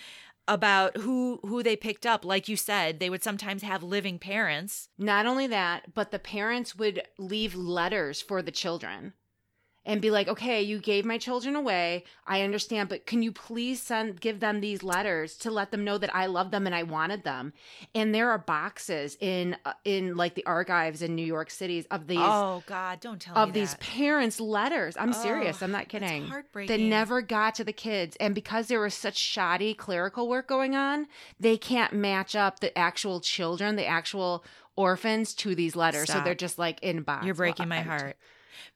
about 0.48 0.96
who 0.98 1.38
who 1.42 1.62
they 1.62 1.76
picked 1.76 2.04
up 2.04 2.24
like 2.24 2.48
you 2.48 2.56
said 2.56 2.98
they 2.98 3.08
would 3.08 3.22
sometimes 3.22 3.62
have 3.62 3.82
living 3.82 4.18
parents 4.18 4.88
Not 4.98 5.24
only 5.24 5.46
that, 5.46 5.94
but 5.94 6.10
the 6.10 6.18
parents 6.18 6.74
would 6.74 7.02
leave 7.16 7.54
letters 7.54 8.20
for 8.20 8.42
the 8.42 8.50
children 8.50 9.12
and 9.84 10.00
be 10.00 10.10
like, 10.10 10.28
"Okay, 10.28 10.62
you 10.62 10.78
gave 10.78 11.04
my 11.04 11.18
children 11.18 11.56
away. 11.56 12.04
I 12.26 12.42
understand, 12.42 12.88
but 12.88 13.06
can 13.06 13.22
you 13.22 13.32
please 13.32 13.82
send 13.82 14.20
give 14.20 14.40
them 14.40 14.60
these 14.60 14.82
letters 14.82 15.36
to 15.38 15.50
let 15.50 15.70
them 15.70 15.84
know 15.84 15.98
that 15.98 16.14
I 16.14 16.26
love 16.26 16.50
them 16.50 16.66
and 16.66 16.74
I 16.74 16.82
wanted 16.82 17.24
them?" 17.24 17.52
And 17.94 18.14
there 18.14 18.30
are 18.30 18.38
boxes 18.38 19.16
in 19.20 19.56
uh, 19.64 19.72
in 19.84 20.16
like 20.16 20.34
the 20.34 20.46
archives 20.46 21.02
in 21.02 21.14
New 21.14 21.26
York 21.26 21.50
City 21.50 21.84
of 21.90 22.06
these 22.06 22.18
oh 22.20 22.62
god 22.66 23.00
don't 23.00 23.20
tell 23.20 23.36
of 23.36 23.52
these 23.52 23.74
parents' 23.76 24.40
letters. 24.40 24.96
I'm 24.96 25.12
serious. 25.12 25.62
Oh, 25.62 25.66
I'm 25.66 25.72
not 25.72 25.88
kidding. 25.88 26.32
That 26.66 26.80
never 26.80 27.22
got 27.22 27.54
to 27.56 27.64
the 27.64 27.72
kids. 27.72 28.16
And 28.16 28.34
because 28.34 28.68
there 28.68 28.80
was 28.80 28.94
such 28.94 29.16
shoddy 29.16 29.74
clerical 29.74 30.28
work 30.28 30.46
going 30.46 30.74
on, 30.76 31.06
they 31.40 31.56
can't 31.56 31.92
match 31.92 32.36
up 32.36 32.60
the 32.60 32.76
actual 32.76 33.20
children, 33.20 33.76
the 33.76 33.86
actual 33.86 34.44
orphans 34.76 35.34
to 35.34 35.54
these 35.54 35.76
letters. 35.76 36.10
So 36.10 36.20
they're 36.20 36.34
just 36.34 36.58
like 36.58 36.82
in 36.82 37.02
box. 37.02 37.26
you're 37.26 37.34
breaking 37.34 37.68
my 37.68 37.78
I'm- 37.78 37.86
heart 37.86 38.16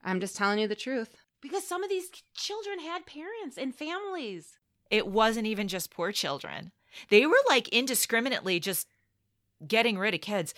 I'm 0.04 0.20
just 0.20 0.36
telling 0.36 0.58
you 0.58 0.68
the 0.68 0.74
truth. 0.74 1.16
Because 1.40 1.66
some 1.66 1.84
of 1.84 1.90
these 1.90 2.10
children 2.34 2.80
had 2.80 3.06
parents 3.06 3.56
and 3.58 3.74
families. 3.74 4.58
it 4.90 5.06
wasn't 5.06 5.46
even 5.46 5.68
just 5.68 5.90
poor 5.90 6.12
children. 6.12 6.72
They 7.10 7.26
were 7.26 7.36
like 7.48 7.68
indiscriminately 7.68 8.58
just 8.60 8.88
getting 9.66 9.98
rid 9.98 10.14
of 10.14 10.20
kids. 10.20 10.54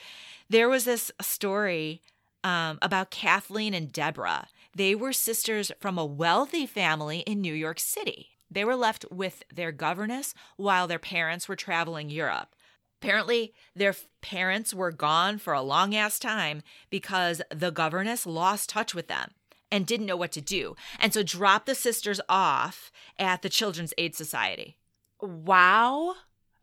There 0.49 0.69
was 0.69 0.85
this 0.85 1.11
story 1.21 2.01
um, 2.45 2.79
about 2.81 3.11
Kathleen 3.11 3.75
and 3.75 3.93
Deborah. 3.93 4.49
They 4.75 4.95
were 4.95 5.13
sisters 5.13 5.73
from 5.81 5.99
a 5.99 6.05
wealthy 6.05 6.67
family 6.67 7.21
in 7.21 7.41
New 7.41 7.55
York 7.55 7.81
City. 7.81 8.29
They 8.51 8.65
were 8.65 8.77
left 8.77 9.05
with 9.11 9.43
their 9.55 9.73
governess 9.73 10.35
while 10.57 10.87
their 10.87 10.99
parents 10.99 11.49
were 11.49 11.57
traveling 11.57 12.09
Europe. 12.09 12.55
Apparently, 13.01 13.53
their 13.77 13.95
parents 14.23 14.75
were 14.75 14.91
gone 14.91 15.39
for 15.39 15.53
a 15.53 15.63
long 15.63 15.95
ass 15.95 16.19
time 16.19 16.63
because 16.91 17.41
the 17.55 17.71
governess 17.71 18.27
lost 18.27 18.69
touch 18.71 18.95
with 18.95 19.07
them 19.09 19.31
and 19.71 19.87
didn't 19.87 20.07
know 20.07 20.17
what 20.17 20.33
to 20.33 20.41
do. 20.41 20.75
And 20.99 21.15
so 21.15 21.23
dropped 21.23 21.67
the 21.67 21.75
sisters 21.75 22.21
off 22.29 22.91
at 23.19 23.43
the 23.43 23.49
Children's 23.49 23.95
Aid 23.99 24.17
Society. 24.17 24.79
Wow. 25.21 26.15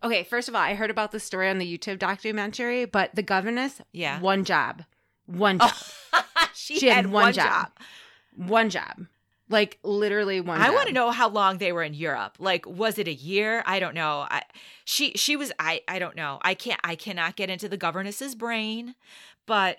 Okay, 0.03 0.23
first 0.23 0.49
of 0.49 0.55
all, 0.55 0.61
I 0.61 0.75
heard 0.75 0.89
about 0.91 1.11
this 1.11 1.23
story 1.23 1.49
on 1.49 1.57
the 1.57 1.77
YouTube 1.77 1.99
documentary, 1.99 2.86
but 2.86 3.15
the 3.15 3.23
governess, 3.23 3.81
Yeah. 3.91 4.19
one 4.19 4.43
job. 4.43 4.83
One 5.25 5.59
job. 5.59 5.71
she, 6.53 6.79
She 6.79 6.88
had 6.88 6.95
had, 6.97 7.05
one 7.07 7.23
one, 7.23 7.33
job. 7.33 7.45
job. 7.45 7.71
One 8.49 8.69
job. 8.69 9.05
Like 9.47 9.77
literally 9.83 10.41
one 10.41 10.59
I 10.59 10.71
want 10.71 10.87
to 10.87 10.93
know 10.93 11.11
how 11.11 11.29
long 11.29 11.59
they 11.59 11.71
were 11.71 11.83
in 11.83 11.93
Europe. 11.93 12.37
Like, 12.39 12.65
was 12.65 12.97
it 12.97 13.07
a 13.07 13.13
year? 13.13 13.61
I 13.67 13.79
don't 13.79 13.93
know. 13.93 14.25
I, 14.29 14.41
she 14.85 15.11
she 15.11 15.35
was. 15.35 15.51
I 15.59 15.81
I 15.87 15.99
don't 15.99 16.15
know. 16.15 16.39
I 16.41 16.55
can't. 16.55 16.79
I 16.83 16.95
cannot 16.95 17.35
get 17.35 17.51
into 17.51 17.69
the 17.69 17.77
governess's 17.77 18.33
brain, 18.33 18.95
but 19.45 19.77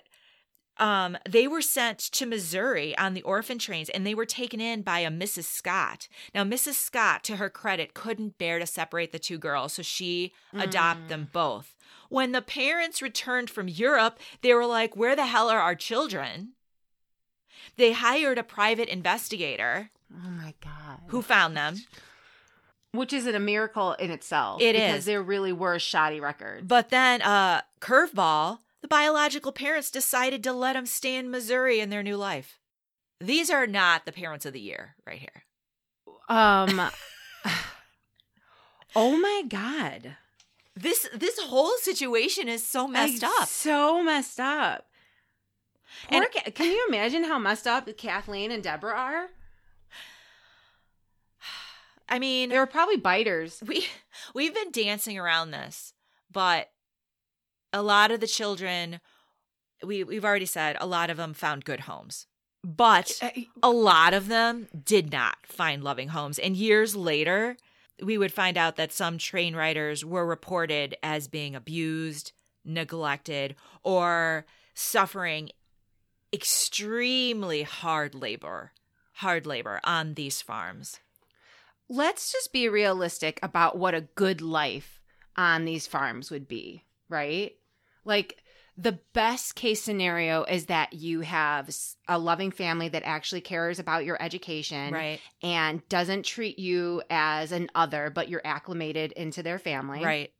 um, 0.79 1.17
they 1.27 1.47
were 1.47 1.61
sent 1.61 1.99
to 1.99 2.25
Missouri 2.25 2.97
on 2.97 3.13
the 3.13 3.23
orphan 3.23 3.57
trains, 3.59 3.89
and 3.89 4.05
they 4.05 4.15
were 4.15 4.25
taken 4.25 4.61
in 4.61 4.83
by 4.83 4.99
a 4.99 5.09
Mrs. 5.09 5.45
Scott. 5.45 6.07
Now, 6.33 6.43
Mrs. 6.43 6.75
Scott, 6.75 7.23
to 7.25 7.37
her 7.37 7.49
credit, 7.49 7.93
couldn't 7.93 8.37
bear 8.37 8.59
to 8.59 8.65
separate 8.67 9.11
the 9.11 9.19
two 9.19 9.37
girls, 9.37 9.73
so 9.73 9.81
she 9.81 10.33
adopted 10.53 11.09
them 11.09 11.29
both. 11.33 11.75
When 12.09 12.31
the 12.31 12.41
parents 12.41 13.01
returned 13.01 13.49
from 13.49 13.67
Europe, 13.67 14.19
they 14.41 14.53
were 14.53 14.65
like, 14.65 14.95
"Where 14.95 15.15
the 15.15 15.25
hell 15.25 15.49
are 15.49 15.59
our 15.59 15.75
children?" 15.75 16.53
They 17.75 17.91
hired 17.91 18.37
a 18.37 18.43
private 18.43 18.89
investigator 18.89 19.89
Oh 20.13 20.29
my 20.29 20.53
god. 20.63 20.99
who 21.07 21.21
found 21.21 21.55
them. 21.57 21.75
Which 22.93 23.11
is 23.13 23.27
a 23.27 23.39
miracle 23.39 23.93
in 23.93 24.09
itself. 24.11 24.61
It 24.61 24.73
because 24.73 24.99
is. 24.99 25.05
there 25.05 25.21
really 25.21 25.51
were 25.53 25.77
shoddy 25.77 26.19
records. 26.19 26.65
But 26.65 26.89
then, 26.89 27.21
uh, 27.21 27.61
curveball, 27.81 28.59
the 28.81 28.87
biological 28.87 29.51
parents 29.51 29.91
decided 29.91 30.43
to 30.45 30.53
let 30.53 30.73
them 30.73 30.85
stay 30.85 31.15
in 31.15 31.29
Missouri 31.29 31.79
in 31.79 31.89
their 31.89 32.01
new 32.01 32.15
life. 32.15 32.59
These 33.19 33.49
are 33.49 33.67
not 33.67 34.05
the 34.05 34.11
parents 34.11 34.45
of 34.45 34.53
the 34.53 34.61
year 34.61 34.95
right 35.05 35.19
here. 35.19 35.43
Um 36.29 36.81
Oh 38.95 39.17
my 39.17 39.43
god. 39.47 40.15
This 40.75 41.07
this 41.13 41.39
whole 41.39 41.73
situation 41.81 42.47
is 42.47 42.65
so 42.65 42.87
messed 42.87 43.21
Like, 43.23 43.31
up. 43.41 43.47
So 43.47 44.03
messed 44.03 44.39
up. 44.39 44.87
And- 46.09 46.25
Poor 46.31 46.43
Ca- 46.43 46.51
can 46.51 46.71
you 46.71 46.85
imagine 46.89 47.23
how 47.23 47.39
messed 47.39 47.67
up 47.67 47.87
Kathleen 47.97 48.51
and 48.51 48.63
Deborah 48.63 48.95
are? 48.97 49.27
I 52.09 52.19
mean, 52.19 52.49
They 52.49 52.57
were 52.59 52.65
probably 52.65 52.97
biters. 52.97 53.61
we 53.65 53.85
we've 54.33 54.53
been 54.53 54.71
dancing 54.71 55.17
around 55.17 55.51
this, 55.51 55.93
but 56.31 56.69
a 57.73 57.81
lot 57.81 58.11
of 58.11 58.19
the 58.19 58.27
children 58.27 58.99
we 59.83 60.03
we've 60.03 60.25
already 60.25 60.45
said 60.45 60.77
a 60.79 60.87
lot 60.87 61.09
of 61.09 61.17
them 61.17 61.33
found 61.33 61.65
good 61.65 61.81
homes. 61.81 62.27
But 62.63 63.21
a 63.63 63.69
lot 63.69 64.13
of 64.13 64.27
them 64.27 64.67
did 64.83 65.11
not 65.11 65.37
find 65.45 65.83
loving 65.83 66.09
homes. 66.09 66.37
And 66.39 66.57
years 66.57 66.95
later, 66.97 67.55
we 68.03 68.17
would 68.17 68.33
find 68.33 68.57
out 68.57 68.75
that 68.75 68.91
some 68.91 69.17
train 69.17 69.55
riders 69.55 70.03
were 70.03 70.25
reported 70.25 70.95
as 71.01 71.29
being 71.29 71.55
abused, 71.55 72.33
neglected, 72.65 73.55
or 73.83 74.45
suffering 74.73 75.49
extremely 76.33 77.63
hard 77.63 78.15
labor, 78.15 78.71
hard 79.13 79.45
labor 79.45 79.79
on 79.83 80.13
these 80.13 80.41
farms. 80.41 80.99
Let's 81.89 82.31
just 82.31 82.51
be 82.51 82.67
realistic 82.67 83.39
about 83.41 83.77
what 83.77 83.95
a 83.95 84.01
good 84.01 84.41
life 84.41 84.99
on 85.35 85.65
these 85.65 85.87
farms 85.87 86.29
would 86.31 86.47
be, 86.47 86.83
right? 87.07 87.53
Like 88.03 88.37
the 88.77 88.99
best 89.13 89.55
case 89.55 89.81
scenario 89.81 90.43
is 90.43 90.65
that 90.67 90.93
you 90.93 91.21
have 91.21 91.73
a 92.07 92.19
loving 92.19 92.51
family 92.51 92.89
that 92.89 93.03
actually 93.05 93.41
cares 93.41 93.79
about 93.79 94.05
your 94.05 94.21
education 94.21 94.93
Right. 94.93 95.19
and 95.41 95.87
doesn't 95.89 96.25
treat 96.25 96.59
you 96.59 97.01
as 97.09 97.51
an 97.51 97.69
other, 97.73 98.11
but 98.13 98.29
you're 98.29 98.45
acclimated 98.45 99.13
into 99.13 99.41
their 99.41 99.57
family. 99.57 100.03
Right. 100.03 100.31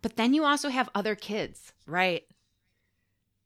But 0.00 0.16
then 0.16 0.34
you 0.34 0.44
also 0.44 0.70
have 0.70 0.88
other 0.94 1.14
kids. 1.14 1.72
Right. 1.86 2.24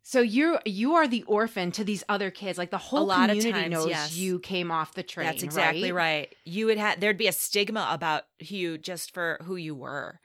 So 0.08 0.20
you 0.20 0.60
you 0.64 0.94
are 0.94 1.08
the 1.08 1.24
orphan 1.24 1.72
to 1.72 1.82
these 1.82 2.04
other 2.08 2.30
kids. 2.30 2.58
Like 2.58 2.70
the 2.70 2.78
whole 2.78 3.06
lot 3.06 3.28
of 3.28 3.38
community 3.38 3.62
times, 3.62 3.72
knows 3.72 3.88
yes. 3.88 4.16
you 4.16 4.38
came 4.38 4.70
off 4.70 4.94
the 4.94 5.02
train. 5.02 5.26
That's 5.26 5.42
exactly 5.42 5.90
right. 5.90 6.28
right. 6.28 6.34
You 6.44 6.66
would 6.66 6.78
have 6.78 7.00
there'd 7.00 7.18
be 7.18 7.26
a 7.26 7.32
stigma 7.32 7.88
about 7.90 8.22
you 8.38 8.78
just 8.78 9.12
for 9.12 9.36
who 9.42 9.56
you 9.56 9.74
were. 9.74 10.20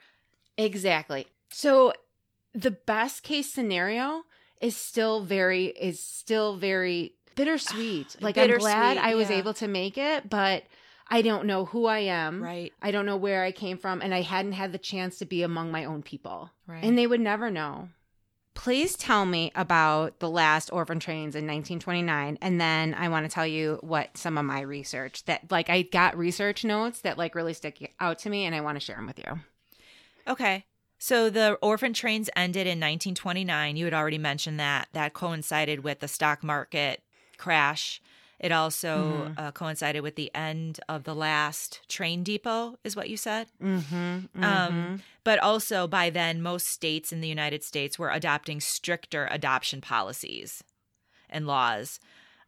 Exactly. 0.55 1.25
So 1.49 1.93
the 2.53 2.69
best 2.69 3.23
case 3.23 3.51
scenario 3.51 4.21
is 4.61 4.77
still 4.77 5.23
very 5.23 5.65
is 5.65 5.99
still 5.99 6.57
very 6.57 7.15
bittersweet. 7.33 8.17
Like 8.21 8.37
I'm 8.37 8.55
glad 8.59 8.99
I 8.99 9.15
was 9.15 9.31
yeah. 9.31 9.37
able 9.37 9.55
to 9.55 9.67
make 9.67 9.97
it, 9.97 10.29
but 10.29 10.63
I 11.09 11.23
don't 11.23 11.47
know 11.47 11.65
who 11.65 11.87
I 11.87 12.01
am. 12.01 12.43
Right. 12.43 12.71
I 12.83 12.91
don't 12.91 13.07
know 13.07 13.17
where 13.17 13.43
I 13.43 13.51
came 13.51 13.79
from 13.79 14.03
and 14.03 14.13
I 14.13 14.21
hadn't 14.21 14.51
had 14.51 14.73
the 14.73 14.77
chance 14.77 15.17
to 15.17 15.25
be 15.25 15.41
among 15.41 15.71
my 15.71 15.85
own 15.85 16.03
people. 16.03 16.51
Right. 16.67 16.83
And 16.83 16.95
they 16.95 17.07
would 17.07 17.19
never 17.19 17.49
know. 17.49 17.89
Please 18.53 18.95
tell 18.95 19.25
me 19.25 19.51
about 19.55 20.19
the 20.19 20.29
last 20.29 20.71
orphan 20.71 20.99
trains 20.99 21.35
in 21.35 21.47
1929 21.47 22.37
and 22.41 22.61
then 22.61 22.93
I 22.93 23.09
want 23.09 23.25
to 23.25 23.33
tell 23.33 23.47
you 23.47 23.79
what 23.81 24.17
some 24.17 24.37
of 24.37 24.45
my 24.45 24.61
research 24.61 25.23
that 25.25 25.49
like 25.49 25.69
I 25.69 25.83
got 25.83 26.17
research 26.17 26.63
notes 26.63 27.01
that 27.01 27.17
like 27.17 27.33
really 27.33 27.53
stick 27.53 27.93
out 27.99 28.19
to 28.19 28.29
me 28.29 28.45
and 28.45 28.53
I 28.53 28.61
want 28.61 28.75
to 28.75 28.79
share 28.79 28.97
them 28.97 29.07
with 29.07 29.19
you. 29.19 29.39
Okay. 30.27 30.65
So 30.99 31.31
the 31.31 31.53
orphan 31.63 31.93
trains 31.93 32.29
ended 32.35 32.67
in 32.67 32.77
1929. 32.79 33.75
You 33.75 33.85
had 33.85 33.93
already 33.93 34.19
mentioned 34.19 34.59
that. 34.59 34.87
That 34.93 35.13
coincided 35.13 35.83
with 35.83 35.99
the 35.99 36.07
stock 36.07 36.43
market 36.43 37.01
crash. 37.37 37.99
It 38.41 38.51
also 38.51 39.27
Mhm. 39.29 39.39
uh, 39.39 39.51
coincided 39.51 40.01
with 40.01 40.15
the 40.15 40.33
end 40.33 40.79
of 40.89 41.03
the 41.03 41.13
last 41.13 41.87
train 41.87 42.23
depot, 42.23 42.77
is 42.83 42.95
what 42.95 43.07
you 43.07 43.15
said. 43.15 43.47
Mhm. 43.61 44.43
Um, 44.43 45.03
but 45.23 45.37
also 45.39 45.87
by 45.87 46.09
then, 46.09 46.41
most 46.41 46.67
states 46.67 47.13
in 47.13 47.21
the 47.21 47.27
United 47.27 47.63
States 47.63 47.99
were 47.99 48.09
adopting 48.09 48.59
stricter 48.59 49.27
adoption 49.29 49.79
policies 49.79 50.63
and 51.29 51.45
laws. 51.45 51.99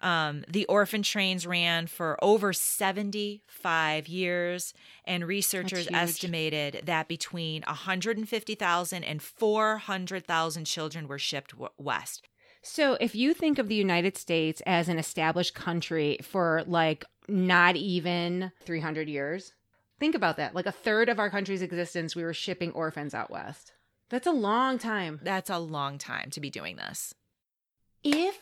Um, 0.01 0.43
the 0.49 0.65
orphan 0.65 1.03
trains 1.03 1.45
ran 1.47 1.85
for 1.87 2.17
over 2.21 2.51
75 2.53 4.07
years, 4.07 4.73
and 5.05 5.25
researchers 5.27 5.87
estimated 5.93 6.81
that 6.85 7.07
between 7.07 7.63
150,000 7.67 9.03
and 9.03 9.21
400,000 9.21 10.65
children 10.65 11.07
were 11.07 11.19
shipped 11.19 11.51
w- 11.51 11.69
west. 11.77 12.27
So, 12.65 12.97
if 13.01 13.13
you 13.13 13.33
think 13.33 13.59
of 13.59 13.67
the 13.67 13.75
United 13.75 14.17
States 14.17 14.61
as 14.65 14.87
an 14.87 14.97
established 14.97 15.53
country 15.53 16.17
for 16.23 16.63
like 16.65 17.03
not 17.27 17.75
even 17.75 18.53
300 18.61 19.09
years, 19.09 19.53
think 19.99 20.15
about 20.15 20.37
that. 20.37 20.55
Like 20.55 20.65
a 20.65 20.71
third 20.71 21.09
of 21.09 21.19
our 21.19 21.29
country's 21.29 21.61
existence, 21.61 22.15
we 22.15 22.23
were 22.23 22.33
shipping 22.33 22.71
orphans 22.71 23.13
out 23.13 23.29
west. 23.29 23.73
That's 24.09 24.27
a 24.27 24.31
long 24.31 24.77
time. 24.77 25.19
That's 25.23 25.49
a 25.49 25.59
long 25.59 25.97
time 25.97 26.29
to 26.31 26.39
be 26.39 26.49
doing 26.49 26.77
this. 26.77 27.13
If 28.01 28.39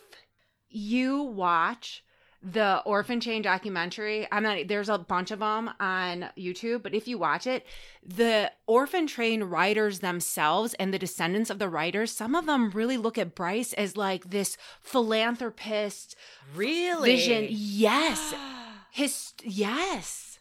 you 0.68 1.22
watch 1.22 2.04
the 2.44 2.82
orphan 2.84 3.20
chain 3.20 3.40
documentary, 3.42 4.26
I'm 4.32 4.42
not, 4.42 4.66
there's 4.66 4.88
a 4.88 4.98
bunch 4.98 5.30
of 5.30 5.38
them 5.38 5.70
on 5.78 6.28
YouTube, 6.36 6.82
but 6.82 6.92
if 6.94 7.06
you 7.06 7.16
watch 7.16 7.46
it, 7.46 7.64
the 8.04 8.50
orphan 8.66 9.06
train 9.06 9.44
riders 9.44 10.00
themselves 10.00 10.74
and 10.74 10.92
the 10.92 10.98
descendants 10.98 11.50
of 11.50 11.58
the 11.60 11.68
riders, 11.68 12.10
some 12.10 12.34
of 12.34 12.46
them 12.46 12.70
really 12.70 12.96
look 12.96 13.16
at 13.16 13.34
Brace 13.36 13.72
as 13.74 13.96
like 13.96 14.30
this 14.30 14.56
philanthropist 14.80 16.16
Really? 16.54 17.12
vision. 17.16 17.46
Yes. 17.50 18.34
His, 18.90 19.32
yes. 19.44 20.38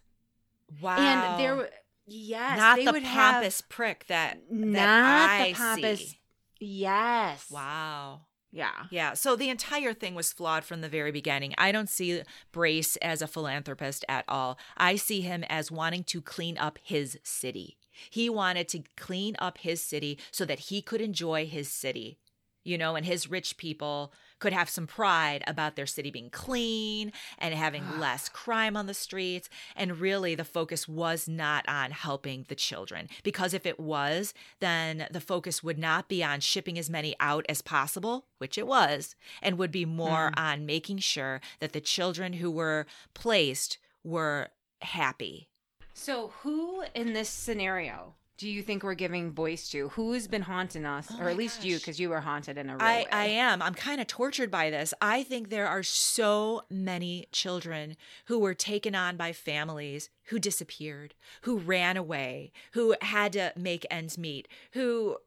wow. 0.82 0.98
And 0.98 1.40
there, 1.40 1.70
yes. 2.08 2.58
not 2.58 2.78
they 2.78 2.86
the 2.86 2.92
would 2.94 3.04
have- 3.04 3.36
pompous 3.36 3.62
prick 3.62 4.08
that, 4.08 4.40
that 4.50 4.56
not 4.56 5.30
I 5.30 5.48
the 5.50 5.54
pompous. 5.54 6.00
see. 6.00 6.18
Yes. 6.60 7.50
Wow. 7.52 8.22
Yeah. 8.52 8.86
Yeah. 8.90 9.14
So 9.14 9.36
the 9.36 9.50
entire 9.50 9.94
thing 9.94 10.14
was 10.14 10.34
flawed 10.34 10.66
from 10.66 10.82
the 10.82 10.90
very 10.90 11.12
beginning. 11.12 11.54
I 11.58 11.72
don't 11.72 11.90
see 11.90 12.22
Brace 12.52 12.98
as 12.98 13.22
a 13.22 13.28
philanthropist 13.28 14.04
at 14.10 14.26
all. 14.28 14.60
I 14.76 14.98
see 14.98 15.22
him 15.22 15.46
as 15.48 15.72
wanting 15.72 16.04
to 16.06 16.22
clean 16.22 16.58
up 16.58 16.78
his 16.84 17.18
city. 17.24 17.78
He 18.10 18.30
wanted 18.30 18.68
to 18.70 18.84
clean 18.98 19.36
up 19.40 19.60
his 19.60 19.82
city 19.82 20.20
so 20.32 20.44
that 20.46 20.60
he 20.60 20.82
could 20.82 21.02
enjoy 21.02 21.46
his 21.46 21.70
city, 21.70 22.18
you 22.64 22.78
know, 22.78 22.96
and 22.96 23.06
his 23.06 23.30
rich 23.30 23.58
people 23.58 24.14
could 24.42 24.52
have 24.52 24.70
some 24.70 24.88
pride 24.88 25.44
about 25.48 25.78
their 25.78 25.86
city 25.86 26.12
being 26.12 26.30
clean 26.30 27.14
and 27.38 27.54
having 27.54 27.84
ah. 27.94 28.00
less 28.00 28.28
crime 28.28 28.76
on 28.76 28.88
the 28.88 28.94
streets. 28.94 29.48
And 29.76 30.00
really, 30.02 30.36
the 30.36 30.44
focus 30.44 30.88
was 30.88 31.30
not 31.30 31.64
on 31.70 31.92
helping 31.92 32.46
the 32.50 32.56
children. 32.56 33.08
Because 33.24 33.54
if 33.54 33.66
it 33.66 33.80
was, 33.80 34.34
then 34.60 35.08
the 35.12 35.22
focus 35.22 35.64
would 35.64 35.78
not 35.78 36.10
be 36.10 36.24
on 36.24 36.42
shipping 36.42 36.78
as 36.78 36.90
many 36.90 37.16
out 37.20 37.46
as 37.48 37.62
possible, 37.62 38.26
which 38.40 38.58
it 38.58 38.68
was, 38.68 39.16
and 39.42 39.58
would 39.58 39.72
be 39.72 39.86
more 39.86 40.32
hmm. 40.36 40.44
on 40.44 40.66
making 40.66 40.98
sure 40.98 41.40
that 41.60 41.72
the 41.72 41.80
children 41.80 42.34
who 42.34 42.52
were 42.52 42.86
placed 43.14 43.78
were 44.04 44.50
happy. 44.82 45.48
So, 45.94 46.34
who 46.42 46.84
in 46.96 47.14
this 47.14 47.30
scenario 47.30 48.16
do 48.42 48.50
you 48.50 48.64
think 48.64 48.82
we're 48.82 48.96
giving 48.96 49.32
voice 49.32 49.70
to? 49.70 49.90
Who's 49.90 50.28
been 50.28 50.42
haunting 50.42 50.84
us, 50.84 51.10
Oh 51.12 51.22
or 51.22 51.30
at 51.30 51.38
least 51.38 51.64
you, 51.64 51.78
because 51.78 52.00
you 52.00 52.10
were 52.10 52.22
haunted 52.22 52.58
in 52.58 52.72
a 52.72 52.74
real 52.74 52.82
I, 52.82 52.96
way? 53.02 53.08
I 53.12 53.26
am. 53.26 53.62
I'm 53.62 53.76
kind 53.76 54.02
of 54.02 54.08
tortured 54.08 54.50
by 54.50 54.72
this. 54.72 54.96
I 55.00 55.22
think 55.22 55.50
there 55.50 55.68
are 55.68 55.84
so 55.84 56.64
many 56.68 57.28
children 57.32 57.98
who 58.26 58.40
were 58.40 58.56
taken 58.56 58.96
on 58.96 59.16
by 59.16 59.32
families 59.32 60.10
who 60.26 60.40
disappeared, 60.40 61.14
who 61.44 61.60
ran 61.60 61.98
away, 61.98 62.52
who 62.72 62.96
had 63.04 63.34
to 63.34 63.54
make 63.56 63.86
ends 63.92 64.18
meet, 64.18 64.48
who 64.72 65.18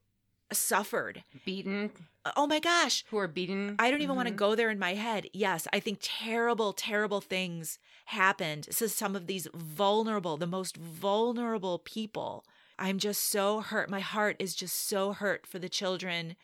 suffered. 0.53 1.23
beaten. 1.45 1.93
Uh, 2.25 2.33
oh 2.37 2.49
my 2.49 2.59
gosh. 2.59 3.05
Who 3.11 3.19
are 3.19 3.29
beaten? 3.29 3.77
I 3.79 3.93
don't 3.93 4.03
even 4.03 4.17
want 4.17 4.27
to 4.27 4.33
mm-hmm. 4.33 4.39
go 4.39 4.55
there 4.57 4.71
in 4.71 4.79
my 4.81 4.95
head. 4.95 5.29
Yes, 5.33 5.69
I 5.73 5.79
think 5.79 6.01
terrible, 6.03 6.73
terrible 6.73 7.21
things 7.21 7.79
happened 8.07 8.65
to 8.65 8.89
some 8.89 9.15
of 9.15 9.29
these 9.29 9.47
vulnerable, 9.55 10.37
the 10.37 10.49
most 10.49 10.77
vulnerable 10.77 11.79
people. 11.79 12.45
I'm 12.79 12.99
just 12.99 13.22
so 13.31 13.61
hurt. 13.61 13.91
My 13.91 14.01
heart 14.01 14.37
is 14.39 14.55
just 14.55 14.89
so 14.89 15.12
hurt 15.12 15.47
for 15.47 15.59
the 15.59 15.68
children 15.68 16.37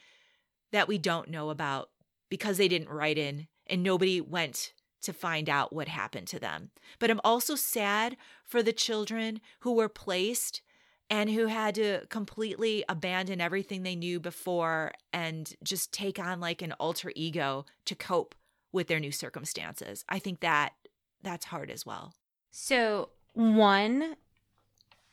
that 0.72 0.88
we 0.88 0.98
don't 0.98 1.28
know 1.28 1.50
about 1.50 1.90
because 2.28 2.56
they 2.56 2.68
didn't 2.68 2.88
write 2.88 3.18
in 3.18 3.48
and 3.66 3.82
nobody 3.82 4.20
went 4.20 4.72
to 5.02 5.12
find 5.12 5.48
out 5.48 5.72
what 5.72 5.88
happened 5.88 6.26
to 6.28 6.38
them. 6.38 6.70
But 6.98 7.10
I'm 7.10 7.20
also 7.24 7.54
sad 7.54 8.16
for 8.44 8.62
the 8.62 8.72
children 8.72 9.40
who 9.60 9.72
were 9.72 9.88
placed 9.88 10.62
and 11.08 11.30
who 11.30 11.46
had 11.46 11.74
to 11.74 12.06
completely 12.08 12.84
abandon 12.88 13.40
everything 13.40 13.82
they 13.82 13.96
knew 13.96 14.20
before 14.20 14.92
and 15.12 15.54
just 15.64 15.92
take 15.92 16.18
on 16.18 16.38
like 16.38 16.62
an 16.62 16.72
alter 16.74 17.12
ego 17.16 17.66
to 17.86 17.94
cope 17.94 18.34
with 18.72 18.86
their 18.86 19.00
new 19.00 19.10
circumstances. 19.10 20.04
I 20.08 20.20
think 20.20 20.40
that 20.40 20.74
that's 21.22 21.46
hard 21.46 21.70
as 21.70 21.84
well. 21.84 22.14
So, 22.50 23.10
one 23.32 24.16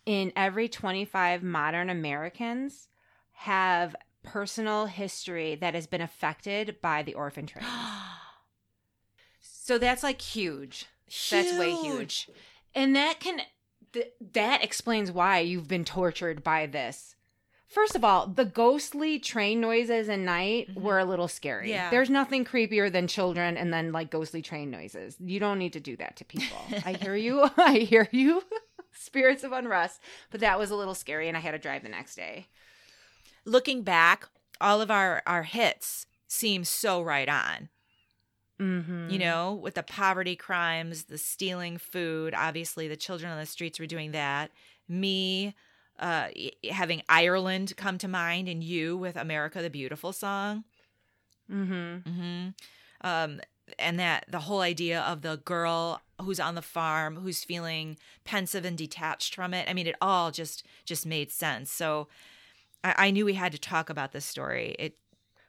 in 0.08 0.32
every 0.38 0.70
25 0.70 1.44
modern 1.44 1.90
Americans 1.90 2.88
have 3.34 3.94
personal 4.24 4.86
history 4.86 5.56
that 5.56 5.76
has 5.76 5.86
been 5.86 6.02
affected 6.02 6.78
by 6.82 7.04
the 7.04 7.14
orphan 7.14 7.46
train. 7.46 7.66
So 9.40 9.78
that's 9.78 10.04
like 10.04 10.22
huge. 10.22 10.86
That's 11.30 11.58
way 11.58 11.74
huge. 11.76 12.30
And 12.74 12.96
that 12.96 13.20
can 13.20 13.42
th- 13.94 14.14
that 14.34 14.64
explains 14.64 15.12
why 15.12 15.40
you've 15.40 15.68
been 15.68 15.84
tortured 15.86 16.44
by 16.44 16.66
this. 16.68 17.16
First 17.68 17.96
of 17.96 18.04
all, 18.04 18.28
the 18.28 18.46
ghostly 18.46 19.20
train 19.20 19.60
noises 19.60 20.08
at 20.08 20.20
night 20.20 20.70
Mhm. 20.74 20.82
were 20.82 21.00
a 21.00 21.06
little 21.06 21.28
scary. 21.28 21.70
Yeah. 21.70 21.90
There's 21.90 22.10
nothing 22.10 22.46
creepier 22.46 22.90
than 22.92 23.08
children 23.08 23.58
and 23.58 23.74
then 23.74 23.92
like 23.92 24.10
ghostly 24.10 24.42
train 24.42 24.72
noises. 24.72 25.18
You 25.20 25.40
don't 25.42 25.60
need 25.60 25.74
to 25.74 25.82
do 25.82 25.98
that 25.98 26.16
to 26.18 26.26
people. 26.26 26.62
I 26.86 26.94
hear 26.94 27.16
you. 27.16 27.50
I 27.58 27.80
hear 27.80 28.08
you. 28.12 28.42
Spirits 29.00 29.44
of 29.44 29.52
unrest. 29.52 30.02
But 30.32 30.42
that 30.42 30.60
was 30.60 30.72
a 30.72 30.76
little 30.76 30.96
scary 30.96 31.28
and 31.28 31.38
I 31.38 31.42
had 31.42 31.52
to 31.52 31.60
drive 31.60 31.84
the 31.84 31.90
next 31.90 32.16
day. 32.16 32.48
Looking 33.46 33.84
back, 33.84 34.28
all 34.60 34.82
of 34.82 34.92
our 34.92 35.22
our 35.26 35.44
hits 35.44 36.06
seem 36.28 36.64
so 36.64 37.02
right 37.02 37.30
on. 37.30 37.70
Mm-hmm. 38.60 39.12
you 39.12 39.20
know, 39.20 39.54
with 39.54 39.76
the 39.76 39.84
poverty 39.84 40.36
crimes, 40.36 41.04
the 41.04 41.20
stealing 41.20 41.78
food. 41.78 42.34
Obviously, 42.36 42.88
the 42.88 42.98
children 42.98 43.32
on 43.32 43.38
the 43.38 43.46
streets 43.46 43.80
were 43.80 43.86
doing 43.86 44.14
that. 44.14 44.50
Me 44.90 45.54
uh, 46.00 46.30
having 46.70 47.04
Ireland 47.08 47.74
come 47.78 48.00
to 48.00 48.08
mind, 48.08 48.48
and 48.48 48.64
you 48.64 48.98
with 48.98 49.16
America 49.16 49.62
the 49.62 49.70
Beautiful 49.70 50.12
song. 50.12 50.64
Mm-hmm. 51.52 52.10
Mm-hmm. 52.10 52.48
Um, 53.02 53.42
and 53.78 54.00
that 54.00 54.26
the 54.30 54.40
whole 54.40 54.62
idea 54.62 55.02
of 55.02 55.22
the 55.22 55.38
girl 55.38 56.02
who's 56.22 56.40
on 56.40 56.56
the 56.56 56.62
farm 56.62 57.18
who's 57.18 57.44
feeling 57.44 57.98
pensive 58.24 58.66
and 58.66 58.78
detached 58.78 59.36
from 59.36 59.54
it. 59.54 59.70
I 59.70 59.74
mean, 59.74 59.88
it 59.88 59.96
all 60.02 60.32
just 60.32 60.66
just 60.86 61.06
made 61.06 61.32
sense. 61.32 61.72
So 61.72 62.08
I, 62.84 62.96
I 62.98 63.12
knew 63.12 63.26
we 63.26 63.34
had 63.34 63.52
to 63.52 63.60
talk 63.60 63.90
about 63.90 64.12
this 64.12 64.26
story. 64.26 64.76
It 64.80 64.98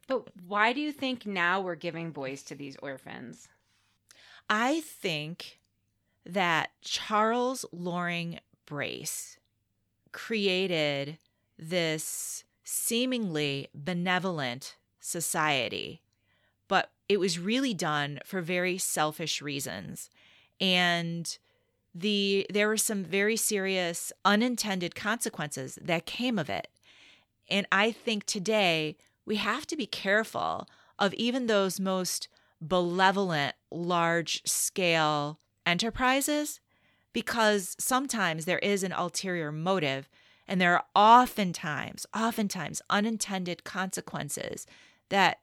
But 0.07 0.29
why 0.47 0.73
do 0.73 0.81
you 0.81 0.93
think 0.93 1.27
now 1.27 1.61
we're 1.61 1.75
giving 1.75 2.13
voice 2.13 2.43
to 2.45 2.55
these 2.55 2.77
orphans? 2.83 3.49
I 4.51 4.81
think 4.81 5.61
that 6.25 6.71
Charles 6.83 7.65
Loring 7.73 8.41
Brace 8.67 9.39
created 10.13 11.19
this 11.59 12.45
seemingly 12.65 13.69
benevolent 13.75 14.77
society, 15.01 16.03
it 17.09 17.19
was 17.19 17.39
really 17.39 17.75
done 17.75 18.21
for 18.25 18.41
very 18.41 18.79
selfish 18.79 19.41
reasons. 19.41 20.11
And 20.61 21.39
the 21.95 22.47
there 22.53 22.69
were 22.69 22.77
some 22.77 23.03
very 23.03 23.37
serious 23.37 24.13
unintended 24.25 24.95
consequences 24.95 25.79
that 25.81 26.07
came 26.07 26.39
of 26.39 26.51
it. 26.51 26.69
And 27.49 27.67
I 27.73 27.93
think 27.93 28.25
today 28.25 28.97
we 29.25 29.37
have 29.37 29.67
to 29.69 29.77
be 29.77 29.87
careful 29.87 30.69
of 30.99 31.15
even 31.15 31.47
those 31.47 31.81
most 31.81 32.29
benevolent, 32.61 33.55
large 33.71 34.43
scale 34.45 35.39
enterprises 35.65 36.61
because 37.13 37.75
sometimes 37.79 38.45
there 38.45 38.59
is 38.59 38.83
an 38.83 38.93
ulterior 38.93 39.51
motive 39.51 40.09
and 40.47 40.61
there 40.61 40.75
are 40.75 40.85
oftentimes 40.95 42.07
oftentimes 42.15 42.83
unintended 42.91 43.65
consequences 43.65 44.67
that 45.09 45.39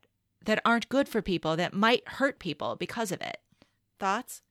that 0.45 0.61
aren't 0.65 0.89
good 0.89 1.07
for 1.09 1.21
people 1.21 1.55
that 1.55 1.73
might 1.73 2.07
hurt 2.07 2.39
people 2.39 2.75
because 2.75 3.11
of 3.11 3.21
it 3.21 3.37
thoughts 3.99 4.41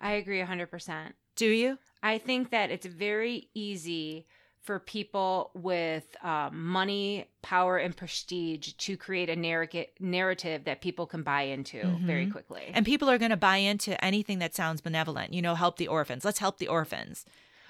I 0.00 0.12
agree 0.12 0.40
100%. 0.42 1.12
do 1.36 1.46
you 1.46 1.78
I 2.02 2.18
think 2.18 2.50
that 2.50 2.70
it's 2.70 2.86
very 2.86 3.48
easy 3.54 4.26
for 4.60 4.78
people 4.78 5.50
with 5.54 6.04
um, 6.24 6.66
money, 6.68 7.26
power, 7.42 7.78
and 7.78 7.96
prestige 7.96 8.74
to 8.74 8.96
create 8.96 9.28
a 9.28 9.34
narrative 9.36 9.86
narrative 9.98 10.64
that 10.64 10.80
people 10.80 11.04
can 11.06 11.22
buy 11.24 11.42
into 11.42 11.80
very 12.06 12.26
Mhm. 12.26 12.32
quickly. 12.32 12.70
and 12.74 12.86
people 12.86 13.10
are 13.10 13.18
going 13.18 13.30
to 13.32 13.36
buy 13.36 13.56
into 13.56 14.02
anything 14.04 14.38
that 14.38 14.54
sounds 14.54 14.80
benevolent 14.80 15.32
you 15.34 15.42
know 15.42 15.54
help 15.56 15.76
the 15.78 15.88
orphans 15.88 16.24
let's 16.24 16.38
help 16.38 16.58
the 16.58 16.68
orphans 16.68 17.24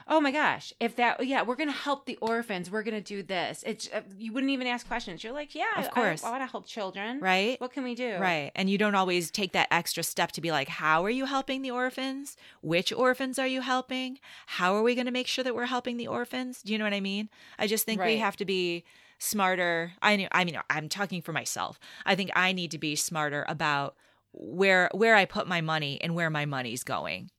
oh 0.09 0.21
my 0.21 0.31
gosh, 0.31 0.73
if 0.81 0.97
that, 0.97 1.25
yeah, 1.27 1.43
we're 1.43 1.57
gonna 1.57 1.73
help 1.73 2.07
the 2.07 2.17
orphans. 2.21 2.71
We're 2.71 2.83
gonna 2.83 3.01
do 3.01 3.23
this. 3.23 3.63
It's 3.67 3.89
uh, 3.93 4.03
you 4.17 4.33
wouldn't 4.33 4.51
even 4.51 4.67
ask 4.67 4.87
questions. 4.87 5.23
You're 5.23 5.33
like, 5.33 5.55
yeah, 5.55 5.65
Of 5.79 5.91
course. 5.91 6.25
I, 6.25 6.31
want 6.31 6.43
to 6.43 6.47
help 6.47 6.67
children. 6.67 7.21
right 7.21 7.61
What 7.61 7.73
can 7.73 7.85
we 7.85 7.95
do? 7.95 8.17
Right. 8.17 8.51
And 8.55 8.69
you 8.71 8.79
don't 8.79 8.95
always 8.95 9.31
take 9.31 9.53
that 9.53 9.69
extra 9.71 10.03
step 10.03 10.33
to 10.33 10.41
be 10.41 10.51
like, 10.51 10.69
how 10.69 11.05
are 11.05 11.11
you 11.11 11.27
helping 11.27 11.63
the 11.63 11.71
orphans? 11.71 12.37
Which 12.63 12.93
orphans 12.93 13.39
are 13.39 13.47
you 13.47 13.61
helping? 13.61 14.19
How 14.47 14.75
are 14.75 14.83
we 14.83 14.95
going 14.95 15.07
to 15.07 15.13
make 15.13 15.27
sure 15.27 15.45
that 15.45 15.55
we're 15.55 15.67
helping 15.67 15.97
the 15.97 16.09
orphans? 16.09 16.63
Do 16.63 16.73
you 16.73 16.79
know 16.79 16.85
what 16.85 16.95
I 16.95 17.01
mean? 17.01 17.29
I 17.59 17.67
just 17.67 17.87
think 17.87 18.03
we 18.03 18.19
have 18.19 18.37
to 18.37 18.45
be 18.45 18.85
smarter. 19.19 19.93
I 20.03 20.17
knew, 20.17 20.29
I 20.33 20.45
mean, 20.45 20.59
I'm 20.69 20.89
talking 20.89 21.23
for 21.23 21.33
myself. 21.33 21.79
I 22.05 22.15
think 22.15 22.31
I 22.35 22.53
need 22.53 22.71
to 22.73 22.79
be 22.79 22.97
smarter 22.97 23.45
about 23.49 23.97
where 24.33 24.91
where 24.95 25.15
I 25.15 25.27
put 25.27 25.47
my 25.47 25.61
money 25.61 26.01
and 26.01 26.15
where 26.15 26.31
my 26.31 26.47
money's 26.47 26.85
going. 26.85 27.31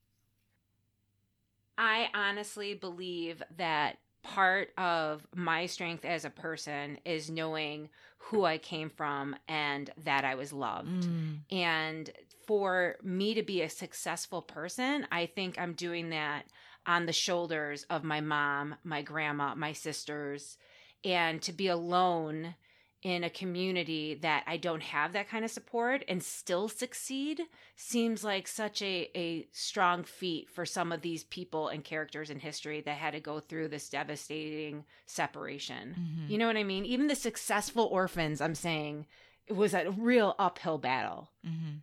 I 1.84 2.08
honestly 2.14 2.76
believe 2.76 3.44
that 3.58 3.98
part 4.24 4.70
of 4.78 5.28
my 5.36 5.66
strength 5.66 6.06
as 6.06 6.24
a 6.24 6.30
person 6.30 6.98
is 7.04 7.30
knowing 7.30 7.90
who 8.20 8.46
I 8.46 8.58
came 8.58 8.90
from 8.90 9.36
and 9.50 9.90
that 10.06 10.24
I 10.24 10.36
was 10.36 10.54
loved. 10.54 11.04
Mm. 11.04 11.40
And 11.52 12.10
for 12.48 12.96
me 13.04 13.34
to 13.34 13.44
be 13.44 13.62
a 13.64 13.70
successful 13.70 14.42
person, 14.42 15.06
I 15.12 15.26
think 15.26 15.60
I'm 15.60 15.74
doing 15.74 16.12
that 16.12 16.46
on 16.88 17.06
the 17.06 17.12
shoulders 17.12 17.86
of 17.90 18.06
my 18.06 18.22
mom, 18.22 18.76
my 18.86 19.02
grandma, 19.02 19.54
my 19.54 19.74
sisters, 19.74 20.58
and 21.04 21.42
to 21.42 21.52
be 21.52 21.68
alone 21.68 22.56
in 23.04 23.24
a 23.24 23.30
community 23.30 24.14
that 24.16 24.44
I 24.48 24.56
don't 24.56 24.82
have 24.82 25.12
that 25.12 25.28
kind 25.28 25.44
of 25.44 25.52
support 25.52 26.06
and 26.08 26.24
still 26.24 26.70
succeed 26.70 27.42
seems 27.76 28.24
like 28.24 28.48
such 28.48 28.82
a, 28.82 29.10
a 29.14 29.46
strong 29.52 30.04
feat 30.06 30.50
for 30.50 30.66
some 30.66 30.94
of 30.94 31.02
these 31.02 31.26
people 31.26 31.68
and 31.68 31.84
characters 31.84 32.30
in 32.30 32.40
history 32.40 32.80
that 32.82 32.96
had 32.98 33.12
to 33.12 33.20
go 33.20 33.42
through 33.42 33.68
this 33.68 33.90
devastating 33.90 34.86
separation. 35.06 35.96
Mhm. 36.00 36.30
You 36.32 36.38
know 36.38 36.48
what 36.48 36.56
I 36.56 36.64
mean? 36.64 36.86
Even 36.86 37.08
the 37.08 37.16
successful 37.16 37.86
orphans, 37.92 38.40
I'm 38.40 38.56
saying, 38.56 39.06
it 39.48 39.54
was 39.54 39.74
a 39.74 39.92
real 39.92 40.34
uphill 40.40 40.78
battle 40.78 41.30
Mhm. 41.46 41.82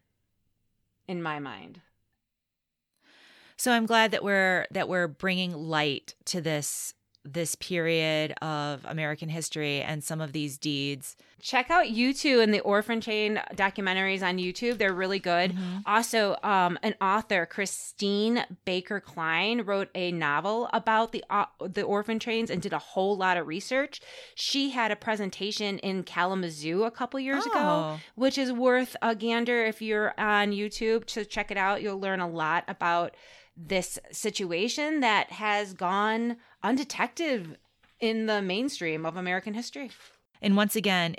in 1.06 1.22
my 1.22 1.38
mind. 1.38 1.82
So 3.58 3.72
I'm 3.72 3.84
glad 3.84 4.10
that 4.12 4.24
we're 4.24 4.66
that 4.70 4.88
we're 4.88 5.06
bringing 5.06 5.52
light 5.52 6.14
to 6.24 6.40
this 6.40 6.94
this 7.32 7.54
period 7.54 8.32
of 8.42 8.84
American 8.84 9.28
history 9.28 9.80
and 9.82 10.02
some 10.02 10.20
of 10.20 10.32
these 10.32 10.58
deeds. 10.58 11.16
Check 11.42 11.70
out 11.70 11.88
you 11.88 12.12
two 12.12 12.40
and 12.40 12.52
the 12.52 12.60
Orphan 12.60 13.00
Chain 13.00 13.40
documentaries 13.54 14.22
on 14.22 14.36
YouTube. 14.36 14.76
They're 14.76 14.92
really 14.92 15.18
good. 15.18 15.52
Mhm. 15.52 15.82
Also, 15.86 16.36
um, 16.42 16.78
an 16.82 16.94
author, 17.00 17.46
Christine 17.46 18.44
Baker 18.66 19.00
Kline, 19.00 19.62
wrote 19.62 19.88
a 19.94 20.12
novel 20.12 20.68
about 20.72 21.12
the 21.12 21.24
uh, 21.30 21.46
the 21.60 21.82
orphan 21.82 22.18
trains 22.18 22.50
and 22.50 22.60
did 22.60 22.74
a 22.74 22.78
whole 22.78 23.16
lot 23.16 23.38
of 23.38 23.46
research. 23.46 24.00
She 24.34 24.70
had 24.70 24.90
a 24.90 24.96
presentation 24.96 25.78
in 25.78 26.02
Kalamazoo 26.02 26.84
a 26.84 26.90
couple 26.90 27.18
years 27.20 27.46
ago, 27.46 27.54
Oh. 27.56 28.00
which 28.16 28.36
is 28.36 28.52
worth 28.52 28.94
a 29.00 29.14
gander 29.14 29.64
if 29.64 29.80
you're 29.80 30.12
on 30.18 30.52
YouTube 30.52 31.06
to 31.06 31.24
check 31.24 31.50
it 31.50 31.56
out. 31.56 31.80
You'll 31.80 31.98
learn 32.00 32.20
a 32.20 32.28
lot 32.28 32.64
about 32.68 33.16
this 33.56 33.98
situation 34.10 35.00
that 35.00 35.30
has 35.32 35.72
gone 35.74 36.36
undetected 36.62 37.58
in 38.00 38.26
the 38.26 38.42
mainstream 38.42 39.04
of 39.04 39.16
American 39.16 39.54
history. 39.54 39.90
And 40.40 40.56
once 40.56 40.74
again, 40.74 41.16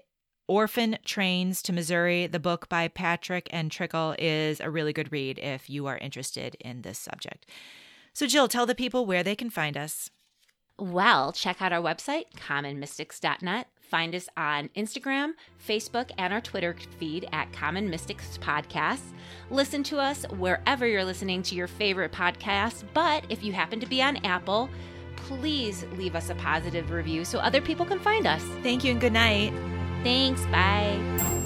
Orphan 0.48 0.98
Trains 1.06 1.62
to 1.62 1.74
Missouri, 1.74 2.28
the 2.28 2.40
book 2.40 2.68
by 2.68 2.88
Patrick 2.88 3.48
and 3.52 3.72
Trickel, 3.72 4.16
is 4.20 4.60
a 4.60 4.70
really 4.70 4.92
good 4.92 5.12
read 5.12 5.40
if 5.40 5.70
you 5.70 5.88
are 5.88 5.98
interested 5.98 6.56
in 6.60 6.82
this 6.82 7.00
subject. 7.00 7.46
So, 8.14 8.28
Jill, 8.28 8.48
tell 8.48 8.66
the 8.66 8.76
people 8.76 9.06
where 9.06 9.24
they 9.24 9.36
can 9.36 9.50
find 9.50 9.78
us. 9.78 10.10
Well, 10.78 11.32
check 11.32 11.62
out 11.62 11.72
our 11.72 11.82
website, 11.82 12.26
commonmystics.net. 12.36 13.68
Find 13.80 14.16
us 14.16 14.28
on 14.36 14.70
Instagram, 14.76 15.34
Facebook, 15.66 16.12
and 16.18 16.34
our 16.34 16.42
Twitter 16.42 16.76
feed 16.98 17.28
at 17.32 17.54
Common 17.54 17.90
Mystics 17.90 18.38
Podcast. 18.38 19.04
Listen 19.50 19.84
to 19.84 20.00
us 20.00 20.24
wherever 20.38 20.88
you're 20.88 21.06
listening 21.06 21.44
to 21.44 21.56
your 21.56 21.68
favorite 21.68 22.12
podcast. 22.12 22.84
But 22.94 23.26
if 23.30 23.44
you 23.44 23.54
happen 23.54 23.80
to 23.80 23.86
be 23.86 24.02
on 24.02 24.18
Apple, 24.26 24.70
please 25.28 25.86
leave 25.98 26.16
us 26.16 26.30
a 26.30 26.36
positive 26.36 26.92
review 26.92 27.26
so 27.26 27.40
other 27.40 27.62
people 27.62 27.86
can 27.86 28.00
find 28.00 28.28
us. 28.28 28.44
Thank 28.64 28.84
you 28.84 28.92
and 28.92 29.02
good 29.02 29.14
night. 29.14 29.54
Thanks. 30.04 30.42
Bye. 30.46 31.41